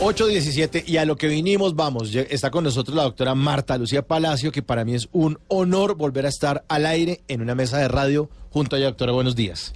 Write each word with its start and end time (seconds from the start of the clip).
8.17 0.00 0.84
y 0.86 0.98
a 0.98 1.04
lo 1.04 1.16
que 1.16 1.26
vinimos 1.26 1.74
vamos. 1.74 2.14
Está 2.14 2.52
con 2.52 2.62
nosotros 2.62 2.96
la 2.96 3.02
doctora 3.02 3.34
Marta 3.34 3.76
Lucía 3.76 4.06
Palacio, 4.06 4.52
que 4.52 4.62
para 4.62 4.84
mí 4.84 4.94
es 4.94 5.08
un 5.10 5.40
honor 5.48 5.96
volver 5.96 6.24
a 6.24 6.28
estar 6.28 6.64
al 6.68 6.86
aire 6.86 7.22
en 7.26 7.42
una 7.42 7.56
mesa 7.56 7.78
de 7.78 7.88
radio 7.88 8.30
junto 8.50 8.76
a 8.76 8.78
ella, 8.78 8.86
doctora. 8.88 9.10
Buenos 9.10 9.34
días. 9.34 9.74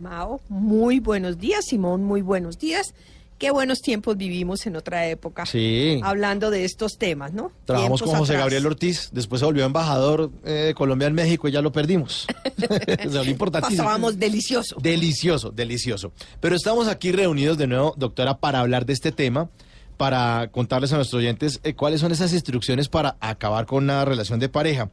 Mao, 0.00 0.40
muy 0.48 0.98
buenos 0.98 1.38
días. 1.38 1.66
Simón, 1.66 2.02
muy 2.02 2.20
buenos 2.20 2.58
días. 2.58 2.94
Qué 3.38 3.50
buenos 3.50 3.80
tiempos 3.80 4.16
vivimos 4.16 4.64
en 4.66 4.76
otra 4.76 5.06
época. 5.08 5.44
Sí. 5.44 6.00
Hablando 6.04 6.50
de 6.50 6.64
estos 6.64 6.98
temas, 6.98 7.32
¿no? 7.32 7.50
Trabajamos 7.64 8.00
Tiempos 8.00 8.10
con 8.12 8.18
José 8.20 8.32
atrás. 8.34 8.44
Gabriel 8.44 8.66
Ortiz, 8.66 9.10
después 9.12 9.40
se 9.40 9.46
volvió 9.46 9.64
embajador 9.64 10.30
eh, 10.44 10.50
de 10.50 10.74
Colombia 10.74 11.08
en 11.08 11.14
México 11.14 11.48
y 11.48 11.52
ya 11.52 11.60
lo 11.60 11.72
perdimos. 11.72 12.26
volvió 13.04 13.24
importantísimo. 13.24 13.82
Pasábamos 13.82 14.18
delicioso. 14.18 14.76
Delicioso, 14.80 15.50
delicioso. 15.50 16.12
Pero 16.40 16.54
estamos 16.54 16.86
aquí 16.88 17.10
reunidos 17.12 17.58
de 17.58 17.66
nuevo, 17.66 17.92
doctora, 17.96 18.38
para 18.38 18.60
hablar 18.60 18.86
de 18.86 18.92
este 18.92 19.10
tema, 19.12 19.50
para 19.96 20.48
contarles 20.52 20.92
a 20.92 20.96
nuestros 20.96 21.18
oyentes 21.18 21.60
eh, 21.64 21.74
cuáles 21.74 22.00
son 22.00 22.12
esas 22.12 22.32
instrucciones 22.32 22.88
para 22.88 23.16
acabar 23.20 23.66
con 23.66 23.84
una 23.84 24.04
relación 24.04 24.38
de 24.38 24.48
pareja. 24.48 24.90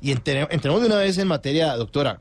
Y 0.00 0.12
entre- 0.12 0.46
entremos 0.50 0.80
de 0.80 0.86
una 0.86 0.96
vez 0.96 1.18
en 1.18 1.26
materia, 1.28 1.74
doctora. 1.76 2.20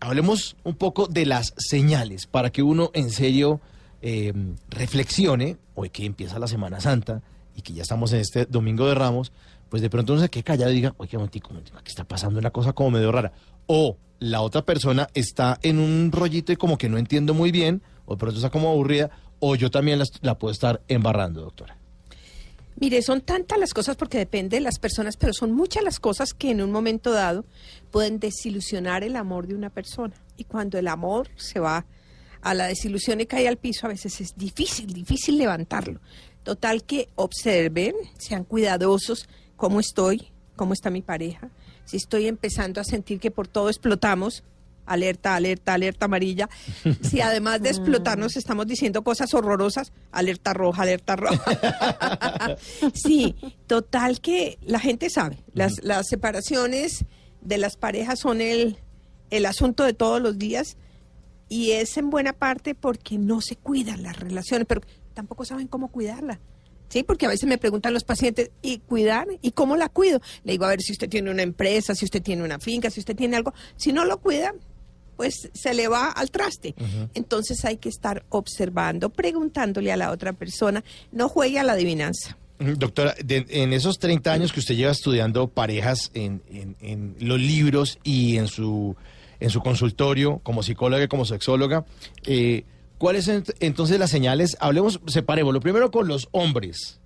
Hablemos 0.00 0.56
un 0.64 0.74
poco 0.74 1.06
de 1.08 1.26
las 1.26 1.52
señales 1.58 2.26
para 2.26 2.50
que 2.50 2.62
uno 2.62 2.90
en 2.94 3.10
serio 3.10 3.60
eh, 4.02 4.32
reflexione, 4.68 5.56
hoy 5.74 5.90
que 5.90 6.04
empieza 6.04 6.38
la 6.38 6.46
Semana 6.46 6.80
Santa 6.80 7.22
y 7.54 7.62
que 7.62 7.72
ya 7.72 7.82
estamos 7.82 8.12
en 8.12 8.20
este 8.20 8.46
Domingo 8.46 8.86
de 8.86 8.94
Ramos, 8.94 9.32
pues 9.68 9.82
de 9.82 9.90
pronto 9.90 10.12
uno 10.12 10.22
se 10.22 10.28
quede 10.28 10.42
callado 10.42 10.72
y 10.72 10.76
diga, 10.76 10.94
oye, 10.98 11.16
momentico, 11.16 11.50
momentico, 11.50 11.78
aquí 11.78 11.90
está 11.90 12.04
pasando 12.04 12.38
una 12.38 12.50
cosa 12.50 12.72
como 12.72 12.90
medio 12.90 13.12
rara. 13.12 13.32
O 13.66 13.96
la 14.18 14.42
otra 14.42 14.62
persona 14.62 15.08
está 15.14 15.58
en 15.62 15.78
un 15.78 16.10
rollito 16.12 16.52
y 16.52 16.56
como 16.56 16.76
que 16.76 16.88
no 16.88 16.98
entiendo 16.98 17.34
muy 17.34 17.50
bien, 17.50 17.82
o 18.06 18.14
de 18.14 18.18
pronto 18.18 18.36
está 18.36 18.50
como 18.50 18.70
aburrida, 18.70 19.10
o 19.38 19.54
yo 19.54 19.70
también 19.70 19.98
la, 19.98 20.04
la 20.22 20.38
puedo 20.38 20.52
estar 20.52 20.82
embarrando, 20.88 21.42
doctora. 21.42 21.76
Mire, 22.80 23.02
son 23.02 23.20
tantas 23.20 23.58
las 23.58 23.74
cosas 23.74 23.96
porque 23.96 24.16
depende 24.16 24.56
de 24.56 24.62
las 24.62 24.78
personas, 24.78 25.18
pero 25.18 25.34
son 25.34 25.52
muchas 25.52 25.84
las 25.84 26.00
cosas 26.00 26.32
que 26.32 26.50
en 26.50 26.62
un 26.62 26.72
momento 26.72 27.12
dado 27.12 27.44
pueden 27.90 28.18
desilusionar 28.18 29.04
el 29.04 29.16
amor 29.16 29.46
de 29.46 29.54
una 29.54 29.68
persona. 29.68 30.14
Y 30.38 30.44
cuando 30.44 30.78
el 30.78 30.88
amor 30.88 31.28
se 31.36 31.60
va 31.60 31.84
a 32.42 32.54
la 32.54 32.66
desilusión 32.66 33.20
y 33.20 33.26
cae 33.26 33.48
al 33.48 33.56
piso, 33.56 33.86
a 33.86 33.90
veces 33.90 34.20
es 34.20 34.36
difícil, 34.36 34.92
difícil 34.92 35.38
levantarlo. 35.38 36.00
Total 36.42 36.84
que 36.84 37.08
observen, 37.16 37.94
sean 38.18 38.44
cuidadosos 38.44 39.28
cómo 39.56 39.80
estoy, 39.80 40.28
cómo 40.56 40.72
está 40.72 40.90
mi 40.90 41.02
pareja. 41.02 41.50
Si 41.84 41.96
estoy 41.96 42.28
empezando 42.28 42.80
a 42.80 42.84
sentir 42.84 43.20
que 43.20 43.30
por 43.30 43.48
todo 43.48 43.68
explotamos, 43.68 44.42
alerta, 44.90 45.36
alerta, 45.36 45.74
alerta 45.74 46.06
amarilla. 46.06 46.48
Si 47.02 47.20
además 47.20 47.62
de 47.62 47.70
explotarnos 47.70 48.36
estamos 48.36 48.66
diciendo 48.66 49.02
cosas 49.02 49.32
horrorosas, 49.34 49.92
alerta 50.10 50.52
roja, 50.52 50.82
alerta 50.82 51.16
roja. 51.16 52.56
sí, 52.94 53.36
total 53.66 54.20
que 54.20 54.58
la 54.62 54.80
gente 54.80 55.08
sabe, 55.10 55.38
las, 55.54 55.82
las 55.82 56.08
separaciones 56.08 57.04
de 57.40 57.58
las 57.58 57.76
parejas 57.76 58.18
son 58.20 58.40
el, 58.40 58.78
el 59.30 59.46
asunto 59.46 59.84
de 59.84 59.94
todos 59.94 60.20
los 60.20 60.38
días 60.38 60.76
y 61.50 61.72
es 61.72 61.98
en 61.98 62.08
buena 62.08 62.32
parte 62.32 62.74
porque 62.74 63.18
no 63.18 63.42
se 63.42 63.56
cuidan 63.56 64.02
las 64.02 64.18
relaciones, 64.18 64.66
pero 64.66 64.80
tampoco 65.12 65.44
saben 65.44 65.66
cómo 65.66 65.88
cuidarla. 65.88 66.40
Sí, 66.88 67.02
porque 67.02 67.26
a 67.26 67.28
veces 67.28 67.46
me 67.48 67.58
preguntan 67.58 67.92
los 67.92 68.02
pacientes, 68.04 68.50
¿y 68.62 68.78
cuidar? 68.78 69.28
¿Y 69.42 69.50
cómo 69.50 69.76
la 69.76 69.88
cuido? 69.90 70.20
Le 70.44 70.52
digo, 70.52 70.64
a 70.64 70.68
ver 70.68 70.80
si 70.80 70.92
usted 70.92 71.08
tiene 71.10 71.30
una 71.30 71.42
empresa, 71.42 71.94
si 71.94 72.04
usted 72.06 72.22
tiene 72.22 72.42
una 72.42 72.58
finca, 72.58 72.88
si 72.90 72.98
usted 73.00 73.14
tiene 73.14 73.36
algo. 73.36 73.52
Si 73.76 73.92
no 73.92 74.04
lo 74.06 74.18
cuida, 74.20 74.54
pues 75.16 75.50
se 75.52 75.74
le 75.74 75.86
va 75.86 76.08
al 76.08 76.30
traste. 76.32 76.74
Entonces 77.14 77.64
hay 77.64 77.76
que 77.76 77.88
estar 77.90 78.24
observando, 78.30 79.10
preguntándole 79.10 79.92
a 79.92 79.96
la 79.96 80.10
otra 80.10 80.32
persona. 80.32 80.82
No 81.12 81.28
juegue 81.28 81.58
a 81.58 81.62
la 81.62 81.74
adivinanza. 81.74 82.36
Mm, 82.58 82.72
Doctora, 82.72 83.14
de- 83.24 83.46
en 83.50 83.72
esos 83.72 83.98
30 83.98 84.32
años 84.32 84.52
que 84.52 84.60
usted 84.60 84.74
lleva 84.74 84.90
estudiando 84.92 85.46
parejas 85.48 86.10
en, 86.14 86.42
en- 86.50 86.74
en 86.80 87.14
los 87.20 87.38
libros 87.38 87.98
y 88.02 88.36
en 88.36 88.48
su, 88.48 88.96
en 89.40 89.50
su 89.50 89.60
consultorio 89.60 90.40
como 90.42 90.62
psicóloga 90.62 91.02
y 91.04 91.08
como 91.08 91.24
sexóloga, 91.24 91.84
eh, 92.24 92.64
¿cuáles 92.98 93.24
son 93.24 93.42
ent- 93.44 93.54
entonces 93.60 93.98
las 93.98 94.10
señales? 94.10 94.56
Hablemos, 94.60 95.00
separemos, 95.06 95.52
lo 95.54 95.60
primero 95.60 95.90
con 95.90 96.06
los 96.08 96.28
hombres. 96.32 97.00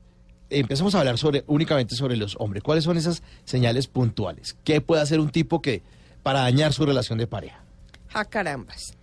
Empezamos 0.50 0.94
a 0.94 0.98
hablar 1.00 1.16
sobre 1.18 1.42
únicamente 1.46 1.94
sobre 1.96 2.16
los 2.16 2.36
hombres. 2.38 2.62
¿Cuáles 2.62 2.84
son 2.84 2.96
esas 2.96 3.22
señales 3.44 3.86
puntuales? 3.86 4.56
¿Qué 4.64 4.80
puede 4.80 5.00
hacer 5.02 5.18
un 5.20 5.30
tipo 5.30 5.62
que 5.62 5.82
para 6.22 6.40
dañar 6.40 6.72
su 6.72 6.84
relación 6.84 7.18
de 7.18 7.26
pareja? 7.26 7.64
¡Ja, 8.08 8.24
carambas! 8.24 8.94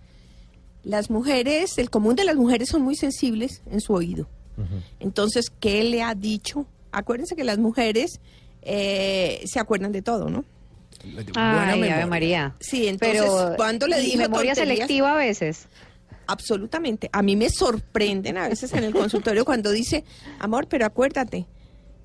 Las 0.84 1.10
mujeres, 1.10 1.78
el 1.78 1.90
común 1.90 2.16
de 2.16 2.24
las 2.24 2.36
mujeres 2.36 2.68
son 2.68 2.82
muy 2.82 2.96
sensibles 2.96 3.62
en 3.70 3.80
su 3.80 3.92
oído. 3.92 4.26
Entonces, 5.00 5.46
¿qué 5.60 5.82
le 5.84 6.02
ha 6.02 6.14
dicho? 6.14 6.66
Acuérdense 6.92 7.34
que 7.36 7.44
las 7.44 7.58
mujeres 7.58 8.20
eh, 8.62 9.42
se 9.46 9.58
acuerdan 9.58 9.92
de 9.92 10.02
todo, 10.02 10.28
¿no? 10.28 10.44
Ay, 11.34 11.66
memoria. 11.80 11.96
Ave 11.96 12.06
María. 12.06 12.56
Sí, 12.60 12.86
entonces, 12.88 13.20
Pero, 13.22 13.54
¿cuándo 13.56 13.86
le 13.86 14.00
y 14.00 14.06
dijo 14.06 14.18
memoria 14.18 14.54
tonterías? 14.54 14.76
selectiva 14.78 15.12
a 15.12 15.16
veces. 15.16 15.66
Absolutamente. 16.26 17.10
A 17.12 17.22
mí 17.22 17.36
me 17.36 17.50
sorprenden 17.50 18.38
a 18.38 18.48
veces 18.48 18.72
en 18.72 18.84
el 18.84 18.92
consultorio 18.92 19.44
cuando 19.44 19.70
dice, 19.70 20.04
amor, 20.38 20.68
pero 20.68 20.86
acuérdate, 20.86 21.46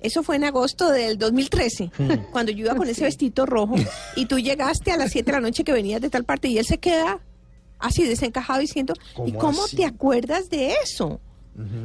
eso 0.00 0.22
fue 0.22 0.36
en 0.36 0.44
agosto 0.44 0.90
del 0.90 1.18
2013, 1.18 1.90
cuando 2.32 2.52
yo 2.52 2.66
iba 2.66 2.74
con 2.74 2.88
ese 2.88 3.04
vestido 3.04 3.46
rojo 3.46 3.76
y 4.16 4.26
tú 4.26 4.38
llegaste 4.38 4.90
a 4.92 4.96
las 4.96 5.12
7 5.12 5.26
de 5.26 5.32
la 5.32 5.40
noche 5.40 5.64
que 5.64 5.72
venías 5.72 6.00
de 6.00 6.10
tal 6.10 6.24
parte 6.24 6.48
y 6.48 6.58
él 6.58 6.64
se 6.66 6.78
queda 6.78 7.20
así 7.78 8.02
desencajado 8.04 8.60
diciendo, 8.60 8.94
¿y 9.24 9.32
¿Cómo 9.32 9.38
cómo 9.38 9.64
así? 9.64 9.76
te 9.76 9.84
acuerdas 9.84 10.50
de 10.50 10.74
eso? 10.84 11.20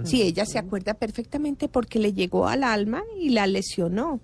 Sí, 0.03 0.21
ella 0.21 0.45
se 0.45 0.59
acuerda 0.59 0.93
perfectamente 0.93 1.67
porque 1.67 1.97
le 1.97 2.13
llegó 2.13 2.47
al 2.47 2.63
alma 2.63 3.01
y 3.19 3.29
la 3.29 3.47
lesionó. 3.47 4.19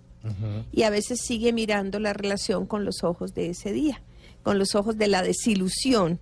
Y 0.71 0.83
a 0.83 0.89
veces 0.89 1.21
sigue 1.21 1.53
mirando 1.53 1.99
la 1.99 2.13
relación 2.13 2.65
con 2.65 2.85
los 2.85 3.03
ojos 3.03 3.33
de 3.33 3.49
ese 3.49 3.71
día, 3.71 4.01
con 4.43 4.59
los 4.59 4.75
ojos 4.75 4.97
de 4.97 5.07
la 5.07 5.21
desilusión. 5.21 6.19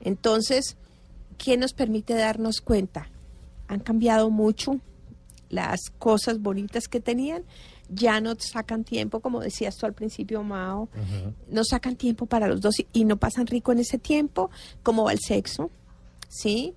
Entonces, 0.00 0.76
¿qué 1.38 1.56
nos 1.56 1.72
permite 1.72 2.14
darnos 2.14 2.60
cuenta? 2.60 3.10
Han 3.68 3.80
cambiado 3.80 4.30
mucho 4.30 4.80
las 5.48 5.90
cosas 5.98 6.40
bonitas 6.40 6.86
que 6.86 7.00
tenían, 7.00 7.44
ya 7.88 8.20
no 8.20 8.34
sacan 8.38 8.84
tiempo, 8.84 9.20
como 9.20 9.40
decías 9.40 9.76
tú 9.76 9.86
al 9.86 9.94
principio, 9.94 10.42
Mao, 10.42 10.88
no 11.48 11.64
sacan 11.64 11.96
tiempo 11.96 12.26
para 12.26 12.46
los 12.46 12.60
dos 12.60 12.78
y, 12.78 12.86
y 12.92 13.04
no 13.04 13.16
pasan 13.16 13.46
rico 13.46 13.72
en 13.72 13.80
ese 13.80 13.98
tiempo, 13.98 14.50
como 14.82 15.04
va 15.04 15.12
el 15.12 15.18
sexo, 15.18 15.70
¿sí? 16.30 16.74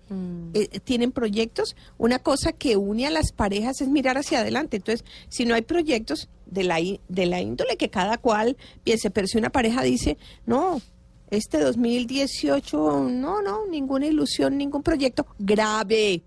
Eh, 0.53 0.79
tienen 0.83 1.11
proyectos. 1.11 1.75
Una 1.97 2.19
cosa 2.19 2.51
que 2.51 2.75
une 2.75 3.07
a 3.07 3.11
las 3.11 3.31
parejas 3.31 3.79
es 3.79 3.87
mirar 3.87 4.17
hacia 4.17 4.39
adelante. 4.39 4.77
Entonces, 4.77 5.05
si 5.29 5.45
no 5.45 5.53
hay 5.55 5.61
proyectos 5.61 6.27
de 6.47 6.63
la, 6.63 6.79
de 7.07 7.25
la 7.25 7.39
índole 7.39 7.77
que 7.77 7.89
cada 7.89 8.17
cual 8.17 8.57
piense, 8.83 9.11
pero 9.11 9.27
si 9.27 9.37
una 9.37 9.51
pareja 9.51 9.83
dice, 9.83 10.17
no, 10.45 10.81
este 11.29 11.59
2018, 11.59 13.09
no, 13.11 13.41
no, 13.41 13.67
ninguna 13.67 14.07
ilusión, 14.07 14.57
ningún 14.57 14.81
proyecto, 14.81 15.27
grave, 15.37 16.23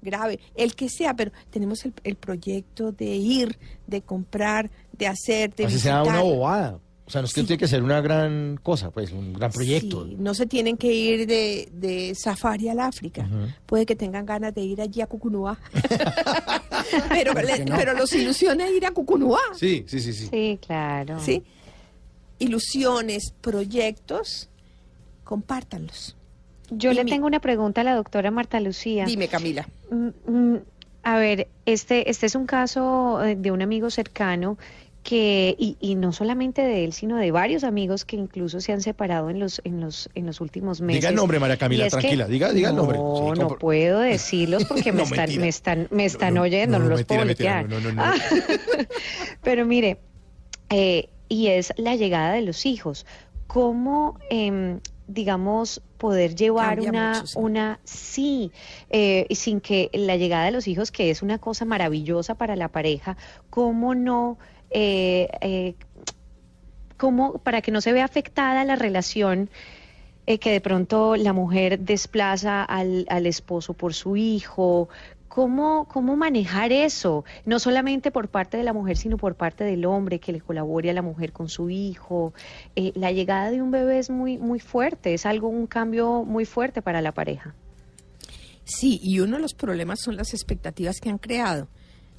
grave, 0.00 0.38
el 0.54 0.76
que 0.76 0.88
sea, 0.88 1.14
pero 1.14 1.32
tenemos 1.50 1.84
el, 1.84 1.92
el 2.04 2.14
proyecto 2.14 2.92
de 2.92 3.06
ir, 3.16 3.58
de 3.86 4.00
comprar, 4.02 4.70
de 4.92 5.08
hacer, 5.08 5.54
de 5.54 5.66
Así 5.66 5.78
sea 5.80 6.02
visitar. 6.02 6.22
una 6.22 6.34
bobada. 6.34 6.80
O 7.06 7.10
sea, 7.10 7.20
no 7.20 7.26
es 7.26 7.34
que 7.34 7.42
Sí. 7.42 7.46
tiene 7.48 7.58
que 7.58 7.68
ser 7.68 7.82
una 7.82 8.00
gran 8.00 8.58
cosa, 8.62 8.90
pues, 8.90 9.12
un 9.12 9.34
gran 9.34 9.52
proyecto. 9.52 10.06
Sí, 10.06 10.16
no 10.18 10.32
se 10.34 10.46
tienen 10.46 10.78
que 10.78 10.90
ir 10.92 11.26
de, 11.26 11.68
de 11.72 12.14
safari 12.14 12.70
al 12.70 12.80
África. 12.80 13.28
Puede 13.66 13.84
que 13.84 13.94
tengan 13.94 14.24
ganas 14.24 14.54
de 14.54 14.62
ir 14.62 14.80
allí 14.80 15.02
a 15.02 15.06
Cucunúa. 15.06 15.58
pero, 17.10 17.34
le- 17.34 17.64
pero 17.76 17.92
los 17.94 18.12
ilusiona 18.14 18.68
ir 18.70 18.86
a 18.86 18.90
Cucunúa. 18.92 19.40
Sí, 19.54 19.84
sí, 19.86 20.00
sí, 20.00 20.12
sí. 20.14 20.28
Sí, 20.30 20.58
claro. 20.66 21.20
¿sí? 21.20 21.42
Ilusiones, 22.38 23.32
proyectos, 23.40 24.48
compártanlos. 25.24 26.16
Yo 26.70 26.92
le 26.92 27.04
tengo 27.04 27.26
una 27.26 27.40
pregunta 27.40 27.82
a 27.82 27.84
la 27.84 27.94
doctora 27.94 28.30
Marta 28.30 28.58
Lucía. 28.60 29.04
Dime, 29.04 29.28
Camila. 29.28 29.68
Mm, 29.90 30.08
mm, 30.30 30.58
A 31.02 31.18
ver, 31.18 31.48
este, 31.66 32.08
este 32.10 32.24
es 32.26 32.34
un 32.34 32.46
caso 32.46 33.22
eh, 33.22 33.36
de 33.36 33.50
un 33.52 33.60
amigo 33.60 33.90
cercano 33.90 34.56
que, 35.04 35.54
y, 35.58 35.76
y 35.80 35.94
no 35.94 36.12
solamente 36.12 36.62
de 36.62 36.82
él, 36.84 36.92
sino 36.92 37.16
de 37.18 37.30
varios 37.30 37.62
amigos 37.62 38.04
que 38.04 38.16
incluso 38.16 38.60
se 38.60 38.72
han 38.72 38.80
separado 38.80 39.30
en 39.30 39.38
los, 39.38 39.60
en 39.64 39.80
los, 39.80 40.08
en 40.14 40.26
los 40.26 40.40
últimos 40.40 40.80
meses. 40.80 41.02
Diga 41.02 41.10
el 41.10 41.14
nombre, 41.14 41.38
María 41.38 41.56
Camila, 41.58 41.84
que- 41.84 41.90
tranquila, 41.90 42.26
diga- 42.26 42.52
diga 42.52 42.70
el 42.70 42.76
nombre. 42.76 42.98
No, 42.98 43.32
Sí, 43.34 43.40
no 43.40 43.48
puedo 43.58 44.00
decirlos 44.00 44.64
porque 44.64 44.90
me, 44.92 44.98
No, 44.98 45.04
están, 45.04 45.18
mentira. 45.20 45.40
me 45.42 45.48
están, 45.48 45.88
me 45.92 46.04
están 46.06 46.34
no, 46.34 46.42
oyendo, 46.42 46.78
no, 46.78 46.84
no, 46.84 46.90
los 46.90 46.98
mentira, 47.00 47.18
puedo 47.18 47.26
mentira, 47.26 47.62
bloquear. 47.62 47.82
no, 47.82 47.92
no, 47.92 47.94
no, 47.94 48.02
no. 48.02 48.12
Ah, 48.12 48.86
Pero 49.42 49.66
mire, 49.66 50.00
eh, 50.70 51.10
y 51.28 51.48
es 51.48 51.72
la 51.76 51.94
llegada 51.96 52.32
de 52.32 52.42
los 52.42 52.66
hijos. 52.66 53.06
¿Cómo, 53.46 54.18
em, 54.30 54.80
digamos, 55.06 55.82
poder 55.98 56.34
llevar 56.34 56.76
Cambia 56.76 56.88
una, 56.90 57.12
mucho, 57.16 57.26
sí. 57.26 57.38
una, 57.38 57.80
sí, 57.84 58.52
eh, 58.90 59.26
sin 59.30 59.60
que 59.60 59.90
la 59.92 60.16
llegada 60.16 60.46
de 60.46 60.50
los 60.50 60.66
hijos, 60.66 60.90
que 60.90 61.10
es 61.10 61.22
una 61.22 61.38
cosa 61.38 61.64
maravillosa 61.66 62.34
para 62.36 62.56
la 62.56 62.68
pareja, 62.68 63.16
cómo 63.50 63.94
no, 63.94 64.38
eh, 64.74 65.28
eh, 65.40 65.74
cómo, 66.98 67.38
para 67.38 67.62
que 67.62 67.70
no 67.70 67.80
se 67.80 67.92
vea 67.92 68.04
afectada 68.04 68.64
la 68.64 68.76
relación, 68.76 69.48
eh, 70.26 70.38
que 70.38 70.50
de 70.50 70.60
pronto 70.60 71.16
la 71.16 71.32
mujer 71.32 71.78
desplaza 71.80 72.62
al, 72.62 73.06
al 73.08 73.26
esposo 73.26 73.74
por 73.74 73.94
su 73.94 74.16
hijo. 74.16 74.88
¿Cómo, 75.28 75.88
¿Cómo 75.88 76.14
manejar 76.14 76.70
eso? 76.70 77.24
No 77.44 77.58
solamente 77.58 78.12
por 78.12 78.28
parte 78.28 78.56
de 78.56 78.62
la 78.62 78.72
mujer, 78.72 78.96
sino 78.96 79.16
por 79.16 79.34
parte 79.34 79.64
del 79.64 79.84
hombre, 79.84 80.20
que 80.20 80.30
le 80.30 80.40
colabore 80.40 80.90
a 80.90 80.92
la 80.92 81.02
mujer 81.02 81.32
con 81.32 81.48
su 81.48 81.70
hijo. 81.70 82.32
Eh, 82.76 82.92
la 82.94 83.10
llegada 83.10 83.50
de 83.50 83.60
un 83.60 83.72
bebé 83.72 83.98
es 83.98 84.10
muy, 84.10 84.38
muy 84.38 84.60
fuerte, 84.60 85.12
es 85.12 85.26
algo, 85.26 85.48
un 85.48 85.66
cambio 85.66 86.22
muy 86.22 86.44
fuerte 86.44 86.82
para 86.82 87.02
la 87.02 87.10
pareja. 87.10 87.52
Sí, 88.64 89.00
y 89.02 89.18
uno 89.18 89.36
de 89.36 89.42
los 89.42 89.54
problemas 89.54 89.98
son 90.00 90.16
las 90.16 90.34
expectativas 90.34 91.00
que 91.00 91.10
han 91.10 91.18
creado. 91.18 91.66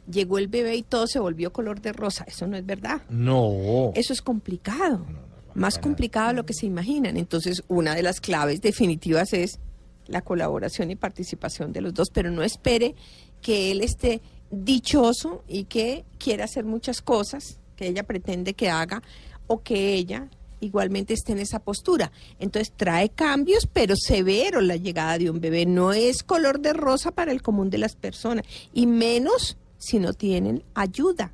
Llegó 0.09 0.37
el 0.37 0.47
bebé 0.47 0.75
y 0.75 0.83
todo 0.83 1.07
se 1.07 1.19
volvió 1.19 1.51
color 1.51 1.81
de 1.81 1.93
rosa. 1.93 2.25
Eso 2.27 2.47
no 2.47 2.57
es 2.57 2.65
verdad. 2.65 3.01
No. 3.09 3.91
Eso 3.95 4.13
es 4.13 4.21
complicado. 4.21 5.05
Más 5.53 5.79
complicado 5.79 6.27
de 6.29 6.33
lo 6.33 6.45
que 6.45 6.53
se 6.53 6.65
imaginan. 6.65 7.17
Entonces, 7.17 7.63
una 7.67 7.95
de 7.95 8.03
las 8.03 8.19
claves 8.19 8.61
definitivas 8.61 9.33
es 9.33 9.59
la 10.07 10.21
colaboración 10.21 10.91
y 10.91 10.95
participación 10.95 11.73
de 11.73 11.81
los 11.81 11.93
dos, 11.93 12.09
pero 12.13 12.29
no 12.29 12.43
espere 12.43 12.95
que 13.41 13.71
él 13.71 13.81
esté 13.81 14.21
dichoso 14.51 15.43
y 15.47 15.65
que 15.65 16.05
quiera 16.17 16.45
hacer 16.45 16.65
muchas 16.65 17.01
cosas 17.01 17.59
que 17.75 17.87
ella 17.87 18.03
pretende 18.03 18.53
que 18.53 18.69
haga 18.69 19.01
o 19.47 19.61
que 19.61 19.93
ella 19.93 20.29
igualmente 20.59 21.13
esté 21.13 21.33
en 21.33 21.39
esa 21.39 21.59
postura. 21.59 22.11
Entonces 22.39 22.73
trae 22.75 23.09
cambios, 23.09 23.67
pero 23.71 23.95
severos 23.95 24.63
la 24.63 24.77
llegada 24.77 25.17
de 25.17 25.29
un 25.29 25.39
bebé. 25.39 25.65
No 25.65 25.93
es 25.93 26.23
color 26.23 26.59
de 26.59 26.73
rosa 26.73 27.11
para 27.11 27.31
el 27.31 27.41
común 27.41 27.69
de 27.69 27.77
las 27.77 27.95
personas, 27.95 28.45
y 28.73 28.87
menos 28.87 29.57
si 29.85 29.99
no 29.99 30.13
tienen 30.13 30.63
ayuda. 30.73 31.31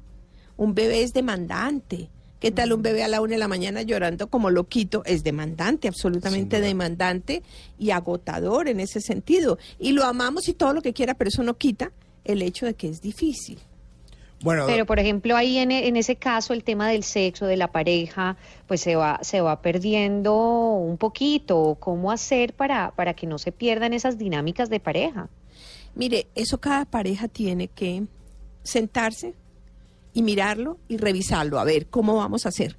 Un 0.57 0.75
bebé 0.75 1.03
es 1.03 1.13
demandante. 1.13 2.09
¿Qué 2.39 2.51
tal 2.51 2.73
un 2.73 2.81
bebé 2.81 3.03
a 3.03 3.07
la 3.07 3.21
una 3.21 3.33
de 3.33 3.37
la 3.37 3.47
mañana 3.47 3.83
llorando 3.83 4.27
como 4.27 4.49
loquito? 4.49 5.03
Es 5.05 5.23
demandante, 5.23 5.87
absolutamente 5.87 6.59
demandante 6.59 7.43
y 7.77 7.91
agotador 7.91 8.67
en 8.67 8.79
ese 8.79 8.99
sentido. 8.99 9.57
Y 9.79 9.91
lo 9.91 10.03
amamos 10.05 10.47
y 10.47 10.53
todo 10.53 10.73
lo 10.73 10.81
que 10.81 10.91
quiera, 10.91 11.13
pero 11.13 11.29
eso 11.29 11.43
no 11.43 11.57
quita 11.57 11.91
el 12.25 12.41
hecho 12.41 12.65
de 12.65 12.73
que 12.73 12.89
es 12.89 12.99
difícil. 13.01 13.59
Bueno, 14.43 14.65
Pero, 14.65 14.87
por 14.87 14.99
ejemplo, 14.99 15.35
ahí 15.37 15.59
en, 15.59 15.71
en 15.71 15.95
ese 15.95 16.15
caso, 16.15 16.53
el 16.53 16.63
tema 16.63 16.89
del 16.89 17.03
sexo, 17.03 17.45
de 17.45 17.57
la 17.57 17.67
pareja, 17.71 18.37
pues 18.67 18.81
se 18.81 18.95
va, 18.95 19.19
se 19.21 19.39
va 19.39 19.61
perdiendo 19.61 20.35
un 20.73 20.97
poquito. 20.97 21.77
¿Cómo 21.79 22.11
hacer 22.11 22.53
para, 22.53 22.89
para 22.91 23.13
que 23.13 23.27
no 23.27 23.37
se 23.37 23.51
pierdan 23.51 23.93
esas 23.93 24.17
dinámicas 24.17 24.69
de 24.71 24.79
pareja? 24.79 25.29
Mire, 25.93 26.27
eso 26.33 26.59
cada 26.59 26.85
pareja 26.85 27.27
tiene 27.27 27.67
que 27.67 28.03
sentarse 28.63 29.33
y 30.13 30.23
mirarlo 30.23 30.77
y 30.87 30.97
revisarlo, 30.97 31.59
a 31.59 31.63
ver 31.63 31.87
cómo 31.87 32.17
vamos 32.17 32.45
a 32.45 32.49
hacer. 32.49 32.77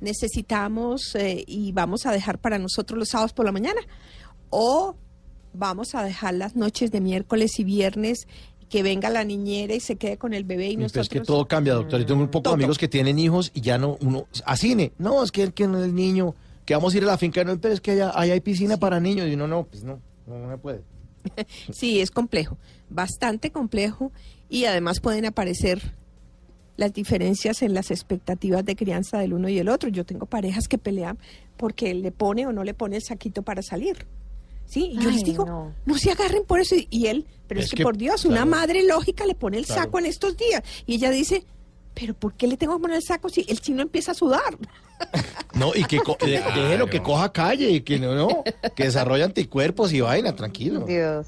Necesitamos 0.00 1.14
eh, 1.14 1.44
y 1.46 1.72
vamos 1.72 2.06
a 2.06 2.12
dejar 2.12 2.38
para 2.38 2.58
nosotros 2.58 2.98
los 2.98 3.08
sábados 3.08 3.32
por 3.32 3.44
la 3.44 3.52
mañana 3.52 3.80
o 4.50 4.96
vamos 5.52 5.94
a 5.94 6.02
dejar 6.02 6.34
las 6.34 6.56
noches 6.56 6.90
de 6.90 7.00
miércoles 7.00 7.58
y 7.58 7.64
viernes 7.64 8.26
que 8.68 8.82
venga 8.82 9.10
la 9.10 9.24
niñera 9.24 9.74
y 9.74 9.80
se 9.80 9.96
quede 9.96 10.16
con 10.16 10.32
el 10.32 10.44
bebé 10.44 10.68
y 10.68 10.74
Pero 10.74 10.82
nosotros 10.82 11.06
es 11.06 11.08
que 11.08 11.20
todo 11.20 11.46
cambia, 11.46 11.74
doctor. 11.74 12.00
Yo 12.00 12.06
tengo 12.06 12.22
un 12.22 12.28
poco 12.28 12.44
Todo. 12.44 12.56
de 12.56 12.62
amigos 12.62 12.78
que 12.78 12.88
tienen 12.88 13.18
hijos 13.18 13.50
y 13.52 13.60
ya 13.60 13.78
no, 13.78 13.98
uno, 14.00 14.26
a 14.44 14.56
cine. 14.56 14.92
No, 14.96 15.24
es 15.24 15.32
que 15.32 15.42
el, 15.42 15.52
que 15.52 15.66
no 15.66 15.82
el 15.82 15.94
niño, 15.94 16.34
que 16.64 16.74
vamos 16.74 16.94
a 16.94 16.96
ir 16.96 17.02
a 17.02 17.06
la 17.06 17.18
finca, 17.18 17.42
no, 17.42 17.60
pero 17.60 17.74
es 17.74 17.80
que 17.80 17.90
allá, 17.90 18.12
allá 18.14 18.32
hay 18.32 18.40
piscina 18.40 18.76
para 18.76 19.00
niños. 19.00 19.28
Y 19.28 19.34
uno, 19.34 19.48
no, 19.48 19.64
pues 19.64 19.82
no, 19.82 20.00
no, 20.26 20.46
no 20.46 20.58
puede. 20.58 20.82
Sí, 21.72 22.00
es 22.00 22.10
complejo, 22.10 22.56
bastante 22.88 23.50
complejo 23.50 24.12
y 24.48 24.64
además 24.64 25.00
pueden 25.00 25.26
aparecer 25.26 25.94
las 26.76 26.92
diferencias 26.94 27.62
en 27.62 27.74
las 27.74 27.90
expectativas 27.90 28.64
de 28.64 28.74
crianza 28.74 29.18
del 29.18 29.34
uno 29.34 29.48
y 29.48 29.58
el 29.58 29.68
otro. 29.68 29.90
Yo 29.90 30.04
tengo 30.06 30.26
parejas 30.26 30.66
que 30.66 30.78
pelean 30.78 31.18
porque 31.56 31.92
le 31.94 32.10
pone 32.10 32.46
o 32.46 32.52
no 32.52 32.64
le 32.64 32.72
pone 32.74 32.96
el 32.96 33.02
saquito 33.02 33.42
para 33.42 33.60
salir. 33.62 34.06
Sí, 34.64 34.92
y 34.92 34.98
yo 35.02 35.08
Ay, 35.10 35.16
les 35.16 35.24
digo, 35.24 35.44
no. 35.44 35.74
no. 35.84 35.98
se 35.98 36.10
agarren 36.12 36.44
por 36.44 36.60
eso. 36.60 36.76
Y- 36.90 37.06
él, 37.08 37.26
pero 37.48 37.60
es, 37.60 37.66
Es 37.66 37.70
que, 37.72 37.76
que, 37.78 37.82
por 37.82 37.96
Dios, 37.98 38.24
una 38.24 38.44
madre 38.44 38.82
lógica 38.84 39.26
le 39.26 39.34
pone 39.34 39.58
el 39.58 39.66
Claro. 39.66 39.82
saco 39.82 39.98
en 39.98 40.06
estos 40.06 40.36
días. 40.36 40.62
Y 40.86 40.94
ella 40.94 41.10
dice, 41.10 41.44
pero 41.94 42.14
¿por 42.14 42.34
qué 42.34 42.46
le 42.46 42.56
tengo 42.56 42.76
que 42.76 42.82
poner 42.82 42.96
el 42.96 43.02
saco 43.02 43.28
si 43.28 43.44
el 43.48 43.60
chino 43.60 43.82
empieza 43.82 44.12
a 44.12 44.14
sudar? 44.14 44.56
No, 45.54 45.72
y 45.74 45.82
que 45.84 45.98
co- 45.98 46.16
de- 46.20 46.40
déjelo 46.40 46.86
que 46.88 47.02
coja 47.02 47.32
calle 47.32 47.70
y 47.70 47.80
que 47.80 47.98
no, 47.98 48.14
no, 48.14 48.28
que 48.76 48.84
desarrolle 48.84 49.24
anticuerpos 49.24 49.92
y 49.92 50.00
vaina, 50.00 50.34
tranquilo. 50.36 50.80
Dios. 50.86 51.26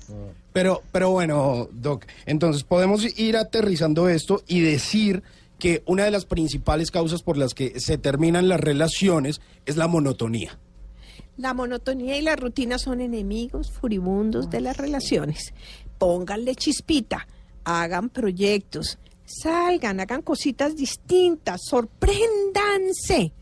Pero, 0.53 0.83
pero 0.93 1.11
bueno, 1.11 1.69
Doc, 1.73 2.05
entonces 2.27 2.63
podemos 2.63 3.19
ir 3.19 3.37
aterrizando 3.37 4.09
esto 4.09 4.43
y 4.47 4.61
decir 4.61 5.23
que 5.59 5.83
una 5.87 6.05
de 6.05 6.11
las 6.13 6.25
principales 6.27 6.91
causas 6.91 7.23
por 7.23 7.37
las 7.37 7.55
que 7.55 7.81
se 7.81 7.99
terminan 7.99 8.49
las 8.49 8.61
relaciones 8.61 9.41
es 9.67 9.77
la 9.77 9.89
monotonía. 9.89 10.59
La 11.37 11.53
monotonía 11.55 12.17
y 12.17 12.23
la 12.23 12.37
rutina 12.37 12.79
son 12.79 13.01
enemigos 13.01 13.71
furibundos 13.73 14.51
de 14.51 14.61
las 14.61 14.77
relaciones. 14.77 15.53
Pónganle 15.99 16.55
chispita, 16.55 17.27
hagan 17.65 18.09
proyectos, 18.11 18.99
salgan, 19.43 20.01
hagan 20.01 20.23
cositas 20.23 20.77
distintas, 20.77 21.61
sorpréndanse, 21.69 23.33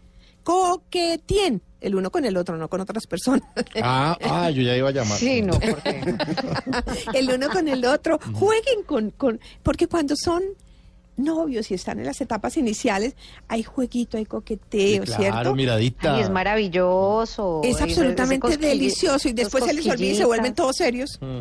coquetien, 0.42 1.62
el 1.80 1.94
uno 1.94 2.10
con 2.10 2.24
el 2.24 2.36
otro, 2.36 2.56
no 2.56 2.68
con 2.68 2.80
otras 2.80 3.06
personas. 3.06 3.42
Ah, 3.82 4.16
ah, 4.22 4.50
yo 4.50 4.62
ya 4.62 4.76
iba 4.76 4.88
a 4.88 4.92
llamar. 4.92 5.18
Sí, 5.18 5.42
no, 5.42 5.52
porque... 5.58 6.14
el 7.14 7.30
uno 7.30 7.48
con 7.50 7.68
el 7.68 7.84
otro, 7.84 8.18
jueguen 8.34 8.82
con, 8.84 9.10
con, 9.10 9.40
porque 9.62 9.86
cuando 9.86 10.14
son 10.16 10.42
novios 11.16 11.70
y 11.70 11.74
están 11.74 11.98
en 11.98 12.06
las 12.06 12.20
etapas 12.20 12.56
iniciales, 12.56 13.14
hay 13.48 13.62
jueguito, 13.62 14.16
hay 14.16 14.24
coqueteo, 14.24 15.04
Sí, 15.04 15.12
claro, 15.12 15.22
¿cierto? 15.22 15.54
miradita. 15.54 16.16
Ay, 16.16 16.22
es 16.22 16.30
maravilloso. 16.30 17.60
Es 17.64 17.80
absolutamente 17.80 18.56
delicioso 18.56 19.28
y 19.28 19.32
después 19.32 19.64
se 19.64 19.74
les 19.74 19.86
olvida 19.86 20.12
y 20.12 20.16
se 20.16 20.24
vuelven 20.24 20.54
todos 20.54 20.76
serios. 20.76 21.18
Mm. 21.20 21.40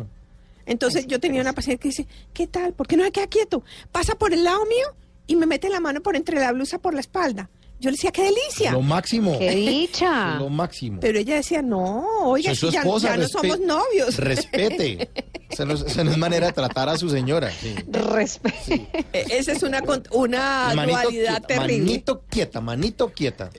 Entonces 0.70 1.06
yo 1.08 1.18
tenía 1.20 1.40
una 1.42 1.52
paciente 1.52 1.82
que 1.82 1.88
dice, 1.88 2.06
¿qué 2.32 2.46
tal? 2.46 2.72
¿Por 2.72 2.86
qué 2.86 2.96
no 2.96 3.04
se 3.04 3.10
queda 3.12 3.26
quieto? 3.26 3.62
Pasa 3.92 4.14
por 4.14 4.32
el 4.32 4.44
lado 4.44 4.64
mío 4.66 4.86
y 5.26 5.34
me 5.36 5.44
mete 5.46 5.68
la 5.68 5.80
mano 5.80 6.00
por 6.00 6.14
entre 6.16 6.38
la 6.40 6.52
blusa 6.52 6.78
por 6.78 6.94
la 6.94 7.00
espalda. 7.00 7.50
Yo 7.80 7.90
le 7.90 7.96
decía, 7.96 8.12
qué 8.12 8.22
delicia. 8.24 8.72
Lo 8.72 8.82
máximo. 8.82 9.38
¡Qué 9.38 9.50
dicha! 9.54 10.34
Lo 10.38 10.48
máximo. 10.50 11.00
Pero 11.00 11.18
ella 11.18 11.36
decía, 11.36 11.60
no, 11.62 12.04
oiga, 12.24 12.54
si 12.54 12.70
ya, 12.70 12.80
esposa, 12.80 13.08
ya 13.08 13.16
no 13.16 13.26
somos 13.28 13.58
novios. 13.58 14.16
Respete. 14.18 15.08
Esa 15.50 15.64
no, 15.64 15.74
es- 15.74 15.80
esa 15.82 16.04
no 16.04 16.10
es 16.12 16.18
manera 16.18 16.46
de 16.48 16.52
tratar 16.52 16.88
a 16.88 16.96
su 16.98 17.08
señora. 17.10 17.50
sí. 17.50 17.74
Respe- 17.90 18.86
E- 19.12 19.26
Esa 19.30 19.52
es 19.52 19.62
una, 19.62 19.80
con- 19.80 20.02
una 20.12 20.72
Manito 20.76 21.00
dualidad 21.00 21.38
quieta, 21.38 21.46
terrible. 21.46 21.84
Manito 21.86 22.22
quieta, 22.28 22.60
manito 22.60 23.08
quieta. 23.12 23.50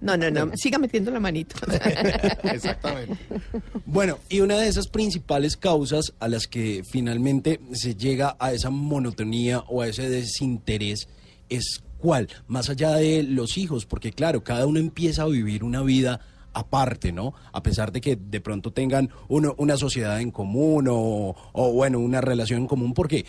No, 0.00 0.16
no, 0.16 0.30
no, 0.30 0.50
siga 0.56 0.78
metiendo 0.78 1.10
la 1.10 1.20
manito. 1.20 1.56
Exactamente. 2.42 3.18
Bueno, 3.84 4.18
y 4.28 4.40
una 4.40 4.56
de 4.56 4.68
esas 4.68 4.88
principales 4.88 5.56
causas 5.56 6.14
a 6.20 6.28
las 6.28 6.46
que 6.46 6.82
finalmente 6.90 7.60
se 7.72 7.94
llega 7.94 8.36
a 8.38 8.52
esa 8.52 8.70
monotonía 8.70 9.60
o 9.68 9.82
a 9.82 9.88
ese 9.88 10.08
desinterés 10.08 11.08
es 11.50 11.82
cuál, 11.98 12.28
más 12.46 12.70
allá 12.70 12.92
de 12.92 13.22
los 13.22 13.58
hijos, 13.58 13.84
porque 13.84 14.12
claro, 14.12 14.42
cada 14.42 14.66
uno 14.66 14.78
empieza 14.78 15.22
a 15.22 15.26
vivir 15.26 15.64
una 15.64 15.82
vida 15.82 16.20
aparte, 16.52 17.12
¿no? 17.12 17.34
A 17.52 17.62
pesar 17.62 17.92
de 17.92 18.00
que 18.00 18.16
de 18.16 18.40
pronto 18.40 18.72
tengan 18.72 19.10
uno, 19.28 19.54
una 19.58 19.76
sociedad 19.76 20.20
en 20.20 20.30
común 20.30 20.88
o, 20.88 21.36
o, 21.52 21.72
bueno, 21.72 21.98
una 22.00 22.20
relación 22.20 22.62
en 22.62 22.66
común, 22.66 22.94
porque 22.94 23.24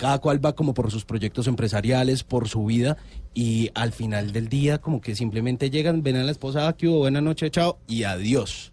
cada 0.00 0.18
cual 0.18 0.42
va 0.42 0.54
como 0.54 0.72
por 0.72 0.90
sus 0.90 1.04
proyectos 1.04 1.46
empresariales, 1.46 2.24
por 2.24 2.48
su 2.48 2.64
vida, 2.64 2.96
y 3.34 3.70
al 3.74 3.92
final 3.92 4.32
del 4.32 4.48
día 4.48 4.78
como 4.78 5.02
que 5.02 5.14
simplemente 5.14 5.68
llegan, 5.68 6.02
ven 6.02 6.16
a 6.16 6.24
la 6.24 6.30
esposa, 6.30 6.68
aquí 6.68 6.86
hubo 6.86 7.00
buena 7.00 7.20
noche, 7.20 7.50
chao, 7.50 7.78
y 7.86 8.04
adiós. 8.04 8.72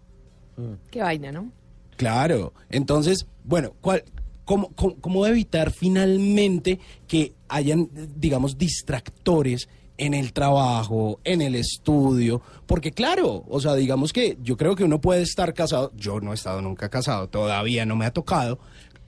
Qué 0.90 1.02
vaina, 1.02 1.30
¿no? 1.30 1.52
Claro. 1.98 2.54
Entonces, 2.70 3.26
bueno, 3.44 3.74
¿cuál, 3.82 4.04
cómo, 4.46 4.70
cómo, 4.74 4.96
cómo 5.02 5.26
evitar 5.26 5.70
finalmente 5.70 6.78
que 7.06 7.34
hayan, 7.50 7.90
digamos, 8.16 8.56
distractores 8.56 9.68
en 9.98 10.14
el 10.14 10.32
trabajo, 10.32 11.20
en 11.24 11.42
el 11.42 11.56
estudio? 11.56 12.40
Porque 12.64 12.92
claro, 12.92 13.44
o 13.48 13.60
sea, 13.60 13.74
digamos 13.74 14.14
que 14.14 14.38
yo 14.42 14.56
creo 14.56 14.74
que 14.74 14.84
uno 14.84 14.98
puede 14.98 15.20
estar 15.20 15.52
casado, 15.52 15.92
yo 15.94 16.20
no 16.20 16.32
he 16.32 16.36
estado 16.36 16.62
nunca 16.62 16.88
casado, 16.88 17.28
todavía 17.28 17.84
no 17.84 17.96
me 17.96 18.06
ha 18.06 18.12
tocado, 18.12 18.58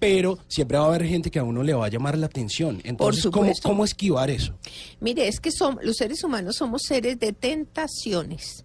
pero 0.00 0.38
siempre 0.48 0.78
va 0.78 0.84
a 0.84 0.88
haber 0.88 1.04
gente 1.04 1.30
que 1.30 1.38
a 1.38 1.44
uno 1.44 1.62
le 1.62 1.74
va 1.74 1.86
a 1.86 1.88
llamar 1.88 2.18
la 2.18 2.26
atención. 2.26 2.80
Entonces, 2.84 3.22
¿cómo, 3.24 3.44
supuesto. 3.44 3.68
¿cómo 3.68 3.84
esquivar 3.84 4.30
eso? 4.30 4.54
Mire, 4.98 5.28
es 5.28 5.38
que 5.38 5.52
son, 5.52 5.78
los 5.82 5.96
seres 5.96 6.24
humanos 6.24 6.56
somos 6.56 6.82
seres 6.82 7.20
de 7.20 7.32
tentaciones. 7.32 8.64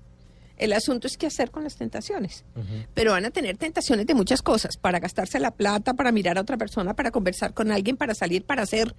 El 0.58 0.72
asunto 0.72 1.08
es 1.08 1.18
qué 1.18 1.28
hacer 1.28 1.52
con 1.52 1.66
las 1.66 1.76
tentaciones. 1.76 2.46
Pero 2.94 3.12
van 3.12 3.26
a 3.26 3.32
tener 3.32 3.58
tentaciones 3.58 4.08
de 4.08 4.14
muchas 4.14 4.42
cosas, 4.42 4.78
para 4.78 5.00
gastarse 5.00 5.38
la 5.38 5.52
plata, 5.52 5.94
para 5.94 6.14
mirar 6.14 6.38
a 6.38 6.42
otra 6.42 6.56
persona, 6.56 6.96
para 6.96 7.12
conversar 7.12 7.54
con 7.54 7.72
alguien, 7.72 7.98
para 7.98 8.16
salir, 8.16 8.46
para 8.46 8.64
hacer. 8.64 8.96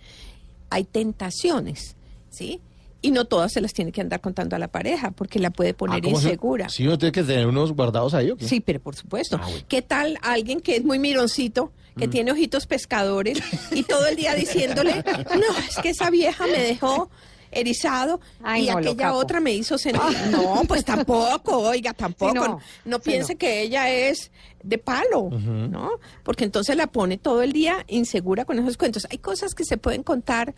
Hay 0.68 0.84
tentaciones, 0.84 1.96
¿sí? 2.28 2.60
Y 3.02 3.10
no 3.10 3.24
todas 3.26 3.52
se 3.52 3.60
las 3.60 3.72
tiene 3.72 3.92
que 3.92 4.00
andar 4.00 4.20
contando 4.20 4.56
a 4.56 4.58
la 4.58 4.68
pareja, 4.68 5.10
porque 5.10 5.38
la 5.38 5.50
puede 5.50 5.74
poner 5.74 5.98
Ah, 5.98 6.00
¿cómo 6.02 6.18
se- 6.18 6.24
insegura. 6.28 6.68
Sí, 6.68 6.86
uno 6.86 6.98
tiene 6.98 7.12
que 7.12 7.22
tener 7.22 7.46
unos 7.46 7.72
guardados 7.72 8.14
ahí, 8.14 8.30
¿o 8.30 8.36
qué? 8.36 8.48
Sí, 8.48 8.60
pero 8.60 8.80
por 8.80 8.96
supuesto. 8.96 9.38
Ah, 9.40 9.46
bueno. 9.46 9.64
¿Qué 9.68 9.82
tal 9.82 10.18
alguien 10.22 10.60
que 10.60 10.76
es 10.76 10.84
muy 10.84 10.98
mironcito, 10.98 11.72
Mm. 11.94 12.00
que 12.00 12.08
tiene 12.08 12.32
ojitos 12.32 12.66
pescadores 12.66 13.38
y 13.70 13.82
todo 13.84 14.06
el 14.06 14.16
día 14.16 14.34
diciéndole, 14.34 14.94
no, 15.36 15.58
es 15.68 15.76
que 15.82 15.90
esa 15.90 16.10
vieja 16.10 16.46
me 16.46 16.58
dejó 16.58 17.10
erizado 17.52 18.20
Ay, 18.42 18.64
y 18.68 18.70
no, 18.72 18.78
aquella 18.78 19.14
otra 19.14 19.40
me 19.40 19.52
hizo 19.52 19.78
sentir. 19.78 20.00
No, 20.30 20.62
pues 20.66 20.84
tampoco, 20.84 21.58
oiga, 21.58 21.94
tampoco. 21.94 22.32
Sí, 22.32 22.38
no 22.38 22.48
no. 22.48 22.60
no 22.84 22.96
Sí, 22.96 23.02
piense 23.10 23.34
no. 23.34 23.38
que 23.38 23.62
ella 23.62 23.88
es 23.90 24.30
de 24.62 24.78
palo, 24.78 25.30
¿no? 25.30 25.92
Porque 26.24 26.44
entonces 26.44 26.76
la 26.76 26.88
pone 26.88 27.18
todo 27.18 27.42
el 27.42 27.52
día 27.52 27.84
insegura 27.88 28.44
con 28.44 28.58
esos 28.58 28.76
cuentos. 28.76 29.06
Hay 29.10 29.18
cosas 29.18 29.54
que 29.54 29.64
se 29.64 29.76
pueden 29.76 30.02
contar 30.02 30.54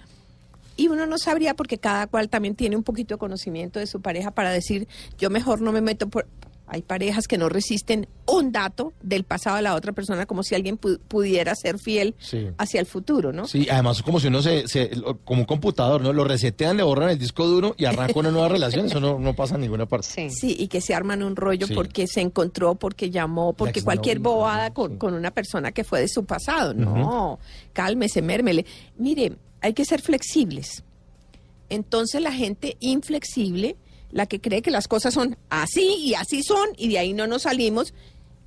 y 0.78 0.88
uno 0.88 1.04
no 1.04 1.18
sabría 1.18 1.52
porque 1.54 1.76
cada 1.76 2.06
cual 2.06 2.30
también 2.30 2.54
tiene 2.54 2.75
un 2.76 2.82
poquito 2.85 3.16
de 3.16 3.18
conocimiento 3.18 3.78
de 3.78 3.87
su 3.87 4.00
pareja 4.00 4.30
para 4.30 4.50
decir, 4.50 4.88
yo 5.18 5.28
mejor 5.28 5.61
no 5.61 5.73
me 5.73 5.82
meto 5.82 6.08
por... 6.08 6.26
Hay 6.70 6.82
parejas 6.82 7.26
que 7.26 7.38
no 7.38 7.49
resisten 7.49 8.08
un 8.26 8.52
dato 8.52 8.92
del 9.00 9.25
pasado 9.25 9.56
de 9.56 9.62
la 9.62 9.75
otra 9.75 9.92
persona 9.92 10.26
como 10.26 10.42
si 10.42 10.54
alguien 10.54 10.78
pu- 10.78 10.99
pudiera 11.08 11.54
ser 11.54 11.78
fiel 11.78 12.14
Sí. 12.18 12.49
hacia 12.58 12.78
el 12.78 12.85
futuro, 12.85 13.32
¿no? 13.32 13.47
Sí, 13.49 13.66
además 13.70 14.02
como 14.02 14.20
si 14.20 14.26
uno 14.26 14.42
se, 14.42 14.68
se- 14.68 14.94
lo- 14.94 15.16
como 15.20 15.40
un 15.40 15.47
computador, 15.47 16.02
¿no? 16.02 16.12
Lo 16.12 16.25
resetean, 16.25 16.76
le 16.76 16.82
borran 16.82 17.08
el 17.08 17.18
disco 17.18 17.47
duro 17.47 17.75
y 17.78 17.87
arranca 17.87 18.20
una 18.20 18.30
nueva 18.30 18.49
relación, 18.50 18.85
eso 18.85 19.00
no, 19.00 19.18
no 19.18 19.32
pasa 19.35 19.54
en 19.54 19.62
ninguna 19.62 19.87
parte. 19.87 20.08
Sí. 20.08 20.28
Sí, 20.28 20.56
y 20.58 20.68
que 20.68 20.82
se 20.82 20.94
arman 20.94 21.23
un 21.23 21.37
rollo 21.37 21.66
Sí. 21.66 21.73
porque 21.75 22.06
se 22.06 22.20
encontró, 22.20 22.75
porque 22.75 23.08
llamó, 23.08 23.54
porque 23.54 23.80
cualquier 23.82 24.18
bobada 24.18 24.68
¿no? 24.68 24.75
con, 24.75 24.90
Sí. 24.92 24.99
con 24.99 25.14
una 25.14 25.30
persona 25.30 25.73
que 25.73 25.85
fue 25.85 26.02
de 26.02 26.08
su 26.08 26.26
pasado. 26.26 26.75
No, 26.75 27.38
cálmese, 27.73 28.20
mérmele. 28.20 28.66
Mire, 28.99 29.38
hay 29.61 29.73
que 29.75 29.85
ser 29.85 30.00
flexibles. 30.00 30.85
Entonces 31.69 32.23
la 32.23 32.33
gente 32.33 32.77
inflexible, 32.81 33.77
la 34.11 34.27
que 34.27 34.41
cree 34.41 34.62
que 34.62 34.71
las 34.71 34.88
cosas 34.88 35.15
son 35.15 35.37
así 35.50 35.97
y 35.99 36.15
así 36.15 36.43
son 36.43 36.69
y 36.77 36.88
de 36.88 36.99
ahí 36.99 37.12
no 37.12 37.27
nos 37.27 37.43
salimos, 37.43 37.93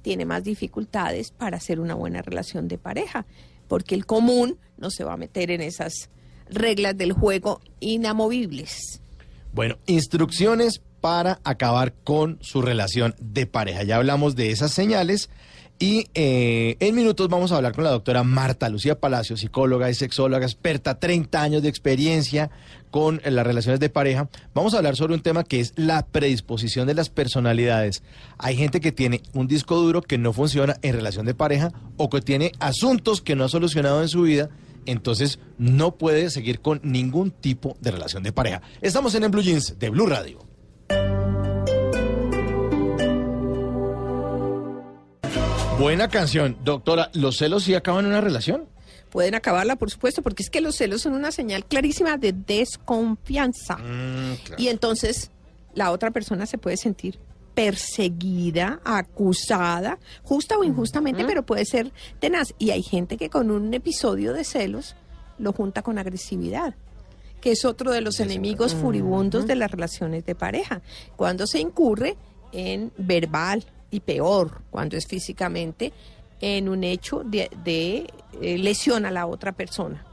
tiene 0.01 0.25
más 0.25 0.44
dificultades 0.44 1.32
para 1.32 1.58
hacer 1.58 1.80
una 1.80 1.94
buena 1.94 2.22
relación 2.22 2.68
de 2.68 2.77
pareja, 2.77 3.25
porque 3.68 3.96
el 3.96 4.06
común 4.06 4.58
no 4.77 4.89
se 4.89 5.03
va 5.03 5.13
a 5.13 5.18
meter 5.18 5.51
en 5.51 5.62
esas 5.62 6.10
reglas 6.50 6.98
del 6.98 7.13
juego 7.13 7.62
inamovibles. 7.80 9.01
Bueno, 9.53 9.77
instrucciones 9.86 10.82
para 11.01 11.39
acabar 11.44 11.94
con 11.94 12.39
su 12.41 12.62
relación 12.62 13.15
de 13.20 13.46
pareja. 13.46 13.84
Ya 13.84 13.98
hablamos 13.98 14.36
de 14.36 14.51
esas 14.51 14.72
señales 14.72 15.30
y 15.81 16.07
eh, 16.13 16.77
en 16.79 16.93
minutos 16.93 17.27
vamos 17.27 17.51
a 17.51 17.55
hablar 17.55 17.73
con 17.73 17.83
la 17.83 17.89
doctora 17.89 18.23
Marta 18.23 18.69
Lucía 18.69 19.00
Palacio, 19.00 19.35
psicóloga 19.35 19.89
y 19.89 19.95
sexóloga, 19.95 20.45
experta, 20.45 21.00
30 21.00 21.41
años 21.41 21.63
de 21.63 21.69
experiencia 21.69 22.51
con 22.91 23.19
eh, 23.23 23.31
las 23.31 23.47
relaciones 23.47 23.79
de 23.79 23.89
pareja. 23.89 24.29
Vamos 24.53 24.75
a 24.75 24.77
hablar 24.77 24.95
sobre 24.95 25.15
un 25.15 25.21
tema 25.21 25.43
que 25.43 25.59
es 25.59 25.73
la 25.75 26.05
predisposición 26.05 26.85
de 26.85 26.93
las 26.93 27.09
personalidades. 27.09 28.03
Hay 28.38 28.55
gente 28.55 28.79
que 28.79 28.91
tiene 28.91 29.23
un 29.33 29.47
disco 29.47 29.75
duro 29.75 30.03
que 30.03 30.19
no 30.19 30.33
funciona 30.33 30.77
en 30.83 30.93
relación 30.93 31.25
de 31.25 31.33
pareja 31.33 31.71
o 31.97 32.11
que 32.11 32.21
tiene 32.21 32.51
asuntos 32.59 33.23
que 33.23 33.35
no 33.35 33.45
ha 33.45 33.50
solucionado 33.50 34.03
en 34.03 34.07
su 34.07 34.21
vida 34.21 34.50
entonces 34.85 35.38
no 35.59 35.95
puede 35.95 36.31
seguir 36.31 36.59
con 36.59 36.79
ningún 36.83 37.29
tipo 37.31 37.77
de 37.81 37.91
relación 37.91 38.23
de 38.23 38.31
pareja. 38.31 38.61
Estamos 38.81 39.13
en 39.15 39.23
el 39.23 39.29
Blue 39.29 39.43
Jeans 39.43 39.77
de 39.77 39.89
Blue 39.89 40.07
Radio. 40.07 40.50
Buena 45.81 46.09
canción. 46.09 46.57
Doctora, 46.63 47.09
¿los 47.15 47.38
celos 47.38 47.63
sí 47.63 47.73
acaban 47.73 48.05
una 48.05 48.21
relación? 48.21 48.65
Pueden 49.09 49.33
acabarla, 49.33 49.77
por 49.77 49.89
supuesto, 49.89 50.21
porque 50.21 50.43
es 50.43 50.51
que 50.51 50.61
los 50.61 50.75
celos 50.75 51.01
son 51.01 51.13
una 51.13 51.31
señal 51.31 51.65
clarísima 51.65 52.17
de 52.17 52.33
desconfianza. 52.33 53.79
Y 54.59 54.67
entonces 54.67 55.31
la 55.73 55.89
otra 55.89 56.11
persona 56.11 56.45
se 56.45 56.59
puede 56.59 56.77
sentir 56.77 57.17
perseguida, 57.55 58.79
acusada, 58.83 59.97
justa 60.21 60.55
o 60.55 60.63
injustamente, 60.63 61.25
pero 61.25 61.47
puede 61.47 61.65
ser 61.65 61.91
tenaz. 62.19 62.53
Y 62.59 62.69
hay 62.69 62.83
gente 62.83 63.17
que 63.17 63.31
con 63.31 63.50
un 63.50 63.73
episodio 63.73 64.33
de 64.33 64.43
celos 64.43 64.95
lo 65.39 65.51
junta 65.51 65.81
con 65.81 65.97
agresividad, 65.97 66.75
que 67.41 67.53
es 67.53 67.65
otro 67.65 67.91
de 67.91 68.01
los 68.01 68.19
enemigos 68.19 68.75
furibundos 68.75 69.47
de 69.47 69.55
las 69.55 69.71
relaciones 69.71 70.27
de 70.27 70.35
pareja. 70.35 70.83
Cuando 71.15 71.47
se 71.47 71.59
incurre 71.59 72.17
en 72.51 72.91
verbal 73.00 73.65
y 73.91 74.00
peor, 74.00 74.62
cuando 74.71 74.98
es 74.98 75.05
físicamente, 75.05 75.91
en 76.39 76.69
un 76.69 76.83
hecho 76.83 77.21
de, 77.24 77.50
de, 77.63 78.07
eh, 78.41 78.57
lesión 78.57 79.05
a 79.05 79.12
la 79.12 79.27
otra 79.27 79.51
persona. 79.51 80.03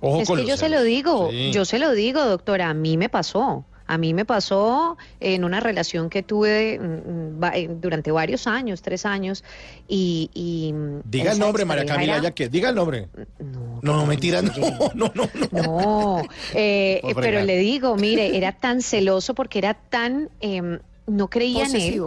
Ojo 0.00 0.20
Es 0.22 0.28
con 0.28 0.38
que 0.38 0.46
yo 0.46 0.56
se 0.56 0.68
lo 0.68 0.82
digo, 0.82 1.30
Sí. 1.30 1.52
yo 1.52 1.64
se 1.64 1.78
lo 1.78 1.92
digo, 1.92 2.24
doctora, 2.24 2.68
a 2.70 2.74
mí 2.74 2.96
me 2.96 3.08
pasó. 3.08 3.64
A 3.86 3.98
mí 3.98 4.14
me 4.14 4.24
pasó 4.24 4.96
en 5.18 5.42
una 5.42 5.58
relación 5.58 6.10
que 6.10 6.22
tuve 6.22 6.78
mm, 6.78 7.42
va- 7.42 7.56
eh, 7.56 7.68
durante 7.68 8.12
varios 8.12 8.46
años, 8.46 8.82
tres 8.82 9.04
años, 9.04 9.42
y... 9.88 10.30
y, 10.32 10.72
mm, 10.72 11.00
Diga 11.06 11.32
el 11.32 11.40
nombre, 11.40 11.64
María 11.64 11.86
Camila, 11.86 12.14
era- 12.14 12.22
ya 12.22 12.30
que 12.30 12.48
diga 12.48 12.68
el 12.68 12.76
nombre. 12.76 13.08
No, 13.40 13.80
No, 13.82 13.96
no, 13.96 14.06
mentira, 14.06 14.42
no, 14.42 14.52
no, 14.94 15.10
no. 15.12 15.28
no. 15.50 15.62
No, 15.62 16.22
eh, 16.54 17.00
Por 17.02 17.16
pero 17.20 17.42
le 17.42 17.58
digo, 17.58 17.96
mire, 17.96 18.36
era 18.36 18.52
tan 18.52 18.80
celoso 18.82 19.34
porque 19.34 19.58
era 19.58 19.74
tan, 19.74 20.30
em, 20.40 20.78
no 21.08 21.28
creía 21.28 21.64
en 21.66 21.74
él, 21.74 22.02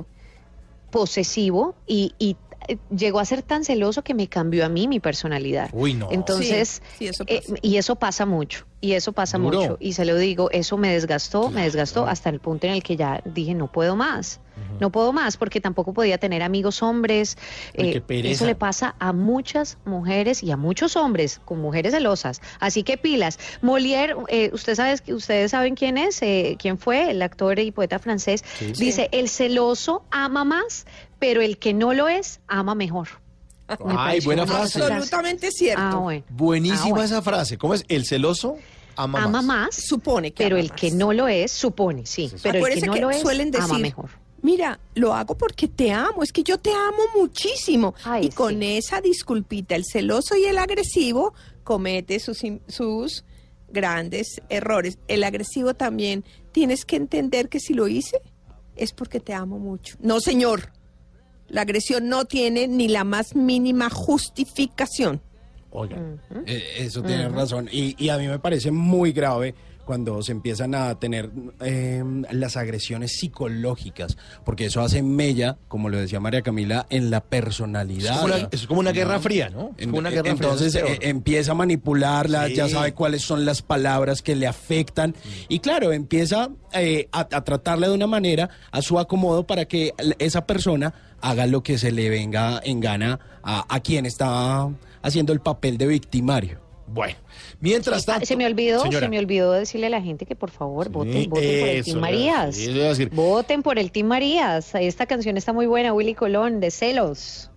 Posesivo. 0.94 1.76
y, 1.88 2.14
y, 2.20 2.38
llegó 2.96 3.20
a 3.20 3.26
ser 3.26 3.42
tan 3.42 3.64
celoso 3.64 4.04
que 4.04 4.14
me 4.14 4.28
cambió 4.28 4.66
a 4.66 4.70
mí 4.70 4.88
mi 4.88 5.00
personalidad. 5.00 5.70
Uy, 5.74 5.94
no. 5.94 6.10
Entonces, 6.12 6.82
Sí, 6.98 6.98
sí, 7.00 7.08
eso 7.08 7.24
eh, 7.28 7.42
y 7.62 7.78
eso 7.78 7.96
pasa 7.96 8.26
mucho, 8.26 8.66
y 8.82 8.94
eso 8.94 9.12
pasa 9.12 9.38
Duro. 9.38 9.60
mucho, 9.60 9.78
y 9.80 9.94
se 9.94 10.06
lo 10.06 10.18
digo, 10.18 10.50
eso 10.52 10.78
me 10.78 10.92
desgastó, 10.94 11.50
me 11.50 11.64
desgastó 11.64 12.06
hasta 12.08 12.30
el 12.30 12.40
punto 12.40 12.68
en 12.68 12.74
el 12.74 12.84
que 12.84 12.96
ya 12.96 13.22
dije, 13.26 13.54
no 13.54 13.72
puedo 13.72 13.96
más, 13.96 14.40
no 14.80 14.92
puedo 14.92 15.14
más, 15.14 15.38
porque 15.38 15.60
tampoco 15.62 15.94
podía 15.94 16.18
tener 16.18 16.44
amigos 16.44 16.84
hombres, 16.84 17.38
Uy, 17.78 18.02
eh, 18.08 18.22
eso 18.26 18.46
le 18.46 18.56
pasa 18.56 18.96
a 19.00 19.12
muchas 19.14 19.78
mujeres 19.86 20.44
y 20.44 20.52
a 20.52 20.58
muchos 20.58 20.96
hombres 20.96 21.42
con 21.44 21.60
mujeres 21.60 21.94
celosas, 21.94 22.42
así 22.60 22.84
que 22.84 22.98
pilas. 22.98 23.40
Molière, 23.62 24.16
eh, 24.30 24.52
usted 24.54 24.76
sabe, 24.76 24.96
ustedes 25.14 25.52
saben 25.52 25.76
quién 25.76 25.98
es, 25.98 26.22
eh, 26.22 26.56
quién 26.60 26.78
fue, 26.78 27.12
el 27.12 27.22
actor 27.22 27.60
y 27.60 27.72
poeta 27.72 28.00
francés, 28.00 28.44
dice, 28.78 29.10
el 29.12 29.28
celoso 29.30 30.04
ama 30.12 30.44
más, 30.44 30.86
pero 31.24 31.42
el 31.42 31.58
que 31.58 31.74
no 31.74 31.94
lo 31.94 32.10
es, 32.10 32.42
ama 32.48 32.76
mejor. 32.76 33.08
Me 33.86 33.96
Ay, 33.98 34.20
buena 34.20 34.46
frase. 34.46 34.82
Absolutamente 34.84 35.52
cierto. 35.52 35.82
Ah, 35.82 35.96
bueno. 35.96 36.24
Buenísima 36.30 36.82
Ah, 36.84 36.90
bueno. 36.90 37.04
esa 37.06 37.22
frase. 37.22 37.58
¿Cómo 37.58 37.74
es? 37.74 37.86
El 37.88 38.06
celoso 38.06 38.58
ama, 38.98 39.20
ama 39.24 39.42
más. 39.42 39.46
más, 39.46 39.76
Supone 39.76 40.34
que 40.34 40.44
pero 40.44 40.58
ama 40.58 40.62
el 40.64 40.70
más. 40.70 40.80
que 40.82 40.92
no 40.92 41.14
lo 41.14 41.30
es, 41.30 41.50
supone, 41.54 42.06
sí, 42.06 42.30
pero 42.44 42.58
el 42.58 42.64
Acuérdese 42.64 42.82
que 42.82 42.88
no 42.88 42.94
que 42.94 43.02
lo 43.02 43.10
es, 43.10 43.22
suelen 43.22 43.52
decir, 43.52 43.64
ama 43.72 43.80
mejor. 43.80 44.10
Mira, 44.42 44.80
lo 44.96 45.14
hago 45.14 45.38
porque 45.38 45.70
te 45.70 45.94
amo, 45.94 46.22
es 46.24 46.34
que 46.34 46.44
yo 46.44 46.58
te 46.58 46.72
amo 46.74 47.04
muchísimo. 47.16 47.96
Ay, 48.04 48.26
y 48.26 48.30
con 48.32 48.60
sí. 48.60 48.76
esa 48.78 49.00
disculpita, 49.00 49.76
el 49.78 49.86
celoso 49.86 50.36
y 50.36 50.44
el 50.44 50.58
agresivo 50.58 51.34
comete 51.64 52.20
sus, 52.20 52.40
sus 52.68 53.24
grandes 53.70 54.42
errores. 54.50 54.98
El 55.08 55.24
agresivo 55.24 55.74
también, 55.74 56.26
tienes 56.52 56.84
que 56.84 56.98
entender 56.98 57.48
que 57.48 57.62
si 57.62 57.74
lo 57.74 57.88
hice 57.88 58.20
es 58.76 58.92
porque 58.92 59.22
te 59.22 59.34
amo 59.34 59.58
mucho. 59.58 59.96
No, 60.02 60.20
señor. 60.20 60.74
La 61.50 61.62
agresión 61.62 62.10
no 62.10 62.26
tiene 62.26 62.68
ni 62.68 62.88
la 62.88 63.04
más 63.04 63.36
mínima 63.36 63.90
justificación. 63.90 65.22
Oiga. 65.72 65.98
Eh, 66.46 66.64
eso 66.80 67.02
tiene 67.02 67.30
razón. 67.30 67.68
Y, 67.72 67.96
y 68.04 68.10
a 68.10 68.18
mí 68.18 68.28
me 68.28 68.40
parece 68.40 68.72
muy 68.72 69.12
grave 69.12 69.56
cuando 69.86 70.22
se 70.22 70.32
empiezan 70.32 70.76
a 70.76 70.98
tener 70.98 71.30
eh, 71.60 72.02
las 72.32 72.56
agresiones 72.56 73.18
psicológicas, 73.18 74.18
porque 74.46 74.66
eso 74.68 74.80
hace 74.82 75.04
mella, 75.04 75.58
como 75.68 75.90
lo 75.90 75.98
decía 75.98 76.22
María 76.22 76.42
Camila, 76.42 76.86
en 76.90 77.10
la 77.10 77.18
Es 77.18 77.24
personalidad. 77.24 78.14
como 78.22 78.26
una, 78.36 78.48
es 78.50 78.66
como 78.68 78.80
una 78.80 78.92
guerra 78.94 79.20
fría, 79.20 79.50
¿no? 79.50 79.72
Es 79.76 79.84
En- 79.84 79.90
como 79.90 80.00
una 80.00 80.10
guerra 80.10 80.30
entonces 80.30 80.72
fría. 80.80 80.86
eh, 80.94 81.00
empieza 81.02 81.52
a 81.52 81.56
manipularla, 81.56 82.48
Sí. 82.48 82.56
ya 82.56 82.70
sabe 82.70 82.94
cuáles 82.94 83.24
son 83.24 83.44
las 83.44 83.62
palabras 83.62 84.22
que 84.22 84.38
le 84.38 84.48
afectan 84.48 85.16
y 85.50 85.60
claro, 85.60 85.92
empieza 85.92 86.50
eh, 86.72 87.10
a, 87.12 87.22
a 87.32 87.44
tratarla 87.44 87.90
de 87.90 87.94
una 87.94 88.08
manera 88.08 88.50
a 88.72 88.82
su 88.82 88.98
acomodo 89.00 89.46
para 89.46 89.66
que 89.66 89.94
esa 90.18 90.48
persona 90.48 90.94
haga 91.24 91.48
lo 91.48 91.64
que 91.64 91.78
se 91.78 91.92
le 91.92 92.10
venga 92.10 92.60
en 92.64 92.82
gana 92.82 93.20
a, 93.42 93.66
a 93.74 93.80
quien 93.80 94.06
está 94.06 94.70
haciendo 95.02 95.32
el 95.34 95.40
papel 95.40 95.78
de 95.78 95.88
victimario. 95.88 96.60
Bueno, 96.86 97.16
mientras 97.62 98.06
tanto... 98.06 98.26
Se 98.26 98.36
me 98.36 98.46
olvidó, 98.46 98.82
Señora. 98.82 99.06
se 99.06 99.10
me 99.10 99.18
olvidó 99.18 99.54
decirle 99.54 99.88
a 99.88 99.90
la 99.90 100.02
gente 100.02 100.26
que 100.26 100.36
por 100.36 100.52
favor 100.52 100.90
voten, 100.90 101.30
voten 101.30 101.60
por 101.60 101.70
el 101.70 101.84
Team 101.84 102.00
Marías. 102.00 102.56
sí, 102.56 102.64
eso 102.64 102.72
iba 102.72 102.86
a 102.86 102.90
decir. 102.90 103.10
Voten 103.10 103.64
por 103.64 103.80
el 103.80 103.92
Team 103.92 104.08
Marías. 104.08 104.76
Esta 104.76 105.06
canción 105.06 105.38
está 105.38 105.54
muy 105.54 105.66
buena, 105.66 105.94
Willy 105.94 106.14
Colón, 106.14 106.60
de 106.60 106.70
Celos. 106.72 107.50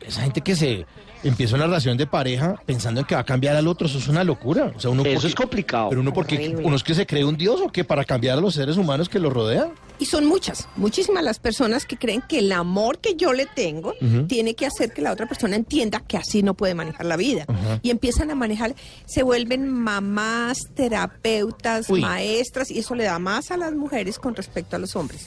esa 0.00 0.22
gente 0.22 0.40
que 0.40 0.56
se 0.56 0.86
empieza 1.22 1.56
una 1.56 1.66
relación 1.66 1.96
de 1.96 2.06
pareja 2.06 2.60
pensando 2.66 3.00
en 3.00 3.06
que 3.06 3.14
va 3.14 3.20
a 3.22 3.24
cambiar 3.24 3.56
al 3.56 3.66
otro, 3.68 3.86
eso 3.86 3.98
es 3.98 4.08
una 4.08 4.24
locura. 4.24 4.72
O 4.76 4.80
sea, 4.80 4.90
uno 4.90 5.02
Eso 5.02 5.12
porque- 5.14 5.28
es 5.28 5.34
complicado. 5.34 5.88
Pero 5.90 6.00
uno 6.00 6.12
porque 6.12 6.36
Horrible. 6.36 6.64
uno 6.64 6.76
es 6.76 6.82
que 6.82 6.94
se 6.94 7.06
cree 7.06 7.24
un 7.24 7.36
dios 7.36 7.60
o 7.60 7.68
que 7.70 7.84
para 7.84 8.04
cambiar 8.04 8.38
a 8.38 8.40
los 8.40 8.54
seres 8.54 8.76
humanos 8.76 9.08
que 9.08 9.18
lo 9.18 9.30
rodean. 9.30 9.70
Y 9.98 10.06
son 10.06 10.24
muchas, 10.24 10.66
muchísimas 10.76 11.22
las 11.22 11.38
personas 11.38 11.84
que 11.84 11.98
creen 11.98 12.22
que 12.26 12.38
el 12.38 12.50
amor 12.52 12.98
que 13.00 13.16
yo 13.16 13.34
le 13.34 13.44
tengo 13.46 13.94
tiene 14.28 14.54
que 14.54 14.64
hacer 14.64 14.92
que 14.94 15.02
la 15.02 15.12
otra 15.12 15.26
persona 15.26 15.56
entienda 15.56 16.00
que 16.00 16.16
así 16.16 16.42
no 16.42 16.54
puede 16.54 16.74
manejar 16.74 17.04
la 17.04 17.16
vida. 17.16 17.44
Y 17.82 17.90
empiezan 17.90 18.30
a 18.30 18.34
manejar, 18.34 18.74
se 19.06 19.22
vuelven 19.22 19.68
mamás, 19.68 20.68
terapeutas, 20.74 21.88
Uy. 21.90 22.00
maestras, 22.00 22.70
y 22.70 22.78
eso 22.78 22.94
le 22.94 23.04
da 23.04 23.18
más 23.18 23.50
a 23.50 23.56
las 23.56 23.72
mujeres 23.74 24.18
con 24.18 24.34
respecto 24.34 24.76
a 24.76 24.78
los 24.78 24.96
hombres. 24.96 25.26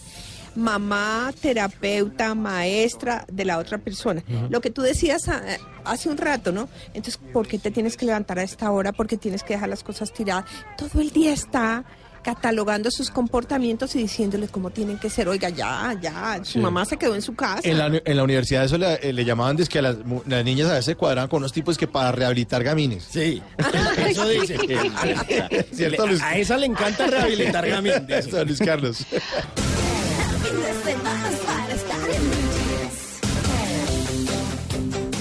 Mamá, 0.56 1.34
terapeuta, 1.42 2.36
maestra 2.36 3.26
de 3.32 3.46
la 3.46 3.58
otra 3.58 3.78
persona. 3.78 4.24
Lo 4.50 4.62
que 4.62 4.70
tú 4.70 4.82
decías 4.82 5.28
ah, 5.30 5.42
hace 5.86 6.10
un 6.10 6.18
rato, 6.18 6.52
¿no? 6.52 6.70
Entonces, 6.94 7.20
¿por 7.32 7.48
qué 7.48 7.58
te 7.60 7.72
tienes 7.72 7.98
que 7.98 8.06
levantar 8.06 8.40
a 8.40 8.44
esta 8.44 8.70
hora? 8.72 8.92
¿Por 8.92 9.08
qué 9.08 9.18
tienes 9.18 9.44
que 9.44 9.54
dejar 9.54 9.70
las 9.70 9.84
cosas 9.84 10.14
tiradas? 10.14 10.46
Todo 10.78 11.02
el 11.02 11.12
día 11.12 11.34
está 11.34 11.84
catalogando 12.24 12.90
sus 12.90 13.10
comportamientos 13.12 13.96
y 13.96 14.00
diciéndole 14.00 14.48
cómo 14.48 14.70
tienen 14.70 14.98
que 14.98 15.10
ser. 15.10 15.28
Oiga, 15.28 15.50
ya, 15.50 15.94
ya, 16.02 16.40
su 16.44 16.54
Sí. 16.54 16.60
mamá 16.60 16.86
se 16.86 16.96
quedó 16.96 17.16
en 17.16 17.22
su 17.22 17.36
casa. 17.36 17.60
En 17.68 17.78
la, 17.78 17.88
en 18.06 18.16
la 18.16 18.24
universidad 18.24 18.64
eso 18.64 18.78
le, 18.78 18.94
eh, 18.96 19.12
le 19.12 19.26
llamaban 19.26 19.60
es 19.60 19.68
que 19.68 19.80
a 19.80 19.82
las, 19.82 19.98
las 20.26 20.46
niñas 20.46 20.70
a 20.70 20.74
veces 20.74 20.86
se 20.86 20.96
cuadraban 20.96 21.30
con 21.30 21.40
unos 21.40 21.52
tipos 21.52 21.78
que 21.78 21.86
para 21.88 22.14
rehabilitar 22.14 22.64
gamines. 22.64 23.04
Sí, 23.12 23.42
eso 24.08 24.26
dice. 24.30 24.58
¿Cierto, 25.74 26.08
Luis? 26.08 26.22
A 26.22 26.38
esa 26.38 26.56
le 26.56 26.68
encanta 26.68 27.08
rehabilitar. 27.08 27.66
Eso, 28.08 28.46
Luis 28.46 28.60
Carlos. 28.60 29.06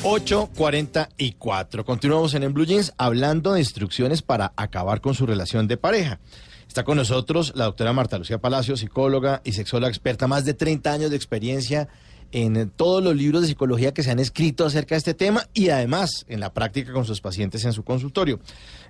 8.44. 0.03 1.85
Continuamos 1.85 2.35
en, 2.35 2.43
en 2.43 2.53
Blue 2.53 2.67
Jeans 2.67 2.93
hablando 2.99 3.53
de 3.53 3.61
instrucciones 3.61 4.23
para 4.23 4.53
acabar 4.57 5.01
con 5.01 5.15
su 5.15 5.25
relación 5.25 5.69
de 5.69 5.77
pareja. 5.77 6.19
Está 6.67 6.83
con 6.83 6.97
nosotros 6.97 7.53
la 7.55 7.67
doctora 7.67 7.93
Marta 7.93 8.19
Lucía 8.19 8.39
Palacio, 8.39 8.77
psicóloga 8.77 9.41
y 9.45 9.53
sexóloga 9.53 9.89
experta, 9.89 10.27
más 10.27 10.45
de 10.45 10.55
30 10.55 10.93
años 10.93 11.11
de 11.11 11.17
experiencia 11.17 11.89
en 12.33 12.71
todos 12.71 13.05
los 13.05 13.15
libros 13.15 13.43
de 13.43 13.49
psicología 13.49 13.93
que 13.93 14.03
se 14.03 14.11
han 14.11 14.19
escrito 14.19 14.65
acerca 14.65 14.95
de 14.95 14.99
este 14.99 15.15
tema 15.15 15.47
y 15.53 15.69
además 15.69 16.25
en 16.29 16.41
la 16.41 16.53
práctica 16.53 16.93
con 16.93 17.05
sus 17.05 17.21
pacientes 17.21 17.65
en 17.65 17.75
su 17.75 17.85
consultorio. 17.85 18.41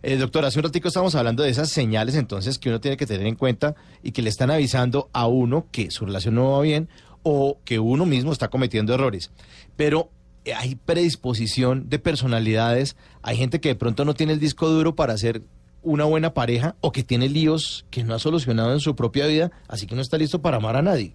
Eh, 0.02 0.16
doctora, 0.16 0.48
hace 0.48 0.60
un 0.60 0.64
ratico 0.64 0.88
estamos 0.88 1.14
hablando 1.14 1.42
de 1.42 1.50
esas 1.50 1.70
señales 1.70 2.14
entonces 2.14 2.58
que 2.58 2.68
uno 2.68 2.80
tiene 2.80 2.96
que 2.96 3.06
tener 3.06 3.26
en 3.26 3.34
cuenta 3.34 3.74
y 4.02 4.12
que 4.12 4.22
le 4.22 4.30
están 4.30 4.50
avisando 4.50 5.10
a 5.12 5.26
uno 5.26 5.66
que 5.70 5.90
su 5.90 6.06
relación 6.06 6.36
no 6.36 6.52
va 6.52 6.62
bien 6.62 6.88
o 7.24 7.58
que 7.64 7.78
uno 7.78 8.06
mismo 8.06 8.32
está 8.32 8.48
cometiendo 8.48 8.94
errores. 8.94 9.30
Pero 9.76 10.10
eh, 10.44 10.54
hay 10.54 10.76
predisposición 10.76 11.88
de 11.88 11.98
personalidades, 11.98 12.96
hay 13.22 13.36
gente 13.36 13.60
que 13.60 13.70
de 13.70 13.74
pronto 13.74 14.04
no 14.04 14.14
tiene 14.14 14.32
el 14.32 14.40
disco 14.40 14.68
duro 14.68 14.94
para 14.94 15.16
ser 15.18 15.42
una 15.82 16.04
buena 16.04 16.32
pareja 16.32 16.76
o 16.80 16.92
que 16.92 17.02
tiene 17.02 17.28
líos 17.28 17.84
que 17.90 18.04
no 18.04 18.14
ha 18.14 18.20
solucionado 18.20 18.72
en 18.72 18.78
su 18.78 18.94
propia 18.94 19.26
vida, 19.26 19.50
así 19.66 19.86
que 19.86 19.96
no 19.96 20.00
está 20.00 20.16
listo 20.16 20.40
para 20.40 20.58
amar 20.58 20.76
a 20.76 20.82
nadie. 20.82 21.14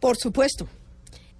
Por 0.00 0.16
supuesto. 0.16 0.66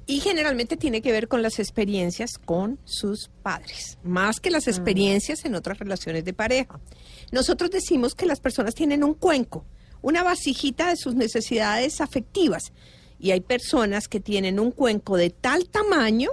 Y 0.06 0.20
generalmente 0.20 0.76
tiene 0.76 1.00
que 1.00 1.12
ver 1.12 1.28
con 1.28 1.42
las 1.42 1.58
experiencias 1.58 2.38
con 2.38 2.78
sus 2.84 3.30
padres, 3.42 3.98
más 4.02 4.40
que 4.40 4.50
las 4.50 4.66
experiencias 4.66 5.44
en 5.44 5.54
otras 5.54 5.78
relaciones 5.78 6.24
de 6.24 6.32
pareja. 6.32 6.80
Nosotros 7.30 7.70
decimos 7.70 8.14
que 8.14 8.26
las 8.26 8.40
personas 8.40 8.74
tienen 8.74 9.04
un 9.04 9.14
cuenco, 9.14 9.64
una 10.02 10.22
vasijita 10.22 10.88
de 10.88 10.96
sus 10.96 11.14
necesidades 11.14 12.00
afectivas. 12.00 12.72
Y 13.18 13.30
hay 13.30 13.40
personas 13.40 14.08
que 14.08 14.18
tienen 14.18 14.58
un 14.58 14.72
cuenco 14.72 15.16
de 15.16 15.30
tal 15.30 15.68
tamaño 15.68 16.30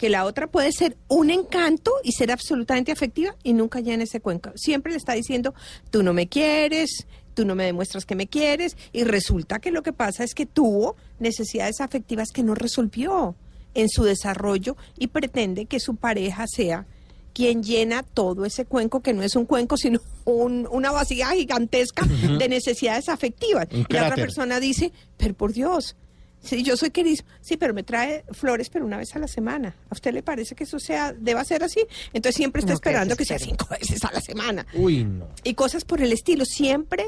que 0.00 0.08
la 0.08 0.24
otra 0.24 0.46
puede 0.46 0.72
ser 0.72 0.96
un 1.08 1.28
encanto 1.28 1.92
y 2.02 2.12
ser 2.12 2.32
absolutamente 2.32 2.90
afectiva 2.90 3.36
y 3.42 3.52
nunca 3.52 3.80
llena 3.80 4.04
ese 4.04 4.20
cuenco. 4.20 4.50
Siempre 4.54 4.92
le 4.92 4.96
está 4.96 5.12
diciendo, 5.12 5.52
tú 5.90 6.02
no 6.02 6.14
me 6.14 6.26
quieres, 6.26 7.06
tú 7.34 7.44
no 7.44 7.54
me 7.54 7.64
demuestras 7.64 8.04
que 8.04 8.14
me 8.14 8.26
quieres 8.26 8.76
y 8.92 9.04
resulta 9.04 9.58
que 9.60 9.70
lo 9.70 9.82
que 9.82 9.92
pasa 9.92 10.24
es 10.24 10.34
que 10.34 10.46
tuvo 10.46 10.96
necesidades 11.18 11.80
afectivas 11.80 12.28
que 12.32 12.42
no 12.42 12.54
resolvió 12.54 13.34
en 13.74 13.88
su 13.88 14.04
desarrollo 14.04 14.76
y 14.98 15.06
pretende 15.08 15.66
que 15.66 15.78
su 15.80 15.96
pareja 15.96 16.46
sea 16.48 16.86
quien 17.32 17.62
llena 17.62 18.02
todo 18.02 18.44
ese 18.44 18.64
cuenco, 18.64 19.00
que 19.00 19.12
no 19.12 19.22
es 19.22 19.36
un 19.36 19.46
cuenco, 19.46 19.76
sino 19.76 20.00
un- 20.24 20.66
una 20.70 20.90
vasija 20.90 21.30
gigantesca 21.32 22.04
de 22.04 22.48
necesidades 22.48 23.08
afectivas. 23.08 23.68
Y 23.70 23.76
la 23.94 24.00
otra 24.06 24.16
persona 24.22 24.58
dice, 24.58 24.92
pero 25.16 25.34
por 25.34 25.52
Dios, 25.52 25.94
Sí, 26.42 26.62
yo 26.62 26.76
soy 26.76 26.90
querido. 26.90 27.22
Sí, 27.42 27.56
pero 27.56 27.74
me 27.74 27.82
trae 27.82 28.24
flores, 28.32 28.70
pero 28.70 28.84
una 28.86 28.96
vez 28.96 29.14
a 29.14 29.18
la 29.18 29.28
semana. 29.28 29.74
¿A 29.90 29.94
usted 29.94 30.12
le 30.14 30.22
parece 30.22 30.54
que 30.54 30.64
eso 30.64 30.78
sea, 30.78 31.12
deba 31.12 31.44
ser 31.44 31.62
así? 31.62 31.80
Entonces 32.14 32.36
siempre 32.36 32.60
está 32.60 32.72
No, 32.72 32.76
esperando 32.76 33.14
que 33.16 33.24
sea 33.26 33.38
cinco 33.38 33.66
veces 33.70 34.02
a 34.04 34.10
la 34.12 34.20
semana. 34.20 34.66
Uy, 34.74 35.04
no. 35.04 35.28
Y 35.44 35.54
cosas 35.54 35.84
por 35.84 36.00
el 36.00 36.12
estilo. 36.12 36.44
Siempre 36.46 37.04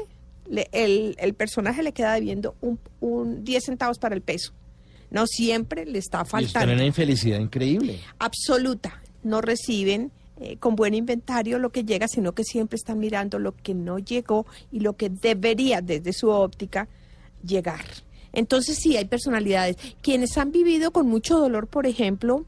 le- 0.47 0.69
el, 0.71 1.15
el 1.19 1.33
personaje 1.33 1.81
le 1.81 1.93
queda 1.93 2.13
debiendo 2.13 2.55
un, 2.61 2.79
un 2.99 3.43
10 3.43 3.63
centavos 3.65 3.97
para 3.97 4.13
el 4.13 4.21
peso. 4.21 4.53
No 5.09 5.25
siempre 5.27 5.85
le 5.85 5.97
está 5.99 6.19
Y 6.19 6.21
están 6.23 6.39
en 6.43 6.47
faltando. 6.49 6.73
una 6.75 6.85
infelicidad 6.85 7.39
increíble. 7.39 7.99
Absoluta. 8.19 9.01
No 9.23 9.41
reciben 9.41 10.11
eh, 10.39 10.57
con 10.57 10.75
buen 10.75 10.93
inventario 10.93 11.57
lo 11.59 11.71
que 11.71 11.83
llega, 11.85 12.07
sino 12.07 12.33
que 12.33 12.43
siempre 12.43 12.75
están 12.75 12.99
mirando 12.99 13.39
lo 13.39 13.55
que 13.55 13.73
no 13.73 13.97
llegó 13.99 14.45
y 14.71 14.79
lo 14.81 14.93
que 14.93 15.09
debería, 15.09 15.81
desde 15.81 16.13
su 16.13 16.29
óptica, 16.29 16.87
llegar. 17.45 17.85
Entonces 18.33 18.77
sí, 18.79 18.97
hay 18.97 19.05
personalidades. 19.05 19.77
Quienes 20.01 20.37
han 20.37 20.51
vivido 20.51 20.91
con 20.91 21.07
mucho 21.07 21.39
dolor, 21.39 21.67
por 21.67 21.85
ejemplo, 21.85 22.45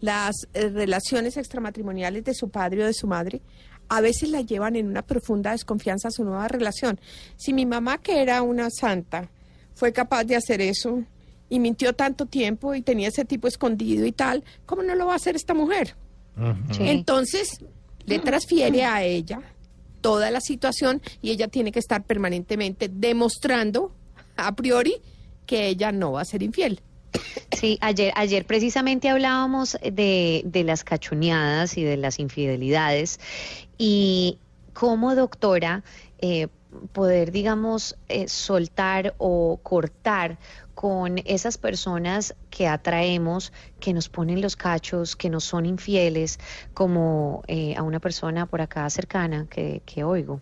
las 0.00 0.34
eh, 0.52 0.68
relaciones 0.68 1.36
extramatrimoniales 1.36 2.24
de 2.24 2.34
su 2.34 2.50
padre 2.50 2.82
o 2.82 2.86
de 2.86 2.92
su 2.92 3.06
madre, 3.06 3.40
a 3.88 4.00
veces 4.00 4.30
la 4.30 4.42
llevan 4.42 4.76
en 4.76 4.86
una 4.86 5.02
profunda 5.02 5.52
desconfianza 5.52 6.08
a 6.08 6.10
su 6.12 6.24
nueva 6.24 6.48
relación. 6.48 7.00
Si 7.36 7.52
mi 7.52 7.66
mamá, 7.66 7.98
que 7.98 8.22
era 8.22 8.42
una 8.42 8.70
santa, 8.70 9.28
fue 9.74 9.92
capaz 9.92 10.24
de 10.24 10.36
hacer 10.36 10.60
eso 10.60 11.02
y 11.48 11.58
mintió 11.58 11.92
tanto 11.92 12.26
tiempo 12.26 12.74
y 12.74 12.82
tenía 12.82 13.08
ese 13.08 13.24
tipo 13.24 13.48
escondido 13.48 14.06
y 14.06 14.12
tal, 14.12 14.44
¿cómo 14.66 14.82
no 14.82 14.94
lo 14.94 15.06
va 15.06 15.14
a 15.14 15.16
hacer 15.16 15.36
esta 15.36 15.54
mujer? 15.54 15.94
Sí. 16.72 16.88
Entonces, 16.88 17.58
le 18.06 18.18
transfiere 18.18 18.84
a 18.84 19.02
ella 19.02 19.40
toda 20.00 20.30
la 20.30 20.40
situación 20.40 21.02
y 21.20 21.30
ella 21.30 21.48
tiene 21.48 21.70
que 21.70 21.78
estar 21.78 22.04
permanentemente 22.04 22.90
demostrando 22.90 23.92
a 24.36 24.54
priori 24.54 24.96
que 25.46 25.68
ella 25.68 25.92
no 25.92 26.12
va 26.12 26.22
a 26.22 26.24
ser 26.24 26.42
infiel. 26.42 26.80
Sí, 27.52 27.78
ayer, 27.80 28.12
ayer 28.16 28.46
precisamente 28.46 29.08
hablábamos 29.08 29.76
de, 29.82 30.42
de 30.44 30.64
las 30.64 30.82
cachoneadas 30.82 31.76
y 31.76 31.84
de 31.84 31.96
las 31.96 32.18
infidelidades 32.18 33.20
y 33.76 34.38
cómo, 34.72 35.14
doctora, 35.14 35.84
eh, 36.18 36.48
poder, 36.92 37.32
digamos, 37.32 37.96
eh, 38.08 38.28
soltar 38.28 39.14
o 39.18 39.60
cortar 39.62 40.38
con 40.74 41.18
esas 41.24 41.58
personas 41.58 42.34
que 42.50 42.66
atraemos, 42.66 43.52
que 43.78 43.92
nos 43.92 44.08
ponen 44.08 44.40
los 44.40 44.56
cachos, 44.56 45.16
que 45.16 45.28
nos 45.28 45.44
son 45.44 45.66
infieles, 45.66 46.38
como 46.74 47.42
eh, 47.46 47.74
a 47.76 47.82
una 47.82 48.00
persona 48.00 48.46
por 48.46 48.62
acá 48.62 48.88
cercana 48.88 49.46
que, 49.50 49.82
que 49.84 50.02
oigo. 50.04 50.40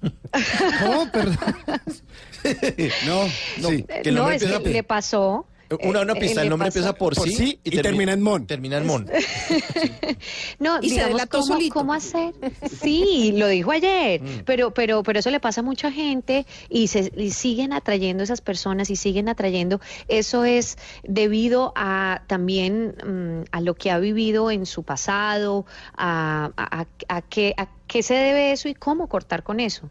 ¿Cómo? 0.80 1.10
Perdón. 1.10 1.36
No, 3.06 3.24
no. 3.60 3.68
Sí, 3.70 3.84
que 4.02 4.08
el 4.08 4.14
no, 4.14 4.30
es 4.30 4.42
que 4.44 4.58
le 4.70 4.82
pasó. 4.82 5.46
Una, 5.82 6.02
una 6.02 6.12
eh, 6.12 6.20
pista, 6.20 6.42
el 6.42 6.48
nombre 6.48 6.68
pasó- 6.68 6.78
empieza 6.78 6.96
por, 6.96 7.16
Por 7.16 7.28
sí, 7.28 7.34
sí 7.34 7.60
y 7.64 7.70
termi- 7.72 7.82
termina 7.82 8.12
en 8.12 8.22
mon. 8.22 8.46
Termina 8.46 8.76
en 8.78 8.86
mon. 8.86 9.06
No, 10.60 10.78
Y 10.80 10.90
se 10.90 10.94
digamos, 11.06 11.26
¿cómo, 11.26 11.58
cómo 11.72 11.92
hacer? 11.92 12.34
Sí, 12.80 13.32
lo 13.34 13.48
dijo 13.48 13.72
ayer, 13.72 14.22
Mm. 14.22 14.26
pero, 14.44 14.72
pero, 14.72 15.02
pero 15.02 15.18
eso 15.18 15.30
le 15.30 15.40
pasa 15.40 15.60
a 15.60 15.64
mucha 15.64 15.90
gente 15.90 16.46
y 16.68 16.86
se 16.86 17.12
y 17.16 17.30
siguen 17.32 17.72
atrayendo 17.72 18.22
esas 18.22 18.40
personas 18.40 18.90
y 18.90 18.96
siguen 18.96 19.28
atrayendo. 19.28 19.80
Eso 20.08 20.44
es 20.44 20.78
debido 21.02 21.72
a 21.74 22.22
también 22.28 22.94
mm, 23.04 23.44
a 23.50 23.60
lo 23.60 23.74
que 23.74 23.90
ha 23.90 23.98
vivido 23.98 24.50
en 24.52 24.66
su 24.66 24.84
pasado, 24.84 25.66
a, 25.96 26.50
a, 26.56 26.80
a- 26.82 26.86
a 27.16 27.22
qué, 27.22 27.54
a 27.56 27.68
qué 27.88 28.02
se 28.02 28.14
debe 28.14 28.52
eso 28.52 28.68
y 28.68 28.74
cómo 28.74 29.08
cortar 29.08 29.42
con 29.42 29.58
eso. 29.60 29.90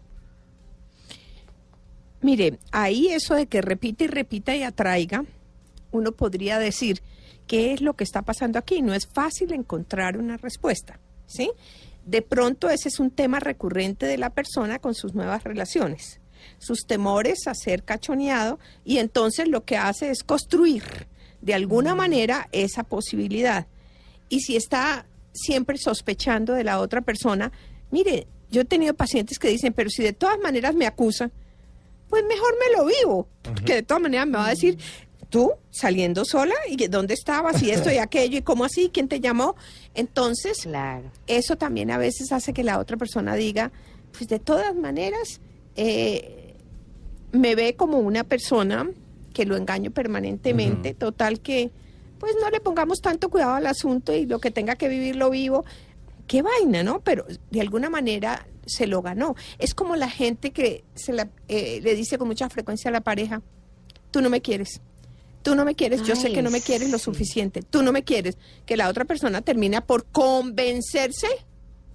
Mire, 2.25 2.57
ahí 2.71 3.09
eso 3.09 3.35
de 3.35 3.45
que 3.45 3.61
repita 3.61 4.03
y 4.03 4.07
repita 4.07 4.55
y 4.55 4.63
atraiga, 4.63 5.25
uno 5.91 6.11
podría 6.11 6.57
decir, 6.57 7.03
¿qué 7.45 7.71
es 7.71 7.81
lo 7.81 7.93
que 7.93 8.03
está 8.03 8.23
pasando 8.23 8.57
aquí? 8.57 8.81
No 8.81 8.95
es 8.95 9.05
fácil 9.05 9.53
encontrar 9.53 10.17
una 10.17 10.35
respuesta, 10.35 10.99
¿sí? 11.27 11.51
De 12.03 12.23
pronto 12.23 12.71
ese 12.71 12.89
es 12.89 12.99
un 12.99 13.11
tema 13.11 13.39
recurrente 13.39 14.07
de 14.07 14.17
la 14.17 14.31
persona 14.31 14.79
con 14.79 14.95
sus 14.95 15.13
nuevas 15.13 15.43
relaciones, 15.43 16.19
sus 16.57 16.87
temores 16.87 17.45
a 17.45 17.53
ser 17.53 17.83
cachoneado 17.83 18.57
y 18.83 18.97
entonces 18.97 19.47
lo 19.47 19.63
que 19.63 19.77
hace 19.77 20.09
es 20.09 20.23
construir 20.23 20.81
de 21.43 21.53
alguna 21.53 21.93
manera 21.93 22.49
esa 22.51 22.85
posibilidad. 22.85 23.67
Y 24.29 24.39
si 24.39 24.55
está 24.55 25.05
siempre 25.31 25.77
sospechando 25.77 26.53
de 26.53 26.63
la 26.63 26.79
otra 26.79 27.01
persona, 27.01 27.51
mire, 27.91 28.25
yo 28.49 28.61
he 28.61 28.65
tenido 28.65 28.95
pacientes 28.95 29.37
que 29.37 29.49
dicen, 29.49 29.73
pero 29.73 29.91
si 29.91 30.01
de 30.01 30.13
todas 30.13 30.39
maneras 30.39 30.73
me 30.73 30.87
acusan, 30.87 31.31
pues 32.09 32.23
mejor 32.25 32.53
me 32.59 32.77
lo 32.77 32.85
vivo, 32.85 33.27
porque 33.41 33.75
de 33.75 33.83
todas 33.83 34.01
maneras 34.01 34.27
me 34.27 34.37
va 34.37 34.47
a 34.47 34.49
decir, 34.51 34.77
tú 35.29 35.51
saliendo 35.71 36.23
sola 36.23 36.53
y 36.69 36.77
que, 36.77 36.87
dónde 36.87 37.13
estabas 37.13 37.61
y 37.61 37.71
esto 37.71 37.91
y 37.91 37.97
aquello 37.97 38.37
y 38.37 38.41
cómo 38.41 38.63
así, 38.65 38.89
quién 38.93 39.07
te 39.07 39.19
llamó. 39.19 39.55
Entonces, 39.93 40.59
Claro. 40.63 41.11
eso 41.27 41.57
también 41.57 41.91
a 41.91 41.97
veces 41.97 42.31
hace 42.31 42.53
que 42.53 42.63
la 42.63 42.79
otra 42.79 42.95
persona 42.97 43.35
diga, 43.35 43.71
pues 44.11 44.29
de 44.29 44.39
todas 44.39 44.75
maneras, 44.75 45.41
eh, 45.75 46.53
me 47.31 47.55
ve 47.55 47.75
como 47.75 47.99
una 47.99 48.23
persona 48.23 48.89
que 49.33 49.45
lo 49.45 49.57
engaño 49.57 49.91
permanentemente, 49.91 50.93
total 50.93 51.41
que, 51.41 51.71
pues 52.19 52.33
no 52.41 52.49
le 52.49 52.61
pongamos 52.61 53.01
tanto 53.01 53.29
cuidado 53.29 53.55
al 53.55 53.67
asunto 53.67 54.13
y 54.13 54.25
lo 54.25 54.39
que 54.39 54.51
tenga 54.51 54.75
que 54.75 54.87
vivir 54.87 55.17
lo 55.17 55.29
vivo. 55.29 55.65
Qué 56.27 56.41
vaina, 56.41 56.81
¿no? 56.81 57.01
Pero 57.01 57.25
de 57.51 57.61
alguna 57.61 57.89
manera 57.89 58.47
se 58.65 58.87
lo 58.87 59.01
ganó. 59.01 59.35
Es 59.59 59.73
como 59.73 59.95
la 59.95 60.09
gente 60.09 60.51
que 60.51 60.83
se 60.95 61.13
la, 61.13 61.29
eh, 61.47 61.79
le 61.81 61.95
dice 61.95 62.17
con 62.17 62.27
mucha 62.27 62.49
frecuencia 62.49 62.89
a 62.89 62.91
la 62.91 63.01
pareja, 63.01 63.41
tú 64.11 64.21
no 64.21 64.29
me 64.29 64.41
quieres. 64.41 64.81
Tú 65.43 65.53
no 65.53 65.63
me 65.63 65.75
quieres, 65.75 66.01
yo 66.01 66.15
sé 66.15 66.33
que 66.33 66.41
no 66.41 66.49
me 66.49 66.59
quieres 66.59 66.89
lo 66.89 66.97
suficiente. 66.97 67.61
Tú 67.61 67.83
no 67.83 67.91
me 67.91 68.03
quieres. 68.03 68.35
Que 68.65 68.77
la 68.77 68.89
otra 68.89 69.05
persona 69.05 69.41
termina 69.41 69.85
por 69.85 70.05
convencerse 70.05 71.27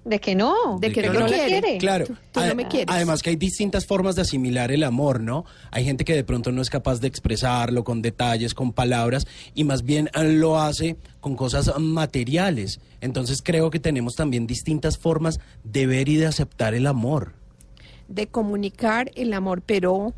De 0.03 0.19
que 0.19 0.35
no, 0.35 0.79
De 0.81 0.91
que 0.93 1.03
no 1.03 1.13
lo 1.13 1.21
lo 1.21 1.27
quiere. 1.27 1.47
quiere. 1.61 1.79
Claro. 1.79 2.07
Tú- 2.07 2.17
tú 2.33 2.41
no 2.41 2.55
me 2.55 2.67
quieres. 2.69 2.89
Además 2.89 3.23
que 3.23 3.31
hay 3.31 3.37
distintas 3.37 3.85
formas 3.85 4.17
de 4.17 4.23
asimilar 4.23 4.73
el 4.73 4.83
amor, 4.83 5.21
¿no? 5.21 5.45
Hay 5.71 5.85
gente 5.85 6.05
que 6.07 6.15
de 6.15 6.25
pronto 6.25 6.53
no 6.53 6.63
es 6.63 6.71
capaz 6.71 7.01
de 7.01 7.09
expresarlo 7.09 7.85
con 7.85 8.01
detalles, 8.01 8.55
con 8.55 8.73
palabras, 8.73 9.27
y 9.55 9.65
más 9.65 9.83
bien 9.85 10.09
ah, 10.15 10.23
lo 10.23 10.59
hace 10.59 10.97
con 11.21 11.37
cosas 11.37 11.71
materiales. 11.79 12.81
Entonces 13.03 13.43
creo 13.43 13.71
que 13.71 13.79
tenemos 13.79 14.15
también 14.15 14.47
distintas 14.47 14.97
formas 14.99 15.39
de 15.65 15.87
ver 15.87 16.09
y 16.09 16.17
de 16.17 16.27
aceptar 16.27 16.75
el 16.75 16.87
amor. 16.87 17.35
de 18.09 18.27
comunicar 18.27 19.11
el 19.15 19.33
amor, 19.35 19.63
pero 19.65 20.15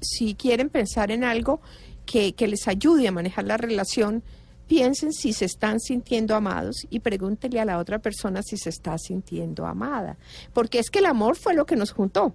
si 0.00 0.34
quieren 0.34 0.68
pensar 0.68 1.10
en 1.12 1.22
algo 1.24 1.60
que, 2.04 2.32
que 2.32 2.48
les 2.48 2.66
ayude 2.68 3.06
a 3.06 3.12
manejar 3.12 3.44
la 3.44 3.56
relación, 3.56 4.22
piensen 4.66 5.12
si 5.12 5.32
se 5.32 5.44
están 5.44 5.78
sintiendo 5.80 6.34
amados 6.34 6.86
y 6.90 7.00
pregúntenle 7.00 7.60
a 7.60 7.64
la 7.64 7.78
otra 7.78 7.98
persona 8.00 8.42
si 8.42 8.56
se 8.56 8.70
está 8.70 8.98
sintiendo 8.98 9.66
amada. 9.66 10.16
Porque 10.52 10.78
es 10.78 10.90
que 10.90 10.98
el 10.98 11.06
amor 11.06 11.36
fue 11.36 11.54
lo 11.54 11.66
que 11.66 11.76
nos 11.76 11.92
juntó. 11.92 12.34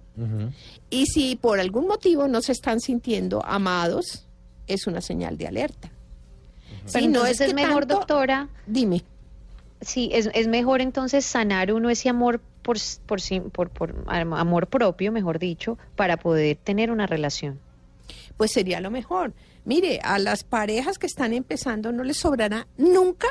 Y 0.90 1.06
si 1.06 1.36
por 1.36 1.60
algún 1.60 1.86
motivo 1.86 2.28
no 2.28 2.40
se 2.42 2.52
están 2.52 2.80
sintiendo 2.80 3.44
amados, 3.44 4.26
es 4.66 4.86
una 4.86 5.00
señal 5.00 5.36
de 5.36 5.46
alerta. 5.46 5.90
Pero 6.86 6.86
Sí, 6.86 7.08
no 7.08 7.20
entonces 7.20 7.40
es, 7.42 7.48
que 7.48 7.54
mejor, 7.54 7.80
tanto- 7.86 7.94
doctora, 7.96 8.48
Dime. 8.66 9.02
sí, 9.80 10.10
es, 10.12 10.30
es 10.34 10.48
mejor 10.48 10.80
entonces 10.80 11.24
sanar 11.24 11.72
uno 11.72 11.90
ese 11.90 12.08
amor 12.08 12.40
por, 12.62 12.78
por, 13.06 13.20
sí- 13.20 13.40
por, 13.40 13.68
por 13.70 14.04
am- 14.06 14.32
amor 14.32 14.66
propio, 14.68 15.12
mejor 15.12 15.38
dicho, 15.38 15.78
para 15.96 16.16
poder 16.16 16.56
tener 16.56 16.90
una 16.90 17.06
relación. 17.06 17.60
Pues 18.36 18.52
sería 18.52 18.80
lo 18.80 18.90
mejor. 18.90 19.34
Mire, 19.64 20.00
a 20.02 20.18
las 20.18 20.44
parejas 20.44 20.98
que 20.98 21.06
están 21.06 21.32
empezando 21.32 21.92
no 21.92 22.02
les 22.04 22.16
sobrará 22.16 22.66
nunca 22.76 23.28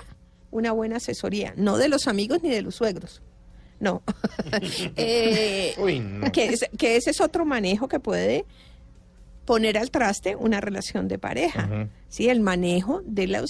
una 0.52 0.72
buena 0.72 0.98
asesoría, 0.98 1.54
no 1.58 1.78
de 1.78 1.88
los 1.90 2.08
amigos 2.08 2.42
ni 2.44 2.50
de 2.50 2.62
los 2.62 2.76
suegros. 2.76 3.22
No. 3.80 4.04
Eh, 4.96 5.74
Uy, 5.80 6.00
no. 6.00 6.32
que, 6.32 6.46
es- 6.48 6.70
que 6.78 6.96
ese 6.98 7.12
es 7.12 7.22
otro 7.22 7.46
manejo 7.46 7.88
que 7.88 8.00
puede 8.00 8.46
poner 9.46 9.78
al 9.78 9.92
traste 9.92 10.36
una 10.36 10.62
relación 10.62 11.08
de 11.08 11.18
pareja. 11.18 11.88
Sí, 12.10 12.30
el 12.30 12.40
manejo 12.42 13.02
de 13.06 13.28
las 13.28 13.50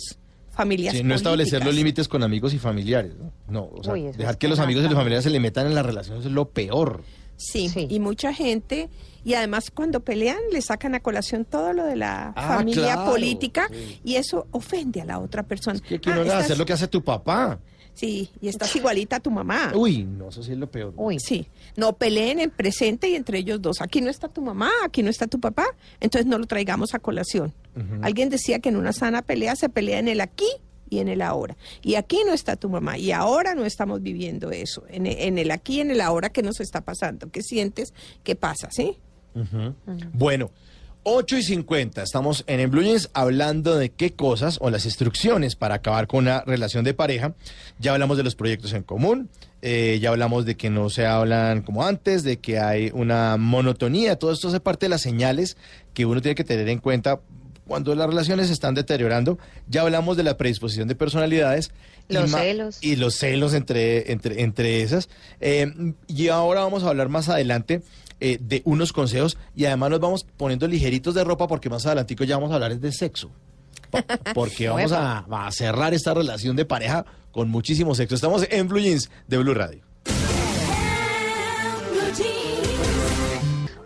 familias. 0.51 0.95
Sí, 0.95 1.03
no 1.03 1.15
establecer 1.15 1.63
los 1.65 1.75
límites 1.75 2.07
con 2.07 2.23
amigos 2.23 2.53
y 2.53 2.59
familiares. 2.59 3.13
No, 3.17 3.31
No, 3.47 3.69
o 3.75 3.83
sea, 3.83 3.93
Uy, 3.93 4.03
dejar 4.03 4.31
es 4.31 4.37
que 4.37 4.47
los 4.47 4.59
amigos 4.59 4.83
y 4.83 4.87
los 4.87 4.95
familiares 4.95 5.23
se 5.23 5.29
le 5.29 5.39
metan 5.39 5.67
en 5.67 5.75
la 5.75 5.83
relación 5.83 6.17
eso 6.19 6.27
es 6.29 6.33
lo 6.33 6.49
peor. 6.49 7.03
Sí, 7.37 7.69
Sí. 7.69 7.87
y 7.89 7.99
mucha 7.99 8.33
gente, 8.33 8.89
y 9.23 9.33
además 9.35 9.71
cuando 9.71 9.99
pelean 10.01 10.39
le 10.51 10.61
sacan 10.61 10.95
a 10.95 10.99
colación 10.99 11.45
todo 11.45 11.73
lo 11.73 11.85
de 11.85 11.95
la 11.95 12.33
Ah, 12.35 12.57
familia 12.57 12.93
claro, 12.95 13.11
política 13.11 13.67
sí. 13.71 13.99
y 14.03 14.15
eso 14.15 14.47
ofende 14.51 15.01
a 15.01 15.05
la 15.05 15.19
otra 15.19 15.43
persona. 15.43 15.79
Que 15.79 15.95
aquí 15.95 16.09
Ah, 16.09 16.15
no 16.15 16.23
le 16.23 16.29
va 16.29 16.35
a 16.35 16.39
estás- 16.39 16.45
hacer 16.45 16.57
lo 16.57 16.65
que 16.65 16.73
hace 16.73 16.87
tu 16.87 17.03
papá. 17.03 17.59
Sí, 17.93 18.29
y 18.39 18.47
estás 18.47 18.73
igualita 18.77 19.17
a 19.17 19.19
tu 19.19 19.29
mamá. 19.29 19.73
Uy, 19.75 20.05
no, 20.05 20.29
eso 20.29 20.41
sí 20.41 20.53
es 20.53 20.57
lo 20.57 20.71
peor. 20.71 20.93
Uy, 20.95 21.19
Sí, 21.19 21.45
no 21.75 21.93
peleen 21.97 22.39
en 22.39 22.49
presente 22.49 23.09
y 23.09 23.15
entre 23.15 23.39
ellos 23.39 23.61
dos. 23.61 23.81
Aquí 23.81 23.99
no 23.99 24.09
está 24.09 24.29
tu 24.29 24.41
mamá, 24.41 24.71
aquí 24.85 25.03
no 25.03 25.09
está 25.09 25.27
tu 25.27 25.41
papá, 25.41 25.65
entonces 25.99 26.25
no 26.25 26.37
lo 26.37 26.45
traigamos 26.47 26.93
a 26.93 26.99
colación. 26.99 27.53
Alguien 28.01 28.29
decía 28.29 28.59
que 28.59 28.69
en 28.69 28.77
una 28.77 28.93
sana 28.93 29.21
pelea 29.21 29.55
se 29.57 29.67
pelea 29.67 29.99
en 29.99 30.07
el 30.07 30.21
aquí 30.21 30.47
y 30.89 30.99
en 30.99 31.09
el 31.09 31.21
ahora. 31.21 31.57
Y 31.81 31.95
aquí 31.95 32.21
no 32.25 32.33
está 32.33 32.55
tu 32.55 32.69
mamá 32.69 32.97
y 32.97 33.11
ahora 33.11 33.55
no 33.55 33.65
estamos 33.65 34.01
viviendo 34.01 34.51
eso. 34.51 34.83
En, 34.89 35.05
en 35.05 35.37
el 35.37 35.51
aquí 35.51 35.77
y 35.77 35.81
en 35.81 35.91
el 35.91 35.99
ahora, 36.01 36.29
¿qué 36.29 36.43
nos 36.43 36.59
está 36.61 36.81
pasando? 36.81 37.29
¿Qué 37.29 37.41
sientes? 37.41 37.93
¿Qué 38.23 38.35
pasa? 38.37 38.69
¿Sí? 38.71 38.97
Bueno, 40.13 40.51
8 41.03 41.37
y 41.37 41.43
50, 41.43 42.03
estamos 42.03 42.43
en, 42.47 42.59
en 42.59 42.69
Blue 42.69 42.83
Jeans 42.83 43.09
hablando 43.13 43.75
de 43.77 43.89
qué 43.89 44.13
cosas 44.13 44.57
o 44.61 44.69
las 44.69 44.85
instrucciones 44.85 45.55
para 45.55 45.75
acabar 45.75 46.05
con 46.07 46.25
una 46.25 46.41
relación 46.41 46.83
de 46.83 46.93
pareja. 46.93 47.33
Ya 47.79 47.93
hablamos 47.93 48.17
de 48.17 48.23
los 48.23 48.35
proyectos 48.35 48.73
en 48.73 48.83
común, 48.83 49.29
eh, 49.63 49.97
ya 50.01 50.09
hablamos 50.09 50.45
de 50.45 50.55
que 50.57 50.69
no 50.69 50.89
se 50.89 51.05
hablan 51.07 51.63
como 51.63 51.85
antes, 51.85 52.23
de 52.23 52.37
que 52.37 52.59
hay 52.59 52.91
una 52.93 53.37
monotonía, 53.37 54.17
todo 54.17 54.31
esto 54.31 54.49
hace 54.49 54.59
parte 54.59 54.85
de 54.85 54.89
las 54.89 55.01
señales 55.01 55.57
que 55.93 56.05
uno 56.05 56.21
tiene 56.21 56.35
que 56.35 56.43
tener 56.43 56.69
en 56.69 56.77
cuenta 56.79 57.19
cuando 57.67 57.95
las 57.95 58.07
relaciones 58.07 58.47
se 58.47 58.53
están 58.53 58.75
deteriorando. 58.75 59.39
Ya 59.69 59.81
hablamos 59.81 60.17
de 60.17 60.23
la 60.23 60.35
predisposición 60.37 60.87
de 60.89 60.95
personalidades. 60.95 61.71
y 62.09 62.13
Los 62.15 62.29
ma- 62.29 62.39
celos. 62.39 62.77
Y 62.81 62.97
los 62.97 63.15
celos 63.15 63.53
entre, 63.53 64.11
entre, 64.11 64.41
entre 64.41 64.81
esas. 64.81 65.07
Eh, 65.39 65.71
y 66.07 66.27
ahora 66.27 66.61
vamos 66.61 66.83
a 66.83 66.89
hablar 66.89 67.07
más 67.07 67.29
adelante 67.29 67.81
eh, 68.21 68.37
de 68.39 68.61
unos 68.63 68.93
consejos 68.93 69.37
y 69.55 69.65
además 69.65 69.89
nos 69.89 69.99
vamos 69.99 70.25
poniendo 70.37 70.65
ligeritos 70.67 71.13
de 71.13 71.23
ropa 71.25 71.47
porque 71.49 71.69
más 71.69 71.85
adelantico 71.85 72.23
ya 72.23 72.37
vamos 72.37 72.51
a 72.51 72.55
hablar 72.55 72.79
de 72.79 72.91
sexo. 72.93 73.29
Po- 73.89 73.99
Porque 74.33 74.69
vamos 74.87 74.93
a, 74.93 75.25
a 75.29 75.51
cerrar 75.51 75.93
esta 75.93 76.13
relación 76.13 76.55
de 76.55 76.63
pareja 76.63 77.05
con 77.31 77.49
muchísimo 77.49 77.93
sexo. 77.95 78.15
Estamos 78.15 78.47
en 78.49 78.67
Blue 78.69 78.79
Jeans 78.79 79.09
de 79.27 79.37
Blue 79.37 79.53
Radio. 79.53 79.81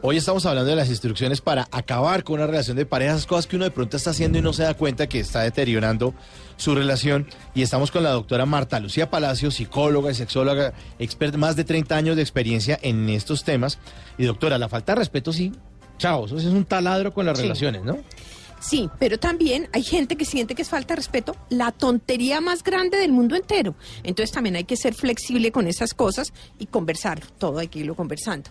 Hoy 0.07 0.17
estamos 0.17 0.45
hablando 0.45 0.69
de 0.69 0.75
las 0.75 0.89
instrucciones 0.89 1.41
para 1.41 1.67
acabar 1.71 2.23
con 2.23 2.35
una 2.35 2.45
relación 2.45 2.77
de 2.77 2.85
pareja, 2.85 3.13
esas 3.13 3.25
cosas 3.25 3.47
que 3.47 3.55
uno 3.55 3.65
de 3.65 3.71
pronto 3.71 3.97
está 3.97 4.11
haciendo 4.11 4.37
y 4.37 4.41
no 4.43 4.53
se 4.53 4.61
da 4.61 4.75
cuenta 4.75 5.07
que 5.09 5.19
está 5.19 5.41
deteriorando 5.41 6.13
su 6.57 6.75
relación. 6.75 7.25
Y 7.55 7.63
estamos 7.63 7.89
con 7.89 8.03
la 8.03 8.11
doctora 8.11 8.45
Marta 8.45 8.79
Lucía 8.79 9.09
Palacio, 9.09 9.49
psicóloga 9.49 10.11
y 10.11 10.13
sexóloga, 10.13 10.73
experta, 10.99 11.39
más 11.39 11.55
de 11.55 11.63
30 11.63 11.95
años 11.95 12.15
de 12.17 12.21
experiencia 12.21 12.77
en 12.83 13.09
estos 13.09 13.43
temas. 13.43 13.79
Y 14.19 14.25
doctora, 14.25 14.59
la 14.59 14.69
falta 14.69 14.91
de 14.91 14.99
respeto 14.99 15.33
sí, 15.33 15.51
chao, 15.97 16.27
eso 16.27 16.37
es 16.37 16.45
un 16.45 16.65
taladro 16.65 17.11
con 17.11 17.25
las 17.25 17.39
Sí. 17.39 17.41
relaciones, 17.41 17.83
¿no? 17.83 17.97
Sí, 18.59 18.89
pero 18.99 19.17
también 19.19 19.69
hay 19.73 19.83
gente 19.83 20.15
que 20.15 20.25
siente 20.25 20.55
que 20.55 20.61
es 20.61 20.69
falta 20.69 20.93
de 20.93 20.97
respeto 20.97 21.35
la 21.49 21.71
tontería 21.71 22.41
más 22.41 22.63
grande 22.63 22.97
del 22.97 23.11
mundo 23.11 23.35
entero. 23.35 23.75
Entonces 24.03 24.31
también 24.31 24.55
hay 24.55 24.63
que 24.63 24.77
ser 24.77 24.93
flexible 24.93 25.51
con 25.51 25.67
esas 25.67 25.93
cosas 25.93 26.31
y 26.57 26.67
conversar. 26.67 27.21
Todo 27.37 27.59
hay 27.59 27.67
que 27.67 27.79
irlo 27.79 27.95
conversando. 27.95 28.49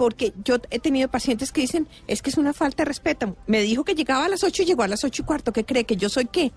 Porque 0.00 0.32
yo 0.46 0.56
he 0.70 0.78
tenido 0.78 1.10
pacientes 1.10 1.52
que 1.52 1.60
dicen, 1.60 1.86
es 2.06 2.22
que 2.22 2.30
es 2.30 2.38
una 2.38 2.54
falta 2.54 2.84
de 2.84 2.86
respeto. 2.86 3.36
Me 3.46 3.60
dijo 3.60 3.84
que 3.84 3.94
llegaba 3.94 4.24
a 4.24 4.28
las 4.30 4.42
8 4.42 4.62
y 4.62 4.64
llegó 4.64 4.82
a 4.82 4.88
las 4.88 5.04
ocho 5.04 5.20
y 5.20 5.24
cuarto. 5.26 5.52
¿Qué 5.52 5.64
cree? 5.66 5.84
¿Que 5.84 5.94
yo 5.96 6.08
soy 6.08 6.24
qué? 6.24 6.52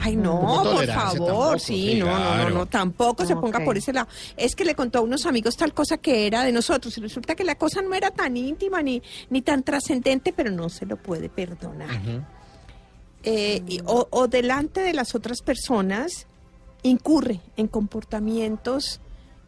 Ay, 0.00 0.16
no, 0.16 0.40
por 0.40 0.86
favor, 0.86 0.86
tampoco, 1.26 1.58
sí, 1.58 1.90
sí, 1.92 1.98
no, 1.98 2.06
no, 2.06 2.48
no, 2.50 2.64
tampoco 2.66 3.26
se 3.26 3.34
ponga 3.36 3.58
por 3.66 3.76
ese 3.76 3.92
lado. 3.92 4.08
Es 4.38 4.56
que 4.56 4.64
le 4.64 4.74
contó 4.74 5.00
a 5.00 5.02
unos 5.02 5.26
amigos 5.26 5.58
tal 5.58 5.74
cosa 5.74 5.98
que 5.98 6.26
era 6.26 6.42
de 6.42 6.52
nosotros 6.52 6.96
y 6.96 7.02
resulta 7.02 7.34
que 7.34 7.44
la 7.44 7.56
cosa 7.56 7.82
no 7.82 7.92
era 7.94 8.10
tan 8.12 8.34
íntima 8.38 8.80
ni, 8.80 9.02
ni 9.28 9.42
tan 9.42 9.62
trascendente, 9.62 10.32
pero 10.32 10.50
no 10.50 10.70
se 10.70 10.86
lo 10.86 10.96
puede 10.96 11.28
perdonar. 11.28 11.90
Eh, 13.24 13.62
y- 13.66 13.80
o, 13.84 14.08
o 14.10 14.26
delante 14.28 14.80
de 14.80 14.94
las 14.94 15.14
otras 15.14 15.42
personas 15.42 16.26
incurre 16.82 17.40
en 17.58 17.66
comportamientos 17.68 19.00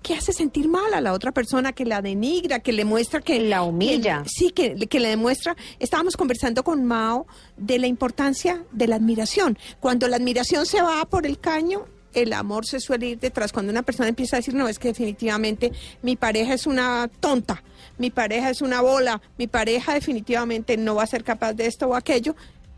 que 0.02 0.14
hace 0.14 0.32
sentir 0.32 0.68
mal 0.68 0.94
a 0.94 1.00
la 1.00 1.12
otra 1.12 1.32
persona, 1.32 1.72
que 1.72 1.84
la 1.84 2.00
denigra, 2.02 2.60
que 2.60 2.72
le 2.72 2.84
muestra 2.84 3.20
que 3.20 3.38
La 3.40 3.62
humilla. 3.62 4.22
que- 4.22 4.28
sí, 4.28 4.50
que, 4.50 4.74
que 4.74 5.00
le 5.00 5.08
demuestra. 5.08 5.56
Estábamos 5.78 6.16
conversando 6.16 6.62
con 6.64 6.84
Mao 6.84 7.26
de 7.56 7.78
la 7.78 7.86
importancia 7.86 8.64
de 8.72 8.86
la 8.86 8.96
admiración. 8.96 9.58
Cuando 9.78 10.08
la 10.08 10.16
admiración 10.16 10.64
se 10.66 10.80
va 10.80 11.04
por 11.04 11.26
el 11.26 11.38
caño, 11.38 11.84
el 12.14 12.32
amor 12.32 12.66
se 12.66 12.80
suele 12.80 13.10
ir 13.10 13.18
detrás. 13.20 13.52
Cuando 13.52 13.70
una 13.70 13.82
persona 13.82 14.08
empieza 14.08 14.36
a 14.36 14.40
decir, 14.40 14.54
no, 14.54 14.66
es 14.68 14.78
que 14.78 14.88
definitivamente 14.88 15.70
mi 16.02 16.16
pareja 16.16 16.54
es 16.54 16.66
una 16.66 17.08
tonta, 17.20 17.62
mi 17.98 18.10
pareja 18.10 18.50
es 18.50 18.62
una 18.62 18.80
bola, 18.80 19.20
mi 19.38 19.46
pareja 19.46 19.94
definitivamente 19.94 20.76
no 20.76 20.96
va 20.96 21.04
a 21.04 21.06
ser 21.06 21.22
capaz 21.22 21.52
de 21.52 21.66
esto 21.66 21.86
o 21.88 21.94
aquello, 21.94 22.34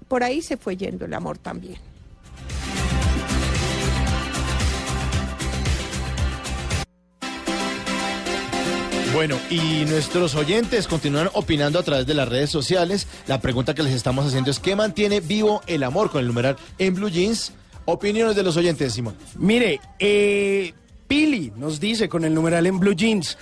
por 0.08 0.22
ahí 0.22 0.42
se 0.42 0.56
fue 0.58 0.76
yendo 0.76 1.06
el 1.06 1.14
amor 1.14 1.38
también. 1.38 1.78
Bueno, 9.12 9.38
y 9.51 9.85
nuestros 9.85 10.35
oyentes 10.35 10.88
continúan 10.88 11.29
opinando 11.35 11.79
a 11.79 11.83
través 11.83 12.07
de 12.07 12.14
las 12.14 12.27
redes 12.27 12.48
sociales. 12.48 13.07
La 13.27 13.42
pregunta 13.42 13.75
que 13.75 13.83
les 13.83 13.92
estamos 13.92 14.25
haciendo 14.25 14.51
es, 14.51 14.59
¿qué 14.59 14.75
mantiene 14.75 15.20
vivo 15.20 15.61
el 15.66 15.83
amor 15.83 16.11
con 16.11 16.22
el 16.22 16.29
numeral 16.29 16.57
en 16.79 16.94
Blue 16.94 17.11
Jeans? 17.11 17.53
Opiniones 17.85 18.37
de 18.37 18.42
los 18.42 18.57
oyentes, 18.57 18.94
Simón. 18.94 19.14
Mire, 19.37 19.81
eh, 19.98 20.72
Pili 21.09 21.53
nos 21.57 21.79
dice 21.79 22.09
con 22.09 22.25
el 22.25 22.33
numeral 22.33 22.66
en 22.66 22.81
Blue 22.81 22.94
Jeans, 22.94 23.37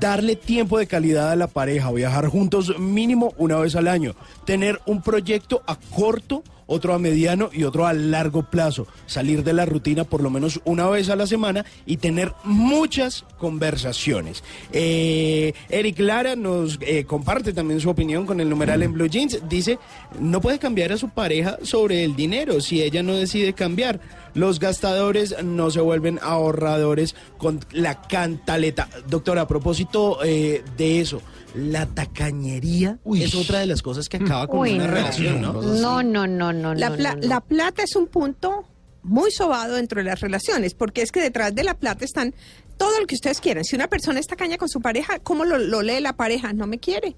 darle 0.00 0.34
tiempo 0.34 0.78
de 0.78 0.88
calidad 0.88 1.30
a 1.30 1.36
la 1.36 1.46
pareja, 1.46 1.92
viajar 1.92 2.26
juntos 2.26 2.76
mínimo 2.80 3.32
una 3.36 3.58
vez 3.58 3.76
al 3.76 3.86
año, 3.86 4.16
tener 4.44 4.80
un 4.86 5.02
proyecto 5.02 5.62
a 5.68 5.76
corto, 5.76 6.42
otro 6.72 6.94
a 6.94 6.98
mediano 6.98 7.50
y 7.52 7.64
otro 7.64 7.86
a 7.86 7.92
largo 7.92 8.42
plazo. 8.42 8.86
Salir 9.06 9.44
de 9.44 9.52
la 9.52 9.66
rutina 9.66 10.04
por 10.04 10.22
lo 10.22 10.30
menos 10.30 10.60
una 10.64 10.88
vez 10.88 11.08
a 11.10 11.16
la 11.16 11.26
semana 11.26 11.64
y 11.86 11.98
tener 11.98 12.32
muchas 12.44 13.24
conversaciones. 13.38 14.42
Eh, 14.72 15.52
Eric 15.68 15.98
Lara 16.00 16.34
nos 16.34 16.78
eh, 16.80 17.04
comparte 17.04 17.52
también 17.52 17.80
su 17.80 17.90
opinión 17.90 18.26
con 18.26 18.40
el 18.40 18.48
numeral 18.48 18.82
en 18.82 18.92
Blue 18.92 19.08
Jeans. 19.08 19.40
Dice, 19.48 19.78
no 20.18 20.40
puede 20.40 20.58
cambiar 20.58 20.92
a 20.92 20.96
su 20.96 21.10
pareja 21.10 21.58
sobre 21.62 22.04
el 22.04 22.16
dinero 22.16 22.60
si 22.60 22.82
ella 22.82 23.02
no 23.02 23.14
decide 23.14 23.52
cambiar. 23.52 24.00
Los 24.34 24.58
gastadores 24.58 25.36
no 25.44 25.70
se 25.70 25.80
vuelven 25.80 26.18
ahorradores 26.22 27.14
con 27.36 27.60
la 27.70 28.00
cantaleta. 28.00 28.88
Doctora, 29.08 29.42
a 29.42 29.48
propósito 29.48 30.18
eh, 30.24 30.64
de 30.78 31.00
eso, 31.00 31.20
la 31.54 31.86
tacañería 31.86 32.98
es 33.14 33.34
otra 33.34 33.60
de 33.60 33.66
las 33.66 33.82
cosas 33.82 34.08
que 34.08 34.16
acaba 34.18 34.46
con 34.46 34.60
Uy, 34.60 34.74
una 34.74 34.86
no. 34.86 34.94
relación, 34.94 35.40
¿no? 35.42 35.52
No, 35.62 36.02
no, 36.02 36.26
no, 36.26 36.52
no, 36.52 36.74
La, 36.74 36.90
no, 36.90 36.96
pla- 36.96 37.14
no, 37.14 37.20
no. 37.20 37.28
la 37.28 37.40
plata 37.40 37.82
es 37.82 37.94
un 37.96 38.06
punto 38.06 38.64
muy 39.02 39.30
sobado 39.32 39.74
dentro 39.76 39.98
de 40.00 40.04
las 40.04 40.20
relaciones, 40.20 40.74
porque 40.74 41.02
es 41.02 41.10
que 41.12 41.20
detrás 41.20 41.54
de 41.54 41.64
la 41.64 41.74
plata 41.74 42.04
están 42.04 42.34
todo 42.76 42.98
lo 43.00 43.06
que 43.06 43.14
ustedes 43.16 43.40
quieran. 43.40 43.64
Si 43.64 43.74
una 43.76 43.88
persona 43.88 44.20
está 44.20 44.36
caña 44.36 44.56
con 44.58 44.68
su 44.68 44.80
pareja, 44.80 45.18
¿cómo 45.18 45.44
lo, 45.44 45.58
lo 45.58 45.82
lee 45.82 46.00
la 46.00 46.14
pareja? 46.14 46.52
No 46.52 46.66
me 46.66 46.78
quiere. 46.78 47.16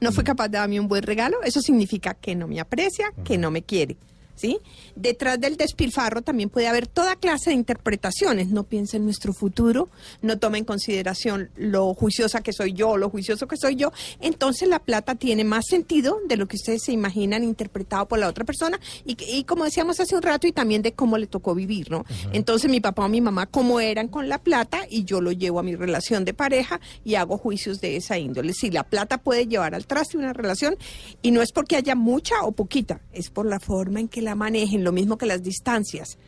No 0.00 0.12
fue 0.12 0.24
capaz 0.24 0.48
de 0.48 0.58
darme 0.58 0.80
un 0.80 0.88
buen 0.88 1.02
regalo. 1.04 1.42
Eso 1.42 1.60
significa 1.60 2.14
que 2.14 2.34
no 2.34 2.48
me 2.48 2.60
aprecia, 2.60 3.12
que 3.24 3.38
no 3.38 3.50
me 3.50 3.62
quiere. 3.62 3.96
¿Sí? 4.34 4.58
Detrás 4.96 5.40
del 5.40 5.56
despilfarro 5.56 6.22
también 6.22 6.48
puede 6.48 6.66
haber 6.66 6.86
toda 6.86 7.16
clase 7.16 7.50
de 7.50 7.56
interpretaciones. 7.56 8.48
No 8.48 8.64
piensa 8.64 8.96
en 8.96 9.04
nuestro 9.04 9.32
futuro, 9.32 9.88
no 10.20 10.38
toma 10.38 10.58
en 10.58 10.64
consideración 10.64 11.50
lo 11.56 11.94
juiciosa 11.94 12.40
que 12.40 12.52
soy 12.52 12.72
yo, 12.72 12.96
lo 12.96 13.10
juicioso 13.10 13.46
que 13.46 13.56
soy 13.56 13.76
yo. 13.76 13.92
Entonces 14.20 14.68
la 14.68 14.78
plata 14.78 15.14
tiene 15.14 15.44
más 15.44 15.66
sentido 15.66 16.18
de 16.26 16.36
lo 16.36 16.48
que 16.48 16.56
ustedes 16.56 16.82
se 16.82 16.92
imaginan 16.92 17.44
interpretado 17.44 18.08
por 18.08 18.18
la 18.18 18.28
otra 18.28 18.44
persona 18.44 18.80
y, 19.04 19.16
y 19.28 19.44
como 19.44 19.64
decíamos 19.64 20.00
hace 20.00 20.16
un 20.16 20.22
rato 20.22 20.46
y 20.46 20.52
también 20.52 20.82
de 20.82 20.92
cómo 20.92 21.18
le 21.18 21.26
tocó 21.26 21.54
vivir, 21.54 21.90
¿no? 21.90 22.04
Entonces 22.32 22.70
mi 22.70 22.80
papá 22.80 23.04
o 23.04 23.08
mi 23.08 23.20
mamá 23.20 23.46
cómo 23.46 23.80
eran 23.80 24.08
con 24.08 24.28
la 24.28 24.38
plata 24.38 24.80
y 24.88 25.04
yo 25.04 25.20
lo 25.20 25.32
llevo 25.32 25.58
a 25.58 25.62
mi 25.62 25.76
relación 25.76 26.24
de 26.24 26.34
pareja 26.34 26.80
y 27.04 27.14
hago 27.16 27.38
juicios 27.38 27.80
de 27.80 27.96
esa 27.96 28.18
índole. 28.18 28.52
Si 28.54 28.70
la 28.70 28.84
plata 28.84 29.18
puede 29.18 29.46
llevar 29.46 29.74
al 29.74 29.86
traste 29.86 30.16
una 30.16 30.32
relación 30.32 30.76
y 31.20 31.30
no 31.30 31.42
es 31.42 31.52
porque 31.52 31.76
haya 31.76 31.94
mucha 31.94 32.42
o 32.42 32.52
poquita, 32.52 33.00
es 33.12 33.30
por 33.30 33.46
la 33.46 33.60
forma 33.60 34.00
en 34.00 34.08
que 34.08 34.21
la 34.22 34.34
manejen, 34.34 34.84
lo 34.84 34.92
mismo 34.92 35.18
que 35.18 35.26
las 35.26 35.42
distancias. 35.42 36.18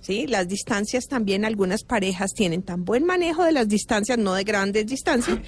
¿sí? 0.00 0.26
Las 0.26 0.48
distancias 0.48 1.06
también, 1.08 1.44
algunas 1.44 1.84
parejas 1.84 2.32
tienen 2.34 2.62
tan 2.62 2.84
buen 2.84 3.04
manejo 3.04 3.44
de 3.44 3.52
las 3.52 3.68
distancias, 3.68 4.18
no 4.18 4.34
de 4.34 4.44
grandes 4.44 4.86
distancias, 4.86 5.38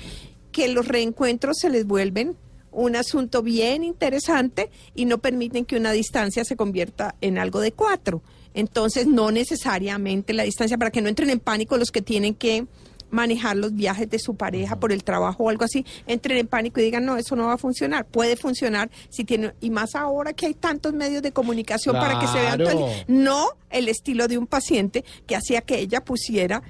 que 0.53 0.69
los 0.69 0.87
reencuentros 0.87 1.59
se 1.59 1.71
les 1.71 1.87
vuelven 1.87 2.37
un 2.71 2.97
asunto 2.97 3.43
bien 3.43 3.85
interesante 3.85 4.71
y 4.95 5.05
no 5.05 5.19
permiten 5.19 5.65
que 5.65 5.77
una 5.77 5.93
distancia 5.93 6.45
se 6.45 6.57
convierta 6.57 7.15
en 7.21 7.39
algo 7.39 7.61
de 7.61 7.73
cuatro. 7.73 8.23
Entonces, 8.53 9.07
no 9.07 9.31
necesariamente 9.31 10.33
la 10.33 10.45
distancia, 10.45 10.79
para 10.79 10.91
que 10.91 11.03
no 11.03 11.09
entren 11.09 11.31
en 11.31 11.41
pánico 11.41 11.77
los 11.77 11.91
que 11.91 12.03
tienen 12.03 12.35
que 12.35 12.67
manejar 13.15 13.57
los 13.57 13.75
viajes 13.75 14.11
de 14.11 14.19
su 14.19 14.35
pareja 14.35 14.77
por 14.81 14.93
el 14.93 15.05
trabajo 15.05 15.45
o 15.45 15.49
algo 15.49 15.65
así, 15.65 15.87
entren 16.07 16.39
en 16.39 16.47
pánico 16.49 16.81
y 16.81 16.85
digan, 16.85 17.05
no, 17.05 17.17
eso 17.17 17.37
no 17.37 17.47
va 17.47 17.55
a 17.55 17.59
funcionar. 17.59 18.05
Puede 18.07 18.37
funcionar 18.37 18.91
si 19.09 19.25
tiene, 19.25 19.55
y 19.61 19.71
más 19.71 19.95
ahora 19.95 20.33
que 20.33 20.47
hay 20.47 20.55
tantos 20.55 20.93
medios 20.93 21.23
de 21.23 21.33
comunicación 21.33 21.95
para 21.95 22.19
que 22.19 22.27
se 22.27 22.39
vean 22.41 22.59
todo 22.59 22.71
el- 22.71 22.77
Claro. 22.77 23.05
no 23.09 23.49
el 23.71 23.89
estilo 23.89 24.27
de 24.29 24.37
un 24.39 24.47
paciente 24.47 25.05
que 25.27 25.37
hacía 25.37 25.61
que 25.61 25.79
ella 25.79 26.05
pusiera 26.05 26.63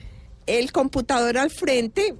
el 0.46 0.70
computador 0.72 1.38
al 1.38 1.50
frente, 1.50 2.14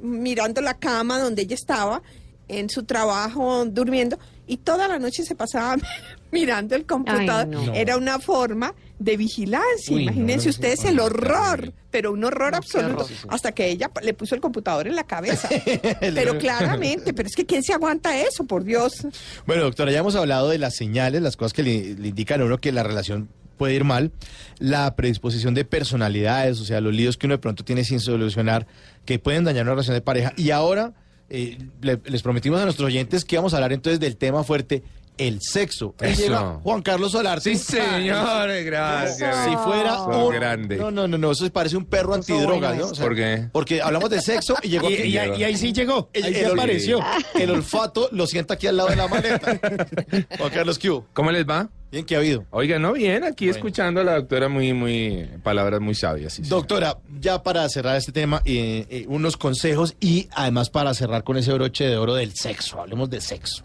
mirando 0.00 0.60
la 0.60 0.74
cama 0.78 1.20
donde 1.20 1.42
ella 1.42 1.54
estaba, 1.54 2.02
en 2.48 2.68
su 2.68 2.82
trabajo, 2.84 3.64
durmiendo, 3.66 4.18
y 4.46 4.56
toda 4.58 4.88
la 4.88 4.98
noche 4.98 5.22
se 5.24 5.34
pasaba 5.34 5.76
mirando 6.32 6.74
el 6.74 6.84
computador. 6.86 7.46
no. 7.46 7.72
Era 7.74 7.96
una 7.96 8.18
forma 8.18 8.74
de 9.04 9.16
vigilancia. 9.16 9.94
Uy, 9.94 10.06
no, 10.06 10.12
Imagínense 10.12 10.46
no, 10.46 10.50
ustedes 10.50 10.84
el 10.84 11.00
horror, 11.00 11.72
pero 11.90 12.12
un 12.12 12.24
horror 12.24 12.54
absoluto, 12.54 13.06
hasta 13.28 13.52
que 13.52 13.68
ella 13.68 13.90
le 14.02 14.14
puso 14.14 14.34
el 14.34 14.40
computador 14.40 14.86
en 14.86 14.96
la 14.96 15.04
cabeza. 15.04 15.48
pero 16.00 16.38
claramente, 16.38 17.12
pero 17.12 17.28
es 17.28 17.34
que 17.34 17.46
¿quién 17.46 17.62
se 17.62 17.72
aguanta 17.72 18.18
eso, 18.20 18.44
por 18.44 18.64
Dios? 18.64 19.06
Bueno, 19.46 19.62
doctora, 19.64 19.92
ya 19.92 19.98
hemos 19.98 20.14
hablado 20.16 20.48
de 20.48 20.58
las 20.58 20.74
señales, 20.76 21.22
las 21.22 21.36
cosas 21.36 21.52
que 21.52 21.62
le, 21.62 21.94
le 21.94 22.08
indican 22.08 22.40
a 22.40 22.44
uno 22.44 22.58
que 22.58 22.72
la 22.72 22.82
relación 22.82 23.28
puede 23.58 23.74
ir 23.74 23.84
mal, 23.84 24.10
la 24.58 24.96
predisposición 24.96 25.54
de 25.54 25.64
personalidades, 25.64 26.58
o 26.60 26.64
sea, 26.64 26.80
los 26.80 26.92
líos 26.94 27.16
que 27.16 27.26
uno 27.26 27.34
de 27.34 27.38
pronto 27.38 27.64
tiene 27.64 27.84
sin 27.84 28.00
solucionar, 28.00 28.66
que 29.04 29.18
pueden 29.18 29.44
dañar 29.44 29.64
una 29.64 29.72
relación 29.72 29.94
de 29.94 30.00
pareja. 30.00 30.32
Y 30.36 30.50
ahora 30.50 30.94
eh, 31.30 31.58
le- 31.80 32.00
les 32.04 32.22
prometimos 32.22 32.60
a 32.60 32.64
nuestros 32.64 32.86
oyentes 32.86 33.24
que 33.24 33.36
vamos 33.36 33.52
a 33.54 33.58
hablar 33.58 33.72
entonces 33.72 34.00
del 34.00 34.16
tema 34.16 34.42
fuerte, 34.42 34.82
el 35.18 35.40
sexo. 35.40 35.94
Ahí 36.00 36.12
Eso. 36.12 36.22
llega 36.22 36.58
Juan 36.62 36.82
Carlos 36.82 37.12
Solarte. 37.12 37.54
Sí, 37.54 37.56
señores, 37.56 38.64
gracias. 38.66 39.44
Si 39.48 39.56
fuera 39.56 39.96
Son 39.96 40.14
un... 40.14 40.32
grande. 40.34 40.76
No, 40.76 40.90
no, 40.90 41.06
no, 41.06 41.18
no, 41.18 41.30
eso 41.32 41.48
parece 41.50 41.76
un 41.76 41.84
perro 41.84 42.14
antidroga, 42.14 42.74
¿no? 42.74 42.86
O 42.86 42.94
sea, 42.94 43.04
¿Por 43.04 43.14
qué? 43.14 43.48
Porque 43.52 43.80
hablamos 43.82 44.10
de 44.10 44.20
sexo 44.20 44.54
y 44.62 44.68
llegó 44.68 44.90
Y, 44.90 44.94
aquí. 45.16 45.36
y- 45.36 45.40
y 45.40 45.44
ahí 45.44 45.56
sí 45.56 45.72
llegó, 45.72 46.08
El- 46.12 46.24
ahí 46.24 46.34
el 46.34 46.46
sí 46.46 46.52
apareció. 46.52 47.00
El 47.34 47.50
olfato 47.50 48.08
lo 48.12 48.26
sienta 48.26 48.54
aquí 48.54 48.66
al 48.66 48.76
lado 48.76 48.88
de 48.90 48.96
la 48.96 49.08
maleta. 49.08 49.58
Juan 50.38 50.50
Carlos, 50.50 50.78
¿qué 50.78 50.90
hubo? 50.90 51.06
¿Cómo 51.12 51.30
les 51.30 51.46
va? 51.48 51.68
Bien, 51.90 52.06
¿qué 52.06 52.14
ha 52.14 52.18
habido? 52.18 52.46
Oiga, 52.50 52.78
no, 52.78 52.94
bien, 52.94 53.22
aquí 53.22 53.44
Bueno. 53.44 53.56
escuchando 53.58 54.00
a 54.00 54.04
la 54.04 54.14
doctora 54.14 54.48
muy, 54.48 54.72
muy, 54.72 55.28
palabras 55.42 55.78
muy 55.82 55.94
sabias. 55.94 56.32
sí. 56.32 56.42
Doctora, 56.42 56.96
ya 57.20 57.42
para 57.42 57.68
cerrar 57.68 57.96
este 57.98 58.12
tema, 58.12 58.40
eh, 58.46 58.86
eh, 58.88 59.04
unos 59.08 59.36
consejos 59.36 59.94
y 60.00 60.26
además 60.32 60.70
para 60.70 60.94
cerrar 60.94 61.22
con 61.22 61.36
ese 61.36 61.52
broche 61.52 61.84
de 61.84 61.98
oro 61.98 62.14
del 62.14 62.34
sexo. 62.34 62.80
Hablemos 62.80 63.10
de 63.10 63.20
sexo. 63.20 63.64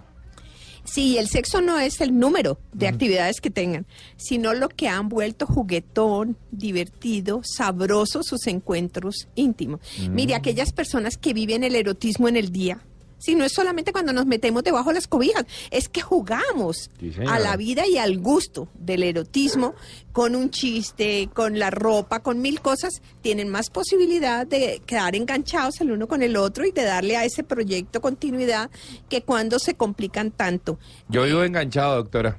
Sí, 0.88 1.18
el 1.18 1.28
sexo 1.28 1.62
no 1.62 1.78
es 1.78 2.00
el 2.00 2.18
número 2.18 2.60
de 2.72 2.88
actividades 2.88 3.42
que 3.42 3.50
tengan, 3.50 3.86
sino 4.16 4.54
lo 4.54 4.70
que 4.70 4.88
han 4.88 5.10
vuelto 5.10 5.46
juguetón, 5.46 6.38
divertido, 6.52 7.42
sabroso 7.44 8.24
sus 8.24 8.48
encuentros 8.48 9.28
íntimos. 9.36 9.82
Mire, 10.10 10.34
aquellas 10.34 10.72
personas 10.72 11.18
que 11.18 11.34
viven 11.34 11.64
el 11.64 11.76
erotismo 11.76 12.30
en 12.30 12.38
el 12.38 12.52
día. 12.52 12.80
Si 13.18 13.36
no 13.36 13.44
es 13.44 13.54
solamente 13.54 13.92
cuando 13.92 14.14
nos 14.14 14.26
metemos 14.26 14.64
debajo 14.64 14.90
de 14.90 14.96
las 14.96 15.08
cobijas, 15.08 15.46
es 15.72 15.90
que 15.90 16.02
jugamos 16.02 16.90
Sí, 17.00 17.12
a 17.28 17.40
la 17.40 17.56
vida 17.58 17.88
y 17.88 17.98
al 17.98 18.20
gusto 18.20 18.68
del 18.76 19.04
erotismo 19.04 19.74
con 20.12 20.36
un 20.36 20.50
chiste, 20.50 21.30
con 21.34 21.60
la 21.60 21.70
ropa, 21.70 22.22
con 22.22 22.42
mil 22.42 22.62
cosas, 22.62 23.02
tienen 23.22 23.50
más 23.50 23.70
posibilidad 23.70 24.48
de 24.48 24.82
quedar 24.86 25.16
enganchados 25.16 25.80
el 25.82 25.92
uno 25.92 26.08
con 26.08 26.24
el 26.24 26.36
otro 26.38 26.66
y 26.66 26.72
de 26.72 26.84
darle 26.84 27.18
a 27.18 27.26
ese 27.26 27.44
proyecto 27.44 28.02
continuidad 28.02 28.70
que 29.10 29.22
cuando 29.22 29.60
se 29.60 29.76
complican 29.76 30.32
tanto. 30.32 30.80
Yo 31.10 31.24
vivo 31.24 31.44
enganchado, 31.44 31.96
doctora. 31.96 32.38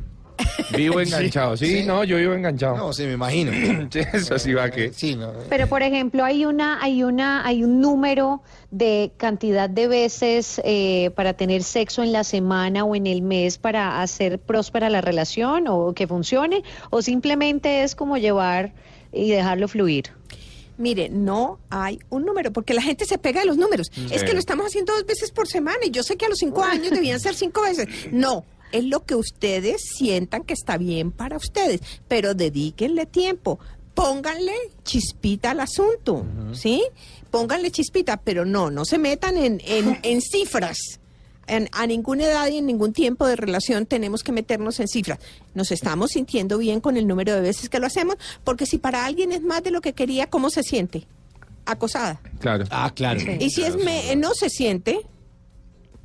Vivo 0.76 1.00
enganchado. 1.00 1.56
Sí, 1.56 1.80
sí. 1.80 1.86
no, 1.86 2.04
yo 2.04 2.16
vivo 2.16 2.34
enganchado. 2.34 2.76
No, 2.76 2.92
sí, 2.92 3.04
me 3.04 3.12
imagino. 3.12 3.52
Sí, 3.90 4.00
eso 4.12 4.38
sí 4.38 4.52
va 4.52 4.70
que. 4.70 4.92
Sí, 4.92 5.14
no. 5.14 5.32
Pero 5.48 5.66
por 5.66 5.82
ejemplo, 5.82 6.24
hay 6.24 6.44
una, 6.44 6.82
hay 6.82 7.02
una, 7.02 7.46
hay 7.46 7.64
un 7.64 7.80
número 7.80 8.42
de 8.70 9.12
cantidad 9.16 9.70
de 9.70 9.88
veces 9.88 10.60
eh, 10.64 11.10
para 11.14 11.34
tener 11.34 11.62
sexo 11.62 12.02
en 12.02 12.12
la 12.12 12.24
semana 12.24 12.84
o 12.84 12.94
en 12.94 13.06
el 13.06 13.22
mes 13.22 13.58
para 13.58 14.02
hacer 14.02 14.38
próspera 14.38 14.90
la 14.90 15.00
relación 15.00 15.66
o 15.68 15.92
que 15.94 16.06
funcione, 16.06 16.62
o 16.90 17.02
simplemente 17.02 17.82
es 17.82 17.94
como 17.94 18.18
llevar 18.18 18.72
y 19.12 19.30
dejarlo 19.30 19.68
fluir. 19.68 20.10
Mire, 20.76 21.08
no 21.08 21.58
hay 21.70 21.98
un 22.08 22.24
número, 22.24 22.52
porque 22.52 22.72
la 22.72 22.82
gente 22.82 23.04
se 23.04 23.18
pega 23.18 23.40
de 23.40 23.46
los 23.46 23.56
números. 23.56 23.90
Es 24.12 24.22
que 24.22 24.32
lo 24.32 24.38
estamos 24.38 24.66
haciendo 24.66 24.92
dos 24.94 25.04
veces 25.04 25.32
por 25.32 25.48
semana 25.48 25.78
y 25.84 25.90
yo 25.90 26.04
sé 26.04 26.16
que 26.16 26.26
a 26.26 26.28
los 26.28 26.38
cinco 26.38 26.62
años 26.62 26.90
debían 26.90 27.18
ser 27.18 27.34
cinco 27.34 27.62
veces. 27.62 27.88
No, 28.12 28.44
es 28.72 28.84
lo 28.84 29.04
que 29.04 29.14
ustedes 29.14 29.82
sientan 29.96 30.44
que 30.44 30.54
está 30.54 30.76
bien 30.78 31.10
para 31.12 31.36
ustedes, 31.36 31.80
pero 32.08 32.34
dedíquenle 32.34 33.06
tiempo. 33.06 33.58
Pónganle 33.94 34.52
chispita 34.84 35.50
al 35.50 35.60
asunto, 35.60 36.24
¿sí? 36.52 36.82
Pónganle 37.30 37.70
chispita, 37.72 38.16
pero 38.18 38.44
no, 38.44 38.70
no 38.70 38.84
se 38.84 38.96
metan 38.98 39.36
en, 39.36 39.60
en, 39.64 39.98
en 40.04 40.20
cifras. 40.20 40.78
En- 41.48 41.68
a 41.72 41.86
ninguna 41.86 42.24
edad 42.26 42.46
y 42.48 42.58
en 42.58 42.66
ningún 42.66 42.92
tiempo 42.92 43.26
de 43.26 43.34
relación 43.34 43.86
tenemos 43.86 44.22
que 44.22 44.32
meternos 44.32 44.78
en 44.80 44.86
cifras. 44.86 45.18
Nos 45.54 45.72
estamos 45.72 46.10
sintiendo 46.12 46.58
bien 46.58 46.80
con 46.80 46.96
el 46.96 47.06
número 47.08 47.34
de 47.34 47.40
veces 47.40 47.68
que 47.70 47.80
lo 47.80 47.86
hacemos, 47.86 48.16
porque 48.44 48.66
si 48.66 48.78
para 48.78 49.04
alguien 49.06 49.32
es 49.32 49.42
más 49.42 49.62
de 49.64 49.70
lo 49.70 49.80
que 49.80 49.94
quería, 49.94 50.28
¿cómo 50.28 50.50
se 50.50 50.62
siente? 50.62 51.06
Acosada. 51.64 52.20
Claro. 52.38 52.66
Ah, 52.70 52.92
claro. 52.94 53.20
Y 53.40 53.50
si 53.50 53.62
es 53.64 53.76
me- 53.76 54.14
no 54.16 54.34
se 54.34 54.48
siente, 54.50 55.00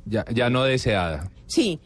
Ya, 0.06 0.24
ya 0.32 0.50
no 0.50 0.64
deseada. 0.64 1.30
sí, 1.46 1.78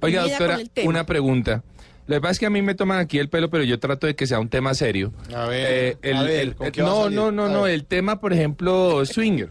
Oiga, 0.00 0.22
doctora, 0.22 0.52
con 0.54 0.60
el 0.60 0.70
tema. 0.70 0.88
una 0.88 1.06
pregunta. 1.06 1.62
Lo 2.06 2.16
que 2.16 2.20
pasa 2.20 2.32
es 2.32 2.38
que 2.38 2.46
a 2.46 2.50
mí 2.50 2.60
me 2.60 2.74
toman 2.74 2.98
aquí 2.98 3.18
el 3.18 3.28
pelo, 3.30 3.48
pero 3.48 3.64
yo 3.64 3.78
trato 3.80 4.06
de 4.06 4.14
que 4.14 4.26
sea 4.26 4.38
un 4.38 4.48
tema 4.50 4.74
serio. 4.74 5.12
A 5.34 5.46
ver, 5.46 5.96
el, 6.02 6.16
a 6.16 6.22
ver, 6.22 6.40
el- 6.40 6.54
¿con 6.54 6.66
el- 6.66 6.72
qué 6.72 6.82
va 6.82 6.88
a 6.90 6.92
no, 6.92 7.08
no, 7.10 7.32
no, 7.32 7.44
A 7.46 7.48
no, 7.48 7.62
ver. 7.62 7.72
el 7.74 7.84
tema, 7.86 8.20
por 8.20 8.32
ejemplo, 8.34 9.04
swinger. 9.06 9.50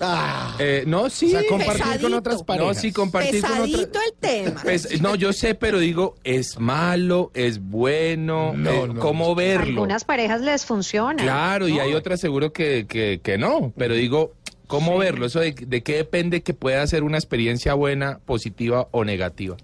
Ah, 0.00 0.54
Eh, 0.58 0.84
no, 0.86 1.08
sí. 1.08 1.26
o 1.26 1.30
sea, 1.30 1.48
compartir 1.48 2.00
con 2.02 2.12
otras 2.12 2.42
parejas. 2.42 2.74
No, 2.76 2.80
sí, 2.80 2.92
compartir 2.92 3.40
con 3.40 3.50
Pesadito 3.52 3.80
otras. 3.88 4.04
el 4.04 4.12
tema. 4.20 4.60
Pues, 4.62 5.00
no, 5.00 5.14
yo 5.14 5.32
sé, 5.32 5.54
pero 5.54 5.78
digo, 5.78 6.16
es 6.24 6.58
malo, 6.58 7.30
es 7.32 7.60
bueno, 7.60 8.52
No, 8.54 8.70
eh, 8.70 8.88
no, 8.88 9.00
¿cómo 9.00 9.28
no. 9.28 9.34
verlo? 9.34 9.66
Algunas 9.82 10.04
parejas 10.04 10.42
les 10.42 10.66
funciona. 10.66 11.22
Claro, 11.22 11.68
y 11.68 11.78
hay 11.78 11.94
otras 11.94 12.20
seguro 12.20 12.52
que, 12.52 12.86
que, 12.86 13.20
que 13.22 13.38
no, 13.38 13.72
pero 13.78 13.94
digo, 13.94 14.34
¿cómo 14.66 14.98
verlo? 14.98 15.26
Eso 15.26 15.40
de, 15.40 15.52
de 15.52 15.82
qué 15.82 15.96
depende 15.96 16.42
que 16.42 16.54
pueda 16.54 16.86
ser 16.86 17.02
una 17.02 17.18
experiencia 17.18 17.74
buena, 17.74 18.18
positiva 18.24 18.88
o 18.90 19.04
negativa. 19.04 19.56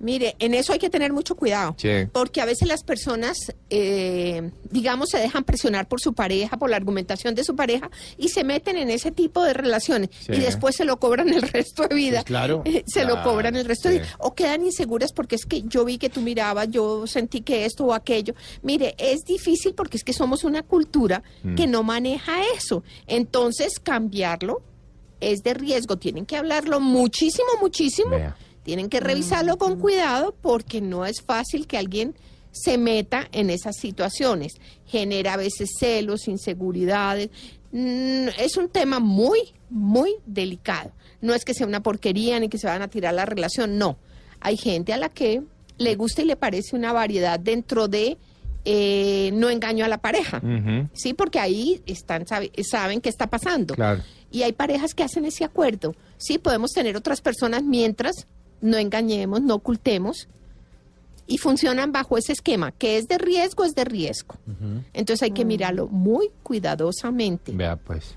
Mire, 0.00 0.34
en 0.38 0.54
eso 0.54 0.72
hay 0.72 0.78
que 0.78 0.88
tener 0.90 1.12
mucho 1.12 1.36
cuidado, 1.36 1.74
Sí. 1.78 2.06
porque 2.12 2.40
a 2.40 2.46
veces 2.46 2.66
las 2.66 2.82
personas, 2.82 3.36
eh, 3.68 4.50
digamos, 4.70 5.10
se 5.10 5.18
dejan 5.18 5.44
presionar 5.44 5.88
por 5.88 6.00
su 6.00 6.14
pareja, 6.14 6.56
por 6.56 6.70
la 6.70 6.76
argumentación 6.76 7.34
de 7.34 7.44
su 7.44 7.54
pareja, 7.54 7.90
y 8.18 8.28
se 8.30 8.42
meten 8.42 8.76
en 8.78 8.90
ese 8.90 9.10
tipo 9.10 9.44
de 9.44 9.52
relaciones, 9.52 10.10
Sí. 10.20 10.32
y 10.32 10.40
después 10.40 10.74
se 10.76 10.84
lo 10.84 10.98
cobran 10.98 11.28
el 11.28 11.42
resto 11.42 11.86
de 11.86 11.94
vida. 11.94 12.18
Pues 12.20 12.24
claro. 12.24 12.62
Eh, 12.64 12.82
se 12.86 13.04
lo 13.04 13.22
cobran 13.22 13.56
el 13.56 13.64
resto 13.66 13.88
de 13.90 13.98
vida. 13.98 14.08
O 14.18 14.34
quedan 14.34 14.64
inseguras 14.64 15.12
porque 15.12 15.36
es 15.36 15.44
que 15.44 15.62
yo 15.62 15.84
vi 15.84 15.98
que 15.98 16.08
tú 16.08 16.20
mirabas, 16.20 16.68
yo 16.70 17.06
sentí 17.06 17.42
que 17.42 17.64
esto 17.66 17.84
o 17.84 17.92
aquello. 17.94 18.34
Mire, 18.62 18.94
es 18.98 19.20
difícil 19.26 19.74
porque 19.74 19.96
es 19.98 20.04
que 20.04 20.12
somos 20.12 20.44
una 20.44 20.62
cultura 20.62 21.22
Mm. 21.42 21.54
que 21.56 21.66
no 21.66 21.82
maneja 21.82 22.42
eso. 22.56 22.82
Entonces, 23.06 23.78
cambiarlo 23.80 24.62
es 25.20 25.42
de 25.42 25.52
riesgo. 25.54 25.96
Tienen 25.98 26.24
que 26.24 26.36
hablarlo 26.36 26.80
muchísimo, 26.80 27.48
muchísimo. 27.60 28.10
Vea. 28.10 28.36
Tienen 28.62 28.88
que 28.88 29.00
revisarlo 29.00 29.56
con 29.58 29.78
cuidado 29.78 30.34
porque 30.40 30.80
no 30.80 31.06
es 31.06 31.22
fácil 31.22 31.66
que 31.66 31.78
alguien 31.78 32.14
se 32.52 32.78
meta 32.78 33.28
en 33.32 33.48
esas 33.50 33.76
situaciones. 33.76 34.54
Genera 34.86 35.34
a 35.34 35.36
veces 35.36 35.70
celos, 35.78 36.28
inseguridades. 36.28 37.30
Mm, 37.72 38.28
es 38.38 38.56
un 38.56 38.68
tema 38.68 38.98
muy, 38.98 39.54
muy 39.70 40.14
delicado. 40.26 40.90
No 41.20 41.34
es 41.34 41.44
que 41.44 41.54
sea 41.54 41.66
una 41.66 41.82
porquería 41.82 42.38
ni 42.40 42.48
que 42.48 42.58
se 42.58 42.66
van 42.66 42.82
a 42.82 42.88
tirar 42.88 43.14
la 43.14 43.24
relación, 43.26 43.78
no. 43.78 43.98
Hay 44.40 44.56
gente 44.56 44.92
a 44.92 44.96
la 44.96 45.08
que 45.08 45.42
le 45.78 45.94
gusta 45.94 46.22
y 46.22 46.24
le 46.26 46.36
parece 46.36 46.76
una 46.76 46.92
variedad 46.92 47.38
dentro 47.38 47.88
de 47.88 48.18
eh, 48.64 49.30
no 49.32 49.48
engaño 49.48 49.84
a 49.84 49.88
la 49.88 49.98
pareja. 49.98 50.42
Sí, 50.92 51.14
porque 51.14 51.38
ahí 51.38 51.82
están 51.86 52.26
sabe- 52.26 52.50
saben 52.62 53.00
qué 53.00 53.08
está 53.08 53.28
pasando. 53.28 53.74
Claro. 53.74 54.02
Y 54.30 54.42
hay 54.42 54.52
parejas 54.52 54.94
que 54.94 55.02
hacen 55.02 55.24
ese 55.24 55.44
acuerdo. 55.44 55.94
Sí, 56.18 56.38
podemos 56.38 56.72
tener 56.72 56.96
otras 56.96 57.20
personas 57.22 57.62
mientras 57.62 58.26
no 58.60 58.76
engañemos, 58.78 59.42
no 59.42 59.54
ocultemos. 59.56 60.28
Y 61.26 61.38
funcionan 61.38 61.92
bajo 61.92 62.18
ese 62.18 62.32
esquema, 62.32 62.72
que 62.72 62.96
es 62.98 63.06
de 63.06 63.16
riesgo, 63.16 63.64
es 63.64 63.76
de 63.76 63.84
riesgo. 63.84 64.34
Entonces 64.92 65.22
hay 65.22 65.30
que 65.30 65.44
mirarlo 65.44 65.86
muy 65.86 66.28
cuidadosamente. 66.42 67.52
Vea, 67.52 67.76
pues. 67.76 68.16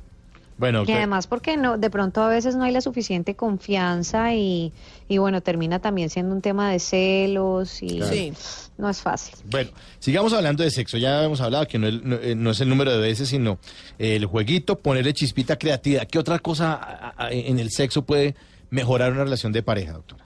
Bueno, 0.58 0.84
Y 0.88 0.92
además 0.92 1.26
porque 1.28 1.58
no, 1.58 1.78
de 1.78 1.90
pronto 1.90 2.22
a 2.22 2.28
veces 2.28 2.56
no 2.56 2.64
hay 2.64 2.72
la 2.72 2.80
suficiente 2.82 3.36
confianza 3.36 4.34
y, 4.36 4.72
y 5.08 5.18
bueno, 5.18 5.42
termina 5.42 5.80
también 5.80 6.10
siendo 6.12 6.34
un 6.34 6.42
tema 6.42 6.72
de 6.72 6.80
celos 6.80 7.82
y 7.82 8.02
Sí. 8.04 8.34
no 8.78 8.88
es 8.90 9.02
fácil. 9.02 9.36
Bueno, 9.50 9.72
sigamos 10.00 10.32
hablando 10.34 10.64
de 10.64 10.70
sexo. 10.72 10.98
Ya 10.98 11.24
hemos 11.24 11.42
hablado 11.42 11.68
que 11.68 11.80
no, 11.80 11.88
eh, 11.88 12.36
no 12.36 12.52
es 12.52 12.62
el 12.62 12.70
número 12.70 12.92
de 12.92 13.00
veces, 13.00 13.30
sino 13.30 13.58
el 13.98 14.26
jueguito, 14.28 14.78
ponerle 14.80 15.14
chispita 15.14 15.58
creatividad. 15.58 16.08
¿Qué 16.08 16.20
otra 16.20 16.38
cosa 16.40 17.14
en 17.32 17.60
el 17.60 17.72
sexo 17.72 18.04
puede 18.04 18.36
mejorar 18.70 19.12
una 19.12 19.24
relación 19.24 19.52
de 19.54 19.64
pareja, 19.64 19.94
doctora? 19.94 20.23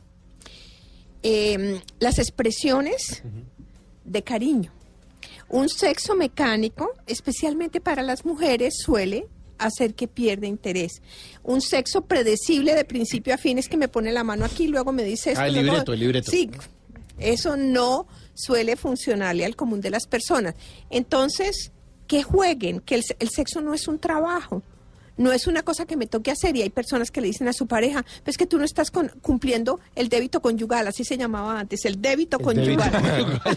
Eh, 1.23 1.81
las 1.99 2.19
expresiones 2.19 3.23
de 4.03 4.23
cariño. 4.23 4.71
Un 5.49 5.69
sexo 5.69 6.15
mecánico, 6.15 6.93
especialmente 7.05 7.79
para 7.79 8.03
las 8.03 8.25
mujeres, 8.25 8.75
suele 8.79 9.27
hacer 9.57 9.95
que 9.95 10.07
pierda 10.07 10.45
interés. 10.45 11.01
Un 11.43 11.61
sexo 11.61 12.01
predecible 12.01 12.75
de 12.75 12.85
principio 12.85 13.33
a 13.33 13.37
fin 13.37 13.57
es 13.57 13.67
que 13.67 13.77
me 13.77 13.87
pone 13.87 14.11
la 14.11 14.23
mano 14.23 14.45
aquí 14.45 14.65
y 14.65 14.67
luego 14.67 14.91
me 14.91 15.03
dice 15.03 15.31
esto. 15.31 15.41
Ah, 15.41 15.47
el 15.47 15.55
libreto, 15.55 15.93
el 15.93 15.99
libreto. 15.99 16.31
Sí, 16.31 16.49
eso 17.17 17.57
no 17.57 18.07
suele 18.33 18.75
funcionarle 18.75 19.45
al 19.45 19.55
común 19.55 19.81
de 19.81 19.89
las 19.89 20.05
personas. 20.05 20.53
Entonces, 20.89 21.71
que 22.07 22.23
jueguen, 22.23 22.79
que 22.81 22.95
el 22.95 23.29
sexo 23.29 23.61
no 23.61 23.73
es 23.73 23.87
un 23.87 23.99
trabajo. 23.99 24.61
No 25.17 25.31
es 25.33 25.47
una 25.47 25.63
cosa 25.63 25.85
que 25.85 25.97
me 25.97 26.07
toque 26.07 26.31
hacer 26.31 26.55
y 26.55 26.61
hay 26.61 26.69
personas 26.69 27.11
que 27.11 27.21
le 27.21 27.27
dicen 27.27 27.47
a 27.47 27.53
su 27.53 27.67
pareja, 27.67 28.05
pues 28.23 28.37
que 28.37 28.45
tú 28.45 28.57
no 28.57 28.65
estás 28.65 28.91
con- 28.91 29.09
cumpliendo 29.21 29.79
el 29.95 30.09
débito 30.09 30.41
conyugal, 30.41 30.87
así 30.87 31.03
se 31.03 31.17
llamaba 31.17 31.59
antes, 31.59 31.85
el 31.85 32.01
débito 32.01 32.39
conyugal. 32.41 32.91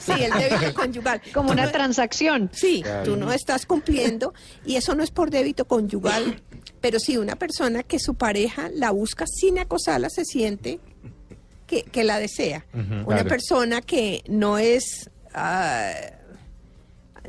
sí, 0.01 0.13
el 0.23 0.33
débito 0.33 0.75
conyugal. 0.75 1.21
Como 1.35 1.49
Tú 1.49 1.53
una 1.55 1.67
no- 1.67 1.73
transacción. 1.73 2.51
Sí, 2.53 2.83
tú 3.05 3.17
no 3.17 3.33
estás 3.33 3.67
cumpliendo 3.67 4.33
y 4.65 4.77
eso 4.77 4.95
no 4.95 5.03
es 5.03 5.11
por 5.11 5.31
débito 5.31 5.67
conyugal, 5.67 6.43
pero 6.81 6.99
sí 6.99 7.17
una 7.17 7.37
persona 7.37 7.83
que 7.83 7.99
su 7.99 8.15
pareja 8.15 8.71
la 8.75 8.91
busca 8.91 9.27
sin 9.27 9.59
acosarla 9.59 10.09
se 10.11 10.25
siente 10.25 10.81
que, 11.67 11.83
que 11.85 12.05
la 12.05 12.19
desea. 12.19 12.65
una 12.73 13.05
claro. 13.05 13.29
persona 13.29 13.81
que 13.83 14.23
no 14.29 14.59
es... 14.59 15.11
ah, 15.35 15.93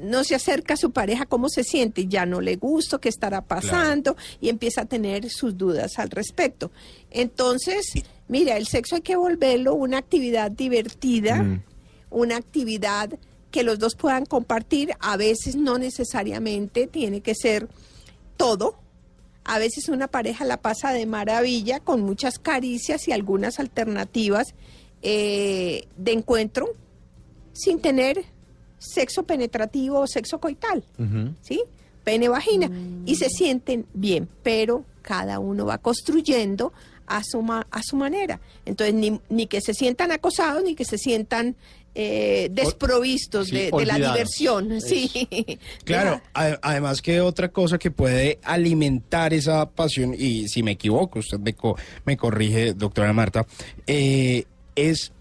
no 0.01 0.23
se 0.23 0.35
acerca 0.35 0.73
a 0.73 0.77
su 0.77 0.91
pareja 0.91 1.25
cómo 1.25 1.49
se 1.49 1.63
siente, 1.63 2.07
ya 2.07 2.25
no 2.25 2.41
le 2.41 2.55
gusta, 2.55 2.97
qué 2.99 3.09
estará 3.09 3.41
pasando 3.41 4.15
y 4.39 4.49
empieza 4.49 4.81
a 4.81 4.85
tener 4.85 5.29
sus 5.29 5.57
dudas 5.57 5.97
al 5.97 6.09
respecto. 6.09 6.71
Entonces, 7.09 7.85
mira, 8.27 8.57
el 8.57 8.67
sexo 8.67 8.95
hay 8.95 9.01
que 9.01 9.15
volverlo 9.15 9.73
una 9.75 9.97
actividad 9.97 10.51
divertida, 10.51 11.43
Mm. 11.43 11.63
una 12.09 12.37
actividad 12.37 13.09
que 13.51 13.63
los 13.63 13.79
dos 13.79 13.95
puedan 13.95 14.25
compartir, 14.25 14.93
a 14.99 15.17
veces 15.17 15.55
no 15.55 15.77
necesariamente 15.77 16.87
tiene 16.87 17.21
que 17.21 17.35
ser 17.35 17.67
todo. 18.37 18.75
A 19.43 19.59
veces 19.59 19.89
una 19.89 20.07
pareja 20.07 20.45
la 20.45 20.61
pasa 20.61 20.93
de 20.93 21.05
maravilla 21.05 21.79
con 21.79 22.01
muchas 22.01 22.37
caricias 22.39 23.07
y 23.07 23.11
algunas 23.11 23.59
alternativas 23.59 24.53
eh, 25.01 25.87
de 25.97 26.11
encuentro 26.11 26.69
sin 27.53 27.81
tener 27.81 28.23
sexo 28.81 29.23
penetrativo 29.23 29.99
o 29.99 30.07
sexo 30.07 30.39
coital, 30.39 30.83
¿sí? 31.41 31.61
Pene 32.03 32.29
vagina 32.29 32.67
y 33.05 33.15
se 33.15 33.29
sienten 33.29 33.85
bien, 33.93 34.27
pero 34.41 34.83
cada 35.03 35.37
uno 35.39 35.65
va 35.67 35.77
construyendo 35.77 36.73
a 37.05 37.21
su 37.23 37.41
ma- 37.43 37.67
a 37.69 37.83
su 37.83 37.95
manera. 37.95 38.39
Entonces 38.65 38.95
ni, 38.95 39.19
ni 39.29 39.45
que 39.45 39.61
se 39.61 39.73
sientan 39.75 40.11
acosados 40.11 40.63
ni 40.63 40.73
que 40.73 40.83
se 40.85 40.97
sientan 40.97 41.55
eh, 41.93 42.47
desprovistos 42.51 43.49
sí, 43.49 43.55
de, 43.55 43.71
de 43.71 43.85
la 43.85 43.97
diversión, 43.97 44.79
sí. 44.87 45.27
Claro, 45.83 46.21
además 46.33 47.01
que 47.01 47.19
otra 47.21 47.49
cosa 47.49 47.77
que 47.77 47.91
puede 47.91 48.39
alimentar 48.43 49.33
esa 49.33 49.69
pasión, 49.69 50.15
y 50.17 50.47
si 50.47 50.63
me 50.63 50.71
equivoco, 50.71 51.19
usted 51.19 51.37
me, 51.39 51.53
co- 51.53 51.75
me 52.05 52.15
corrige, 52.17 52.73
doctora 52.73 53.11
Marta, 53.13 53.45
eh, 53.85 54.45
es 54.75 55.11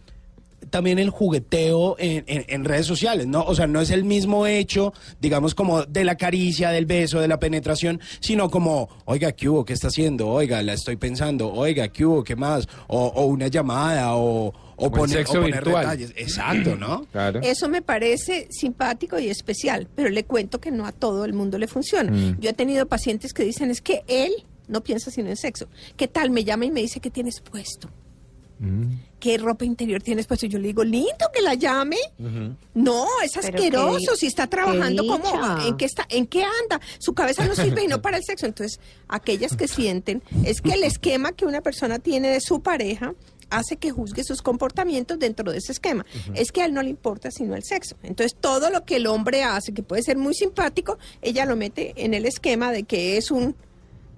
también 0.69 0.99
el 0.99 1.11
jugueteo 1.11 1.97
en, 1.99 2.25
en- 2.27 2.45
en 2.49 2.65
redes 2.65 2.87
sociales, 2.87 3.27
¿no? 3.27 3.43
O 3.45 3.55
sea, 3.55 3.67
no 3.67 3.81
es 3.81 3.91
el 3.91 4.05
mismo 4.05 4.47
hecho, 4.47 4.93
digamos, 5.21 5.55
como 5.55 5.85
de 5.85 6.05
la 6.05 6.17
caricia, 6.17 6.71
del 6.71 6.87
beso, 6.87 7.21
de 7.21 7.29
la 7.29 7.39
penetración, 7.41 8.01
sino 8.21 8.51
como, 8.51 8.89
oiga, 9.07 9.33
¿qué 9.33 9.49
hubo? 9.49 9.65
¿Qué 9.65 9.73
está 9.73 9.89
haciendo? 9.89 10.29
Oiga, 10.29 10.63
la 10.63 10.75
estoy 10.75 10.97
pensando, 10.97 11.53
oiga, 11.53 11.89
¿qué 11.89 12.05
hubo? 12.05 12.23
¿Qué 12.23 12.37
más? 12.37 12.69
O, 12.89 13.07
o 13.07 13.25
una 13.27 13.49
llamada, 13.49 14.15
o, 14.17 14.49
o, 14.49 14.55
O 14.77 14.85
el 14.87 14.91
poner, 14.93 15.17
sexo 15.19 15.33
o 15.33 15.43
poner 15.43 15.55
virtual. 15.55 15.83
detalles. 15.99 16.13
Exacto, 16.17 16.77
¿no? 16.77 17.07
Claro. 17.13 17.41
Eso 17.43 17.69
me 17.69 17.83
parece 17.83 18.47
simpático 18.51 19.19
y 19.19 19.29
especial, 19.29 19.89
pero 19.95 20.09
le 20.11 20.25
cuento 20.25 20.61
que 20.61 20.71
no 20.71 20.87
a 20.87 20.93
todo 20.93 21.25
el 21.25 21.33
mundo 21.33 21.59
le 21.59 21.67
funciona. 21.69 22.11
Mm. 22.13 22.39
Yo 22.41 22.51
he 22.51 22.55
tenido 22.55 22.87
pacientes 22.87 23.33
que 23.33 23.45
dicen 23.45 23.71
es 23.71 23.81
que 23.81 24.03
él 24.09 24.33
no 24.69 24.83
piensa 24.83 25.11
sino 25.11 25.29
en 25.29 25.37
sexo. 25.37 25.67
¿Qué 25.97 26.07
tal? 26.07 26.31
Me 26.31 26.45
llama 26.45 26.65
y 26.67 26.71
me 26.71 26.81
dice 26.81 27.01
que 27.01 27.11
tienes 27.11 27.41
puesto. 27.41 27.91
Mm. 28.61 28.93
¿Qué 29.19 29.39
ropa 29.39 29.65
interior 29.65 30.03
tienes 30.03 30.27
puesto? 30.27 30.47
Yo 30.47 30.59
le 30.59 30.69
digo, 30.69 30.85
lindo 30.85 31.31
que 31.35 31.41
la 31.43 31.55
llame. 31.55 31.97
No, 32.75 33.07
es 33.25 33.33
Pero 33.41 33.49
asqueroso. 33.57 34.13
qué- 34.13 34.17
si 34.19 34.27
está 34.27 34.47
trabajando 34.47 35.07
como. 35.07 35.61
¿en 35.67 35.77
qué 35.77 35.85
está? 35.87 36.07
¿En 36.11 36.27
qué 36.27 36.43
anda? 36.45 36.81
Su 36.99 37.15
cabeza 37.15 37.47
no 37.47 37.55
sirve 37.55 37.85
y 37.85 37.87
no 37.89 38.01
para 38.03 38.19
el 38.19 38.25
sexo. 38.25 38.47
Entonces, 38.47 38.79
aquellas 39.09 39.57
que 39.57 39.67
sienten 39.67 40.23
es 40.45 40.61
que 40.61 40.73
el 40.73 40.85
esquema 40.85 41.33
que 41.33 41.47
una 41.47 41.63
persona 41.63 41.99
tiene 41.99 42.29
de 42.29 42.41
su 42.41 42.61
pareja 42.63 43.15
hace 43.49 43.77
que 43.77 43.91
juzgue 43.91 44.23
sus 44.25 44.43
comportamientos 44.43 45.19
dentro 45.19 45.51
de 45.51 45.59
ese 45.59 45.73
esquema. 45.73 46.05
Es 46.35 46.53
que 46.53 46.63
a 46.63 46.67
él 46.67 46.73
no 46.75 46.83
le 46.83 46.91
importa 46.91 47.31
sino 47.31 47.57
el 47.57 47.65
sexo. 47.65 47.97
Entonces, 48.03 48.37
todo 48.41 48.71
lo 48.71 48.85
que 48.85 48.97
el 48.97 49.07
hombre 49.07 49.43
hace, 49.43 49.73
que 49.75 49.83
puede 49.83 50.03
ser 50.03 50.17
muy 50.19 50.35
simpático, 50.35 50.99
ella 51.21 51.45
lo 51.47 51.57
mete 51.57 51.93
en 51.97 52.15
el 52.15 52.27
esquema 52.27 52.73
de 52.73 52.85
que 52.85 53.17
es 53.17 53.31
un 53.31 53.57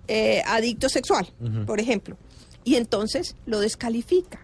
eh, 0.08 0.42
adicto 0.46 0.88
sexual, 0.88 1.32
por 1.66 1.80
ejemplo. 1.80 2.16
Y 2.64 2.76
entonces 2.76 3.36
lo 3.46 3.60
descalifica 3.60 4.40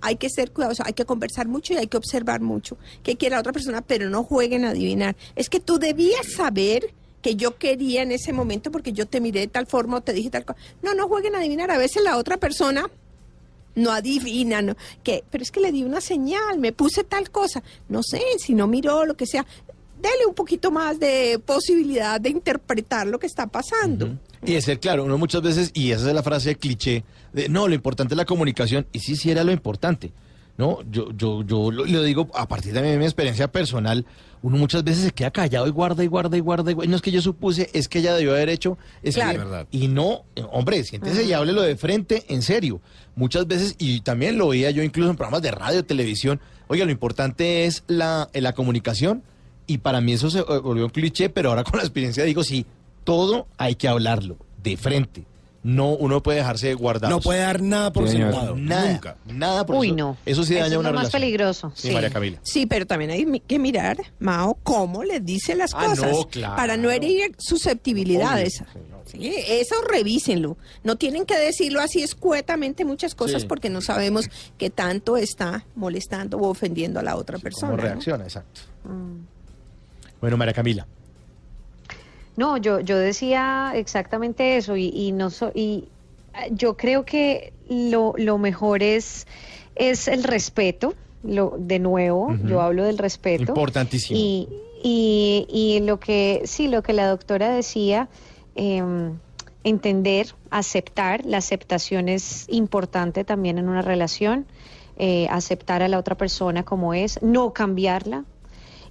hay 0.00 0.16
que 0.16 0.30
ser 0.30 0.52
cuidadosos, 0.52 0.86
hay 0.86 0.92
que 0.92 1.04
conversar 1.04 1.48
mucho 1.48 1.72
y 1.72 1.76
hay 1.76 1.86
que 1.86 1.96
observar 1.96 2.40
mucho 2.40 2.76
qué 3.02 3.16
quiere 3.16 3.34
la 3.34 3.40
otra 3.40 3.52
persona, 3.52 3.82
pero 3.82 4.08
no 4.10 4.22
jueguen 4.22 4.64
a 4.64 4.70
adivinar. 4.70 5.16
Es 5.36 5.48
que 5.48 5.60
tú 5.60 5.78
debías 5.78 6.32
saber 6.36 6.94
que 7.22 7.34
yo 7.34 7.58
quería 7.58 8.02
en 8.02 8.12
ese 8.12 8.32
momento 8.32 8.70
porque 8.70 8.92
yo 8.92 9.06
te 9.06 9.20
miré 9.20 9.40
de 9.40 9.48
tal 9.48 9.66
forma 9.66 9.96
o 9.96 10.00
te 10.00 10.12
dije 10.12 10.30
tal 10.30 10.44
cosa. 10.44 10.58
No, 10.82 10.94
no 10.94 11.08
jueguen 11.08 11.34
a 11.34 11.38
adivinar. 11.38 11.70
A 11.70 11.78
veces 11.78 12.02
la 12.02 12.16
otra 12.16 12.36
persona 12.36 12.88
no 13.74 13.90
adivina, 13.92 14.62
no, 14.62 14.76
que, 15.02 15.24
pero 15.30 15.42
es 15.42 15.50
que 15.50 15.60
le 15.60 15.72
di 15.72 15.84
una 15.84 16.00
señal, 16.00 16.58
me 16.58 16.72
puse 16.72 17.04
tal 17.04 17.30
cosa. 17.30 17.62
No 17.88 18.02
sé, 18.02 18.20
si 18.38 18.54
no 18.54 18.66
miró 18.66 19.04
lo 19.04 19.16
que 19.16 19.26
sea, 19.26 19.46
dele 20.00 20.26
un 20.26 20.34
poquito 20.34 20.70
más 20.70 20.98
de 21.00 21.40
posibilidad 21.44 22.20
de 22.20 22.30
interpretar 22.30 23.06
lo 23.06 23.18
que 23.18 23.26
está 23.26 23.46
pasando. 23.46 24.16
Y 24.44 24.54
de 24.54 24.62
ser 24.62 24.78
claro, 24.80 25.04
uno 25.04 25.18
muchas 25.18 25.42
veces, 25.42 25.70
y 25.74 25.90
esa 25.92 26.08
es 26.08 26.14
la 26.14 26.22
frase 26.22 26.54
cliché, 26.56 27.04
de 27.32 27.48
no, 27.48 27.66
lo 27.68 27.74
importante 27.74 28.14
es 28.14 28.16
la 28.18 28.24
comunicación, 28.24 28.86
y 28.92 29.00
sí, 29.00 29.16
sí 29.16 29.30
era 29.30 29.42
lo 29.44 29.52
importante. 29.52 30.12
No, 30.56 30.78
yo, 30.90 31.12
yo, 31.16 31.42
yo 31.44 31.70
lo, 31.70 31.84
lo 31.84 32.02
digo 32.02 32.28
a 32.34 32.48
partir 32.48 32.72
de 32.72 32.82
mi, 32.82 32.96
mi 32.96 33.04
experiencia 33.04 33.46
personal. 33.46 34.04
Uno 34.42 34.56
muchas 34.56 34.82
veces 34.82 35.04
se 35.04 35.10
queda 35.12 35.30
callado 35.30 35.68
y 35.68 35.70
guarda 35.70 36.02
y 36.02 36.08
guarda 36.08 36.36
y 36.36 36.40
guarda 36.40 36.70
y 36.70 36.74
guarda. 36.74 36.90
No 36.90 36.96
es 36.96 37.02
que 37.02 37.12
yo 37.12 37.20
supuse, 37.22 37.70
es 37.74 37.88
que 37.88 38.00
ella 38.00 38.14
debió 38.14 38.32
haber 38.32 38.48
hecho. 38.48 38.76
Es 39.04 39.14
Claro. 39.14 39.32
que- 39.32 39.38
Verdad. 39.38 39.66
y 39.70 39.86
no, 39.86 40.24
hombre, 40.50 40.82
siéntese 40.82 41.22
y 41.24 41.32
háblelo 41.32 41.62
de 41.62 41.76
frente, 41.76 42.24
en 42.28 42.42
serio. 42.42 42.80
Muchas 43.14 43.46
veces, 43.46 43.76
y 43.78 44.00
también 44.00 44.36
lo 44.36 44.48
veía 44.48 44.70
yo 44.72 44.82
incluso 44.82 45.10
en 45.10 45.16
programas 45.16 45.42
de 45.42 45.52
radio, 45.52 45.84
televisión. 45.84 46.40
Oiga, 46.66 46.84
lo 46.84 46.90
importante 46.90 47.66
es 47.66 47.84
la, 47.86 48.28
eh, 48.32 48.40
la 48.40 48.52
comunicación. 48.52 49.22
Y 49.68 49.78
para 49.78 50.00
mí 50.00 50.14
eso 50.14 50.28
se 50.30 50.42
volvió 50.42 50.84
un 50.86 50.90
cliché, 50.90 51.28
pero 51.30 51.50
ahora 51.50 51.62
con 51.62 51.76
la 51.78 51.84
experiencia 51.84 52.24
digo, 52.24 52.42
sí, 52.42 52.66
todo 53.04 53.46
hay 53.56 53.76
que 53.76 53.86
hablarlo, 53.86 54.36
de 54.64 54.76
frente. 54.76 55.24
No, 55.62 55.90
uno 55.90 56.22
puede 56.22 56.38
dejarse 56.38 56.72
guardado. 56.74 57.12
No 57.14 57.20
puede 57.20 57.40
dar 57.40 57.60
nada 57.60 57.92
por 57.92 58.08
sentado. 58.08 58.56
Nada, 58.56 58.92
Nunca. 58.92 59.16
nada. 59.26 59.66
por 59.66 59.76
Uy, 59.76 59.88
eso, 59.88 59.96
no. 59.96 60.16
Eso 60.24 60.44
sí 60.44 60.54
Eso 60.54 60.62
daña 60.62 60.74
es 60.74 60.78
una 60.78 60.88
lo 60.90 60.94
más 60.94 61.02
relación. 61.12 61.20
peligroso, 61.20 61.72
Sí, 61.74 61.88
sí. 61.88 61.94
María 61.94 62.10
Camila. 62.10 62.38
Sí, 62.42 62.64
pero 62.66 62.86
también 62.86 63.10
hay 63.10 63.40
que 63.46 63.58
mirar, 63.58 63.98
Mao, 64.20 64.56
cómo 64.62 65.02
les 65.04 65.22
dice 65.26 65.54
las 65.56 65.74
Ah, 65.74 65.84
cosas. 65.88 66.12
no, 66.12 66.24
claro. 66.28 66.56
Para 66.56 66.76
no 66.76 66.90
herir 66.90 67.34
susceptibilidades. 67.38 68.62
Sí, 69.04 69.34
eso 69.48 69.74
revísenlo. 69.90 70.56
No 70.84 70.96
tienen 70.96 71.26
que 71.26 71.36
decirlo 71.38 71.80
así 71.80 72.02
escuetamente 72.02 72.84
muchas 72.84 73.14
cosas 73.14 73.42
Sí. 73.42 73.48
porque 73.48 73.68
no 73.68 73.80
sabemos 73.80 74.26
qué 74.58 74.70
tanto 74.70 75.16
está 75.16 75.66
molestando 75.74 76.38
o 76.38 76.48
ofendiendo 76.48 77.00
a 77.00 77.02
la 77.02 77.16
otra 77.16 77.38
persona. 77.38 77.72
¿Cómo 77.72 77.82
¿no? 77.82 77.88
reacciona? 77.88 78.24
Exacto. 78.24 78.60
Mm. 78.84 79.37
Bueno, 80.20 80.36
María 80.36 80.54
Camila. 80.54 80.86
No, 82.36 82.56
yo, 82.56 82.80
yo 82.80 82.96
decía 82.98 83.72
exactamente 83.74 84.56
eso 84.56 84.76
y, 84.76 84.88
y 84.94 85.12
no 85.12 85.30
so- 85.30 85.50
y 85.54 85.88
eh, 86.34 86.48
yo 86.52 86.76
creo 86.76 87.04
que 87.04 87.52
lo, 87.68 88.14
lo 88.16 88.38
mejor 88.38 88.82
es, 88.82 89.26
es 89.74 90.06
el 90.08 90.22
respeto, 90.22 90.94
lo, 91.24 91.56
de 91.58 91.80
nuevo, 91.80 92.36
yo 92.44 92.60
hablo 92.60 92.84
del 92.84 92.96
respeto. 92.98 93.42
Importantísimo. 93.42 94.18
Y, 94.20 94.48
y, 94.84 95.46
y 95.50 95.80
lo 95.80 95.98
que, 95.98 96.42
sí, 96.44 96.68
lo 96.68 96.82
que 96.84 96.92
la 96.92 97.08
doctora 97.08 97.50
decía, 97.50 98.08
em, 98.54 99.18
entender, 99.64 100.28
aceptar, 100.50 101.26
la 101.26 101.38
aceptación 101.38 102.08
es 102.08 102.46
importante 102.48 103.24
también 103.24 103.58
en 103.58 103.68
una 103.68 103.82
relación, 103.82 104.46
eh, 104.96 105.26
aceptar 105.30 105.82
a 105.82 105.88
la 105.88 105.98
otra 105.98 106.14
persona 106.16 106.62
como 106.62 106.94
es, 106.94 107.20
no 107.20 107.52
cambiarla, 107.52 108.24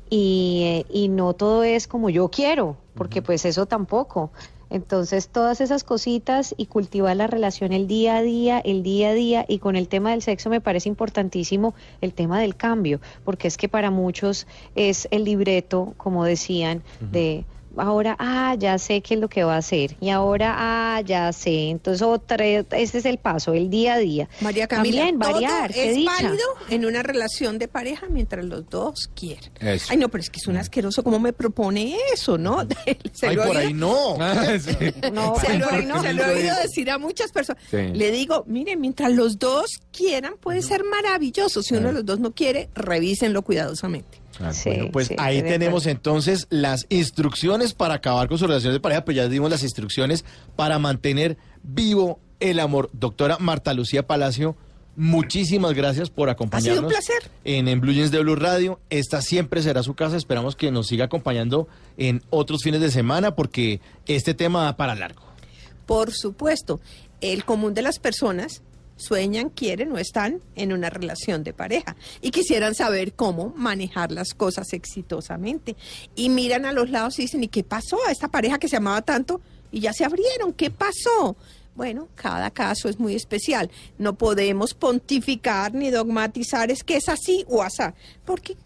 y, 0.10 0.86
y 0.90 1.10
no 1.10 1.34
todo 1.34 1.64
es 1.64 1.88
como 1.88 2.10
yo 2.10 2.30
quiero, 2.30 2.78
porque 2.96 3.22
pues 3.22 3.46
eso 3.46 3.66
tampoco. 3.66 4.32
Entonces, 4.70 5.30
todas 5.30 5.62
esas 5.62 5.84
cositas 5.84 6.54
y 6.58 6.66
cultivar 6.66 7.16
la 7.16 7.28
relación 7.28 7.72
el 7.72 7.88
día 7.88 8.18
a 8.18 8.22
día, 8.22 8.60
el 8.60 8.84
día 8.84 9.10
a 9.10 9.14
día, 9.14 9.46
y 9.48 9.60
con 9.60 9.76
el 9.76 9.88
tema 9.88 10.12
del 10.12 10.22
sexo 10.22 10.50
me 10.50 10.60
parece 10.60 10.90
importantísimo 10.90 11.74
el 12.02 12.14
tema 12.14 12.40
del 12.42 12.56
cambio, 12.56 13.00
porque 13.24 13.48
es 13.48 13.58
que 13.58 13.70
para 13.70 13.92
muchos 13.92 14.46
es 14.76 15.08
el 15.12 15.24
libreto, 15.24 15.94
como 15.96 16.26
decían, 16.26 16.84
de 17.00 17.46
ahora, 17.80 18.16
ah, 18.20 18.56
ya 18.58 18.78
sé 18.78 19.02
qué 19.02 19.14
es 19.16 19.20
lo 19.20 19.28
que 19.30 19.44
va 19.44 19.56
a 19.56 19.58
hacer, 19.58 19.96
y 20.00 20.10
ahora, 20.10 20.56
ah, 20.58 21.02
ya 21.02 21.32
sé. 21.34 21.70
Entonces, 21.70 22.02
otra, 22.02 22.46
ese 22.46 22.98
es 22.98 23.06
el 23.06 23.18
paso, 23.18 23.54
el 23.54 23.70
día 23.70 23.94
a 23.96 23.98
día. 23.98 24.30
María 24.42 24.68
Camila, 24.68 24.98
También 25.02 25.20
todo 25.20 25.34
variar, 25.34 25.72
es 25.76 25.96
dicha. 25.96 26.12
válido 26.12 26.44
en 26.70 26.86
una 26.86 27.04
relación 27.04 27.58
de 27.60 27.68
pareja 27.68 28.08
mientras 28.10 28.46
los 28.46 28.70
dos 28.70 29.10
quieren. 29.16 29.52
Eso. 29.60 29.88
Ay, 29.90 29.98
no, 29.98 30.10
pero 30.10 30.22
es 30.22 30.30
que 30.30 30.40
es 30.40 30.48
un 30.48 30.58
asqueroso 30.58 31.04
cómo 31.04 31.20
me 31.20 31.34
propone 31.34 31.96
eso, 32.14 32.38
¿no? 32.38 32.66
Se 33.14 33.28
Ay, 33.28 33.36
lo 33.36 33.44
por 33.46 33.58
ahí 33.58 33.74
no. 33.74 34.16
Ah. 34.20 34.58
No, 35.12 35.36
Se 35.40 35.58
lo, 35.58 35.68
¿por 35.70 35.78
he- 35.78 35.82
qué 35.82 35.86
no? 35.88 36.02
se 36.02 36.14
lo 36.14 36.24
he 36.26 36.36
oído 36.36 36.56
decir 36.62 36.90
a 36.92 36.98
muchas 36.98 37.32
personas. 37.32 37.62
Sí. 37.70 37.78
Le 37.94 38.12
digo, 38.12 38.44
mire, 38.48 38.76
mientras 38.76 39.12
los 39.12 39.40
dos 39.40 39.80
quieran, 39.92 40.34
puede 40.40 40.62
ser 40.62 40.84
maravilloso. 40.84 41.62
Si 41.62 41.76
uno 41.76 41.88
de 41.90 41.94
los 41.94 42.06
dos 42.06 42.20
no 42.20 42.34
quiere, 42.34 42.70
revísenlo 42.76 43.42
cuidadosamente. 43.42 44.20
Sí, 44.52 44.70
Bueno, 44.70 44.90
pues 44.92 45.08
sí, 45.08 45.16
ahí 45.18 45.42
tenemos 45.42 45.86
entonces 45.88 46.48
las 46.50 46.86
instrucciones 46.90 47.74
para 47.74 47.96
acabar 47.96 48.28
con 48.28 48.38
sus 48.38 48.48
relaciones 48.48 48.76
de 48.76 48.80
pareja, 48.80 49.04
pues 49.04 49.18
ya 49.18 49.28
dimos 49.28 49.50
las 49.50 49.64
instrucciones 49.64 50.26
para 50.56 50.80
mantener 50.80 51.38
vivo 51.64 52.20
el 52.40 52.60
amor. 52.60 52.90
Doctora 52.94 53.38
Marta 53.40 53.74
Lucía 53.74 54.06
Palacio, 54.06 54.56
muchísimas 54.96 55.74
gracias 55.74 56.10
por 56.10 56.30
acompañarnos. 56.30 56.84
un 56.84 56.90
placer. 56.90 57.32
En, 57.44 57.68
en 57.68 57.82
Blue 57.82 57.94
Jeans 57.94 58.12
de 58.12 58.20
Blue 58.20 58.36
Radio. 58.36 58.80
Esta 58.90 59.22
siempre 59.22 59.62
será 59.62 59.84
su 59.84 59.96
casa. 59.96 60.18
Esperamos 60.18 60.56
que 60.56 60.72
nos 60.72 60.88
siga 60.88 61.06
acompañando 61.06 61.68
en 61.98 62.22
otros 62.30 62.64
fines 62.64 62.82
de 62.82 62.92
semana 62.92 63.36
porque 63.36 63.80
este 64.06 64.34
tema 64.34 64.64
va 64.64 64.78
para 64.78 64.96
largo. 64.96 65.22
Por 65.86 66.12
supuesto, 66.12 66.80
el 67.22 67.46
común 67.46 67.74
de 67.74 67.82
las 67.82 68.00
personas 68.00 68.62
sueñan, 68.98 69.50
quieren 69.50 69.92
o 69.94 69.98
están 69.98 70.42
en 70.56 70.74
una 70.74 70.90
relación 70.90 71.44
de 71.44 71.54
pareja 71.54 71.96
y 72.22 72.32
quisieran 72.32 72.76
saber 72.76 73.14
cómo 73.14 73.54
manejar 73.56 74.12
las 74.12 74.34
cosas 74.34 74.74
exitosamente. 74.74 75.76
Y 76.16 76.30
miran 76.30 76.66
a 76.66 76.74
los 76.74 76.90
lados 76.90 77.18
y 77.20 77.24
dicen, 77.24 77.44
¿y 77.44 77.48
qué 77.48 77.64
pasó 77.64 77.98
a 78.06 78.12
esta 78.12 78.28
pareja 78.28 78.60
que 78.60 78.68
se 78.68 78.78
amaba 78.78 79.02
tanto? 79.02 79.40
Y 79.72 79.80
ya 79.80 79.94
se 79.94 80.04
abrieron, 80.04 80.54
¿qué 80.54 80.70
pasó? 80.70 81.38
Bueno, 81.76 82.08
cada 82.16 82.50
caso 82.50 82.90
es 82.90 83.00
muy 83.00 83.14
especial. 83.14 83.70
No 84.00 84.18
podemos 84.18 84.74
pontificar 84.74 85.76
ni 85.76 85.92
dogmatizar, 85.92 86.72
es 86.72 86.84
que 86.84 86.98
es 86.98 87.08
así 87.08 87.46
o 87.48 87.62
asá, 87.62 87.94
porque 88.26 88.58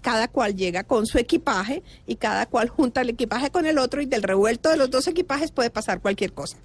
cada 0.00 0.28
cual 0.28 0.56
llega 0.56 0.84
con 0.84 1.06
su 1.06 1.18
equipaje 1.18 1.82
y 2.06 2.16
cada 2.16 2.46
cual 2.46 2.68
junta 2.68 3.00
el 3.02 3.10
equipaje 3.10 3.50
con 3.50 3.66
el 3.66 3.78
otro 3.78 4.00
y 4.00 4.06
del 4.06 4.22
revuelto 4.22 4.70
de 4.70 4.76
los 4.76 4.90
dos 4.90 5.06
equipajes 5.08 5.52
puede 5.52 5.70
pasar 5.70 6.00
cualquier 6.00 6.32
cosa. 6.32 6.56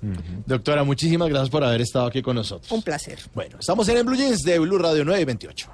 Doctora, 0.45 0.83
muchísimas 0.83 1.29
gracias 1.29 1.49
por 1.49 1.63
haber 1.63 1.81
estado 1.81 2.07
aquí 2.07 2.21
con 2.21 2.35
nosotros. 2.35 2.71
Un 2.71 2.81
placer. 2.81 3.19
Bueno, 3.33 3.57
estamos 3.59 3.87
en 3.89 3.97
el 3.97 4.03
Blue 4.03 4.15
Jeans 4.15 4.43
de 4.43 4.59
Blue 4.59 4.77
Radio 4.77 5.05
9 5.05 5.21
y 5.21 5.25
28. 5.25 5.69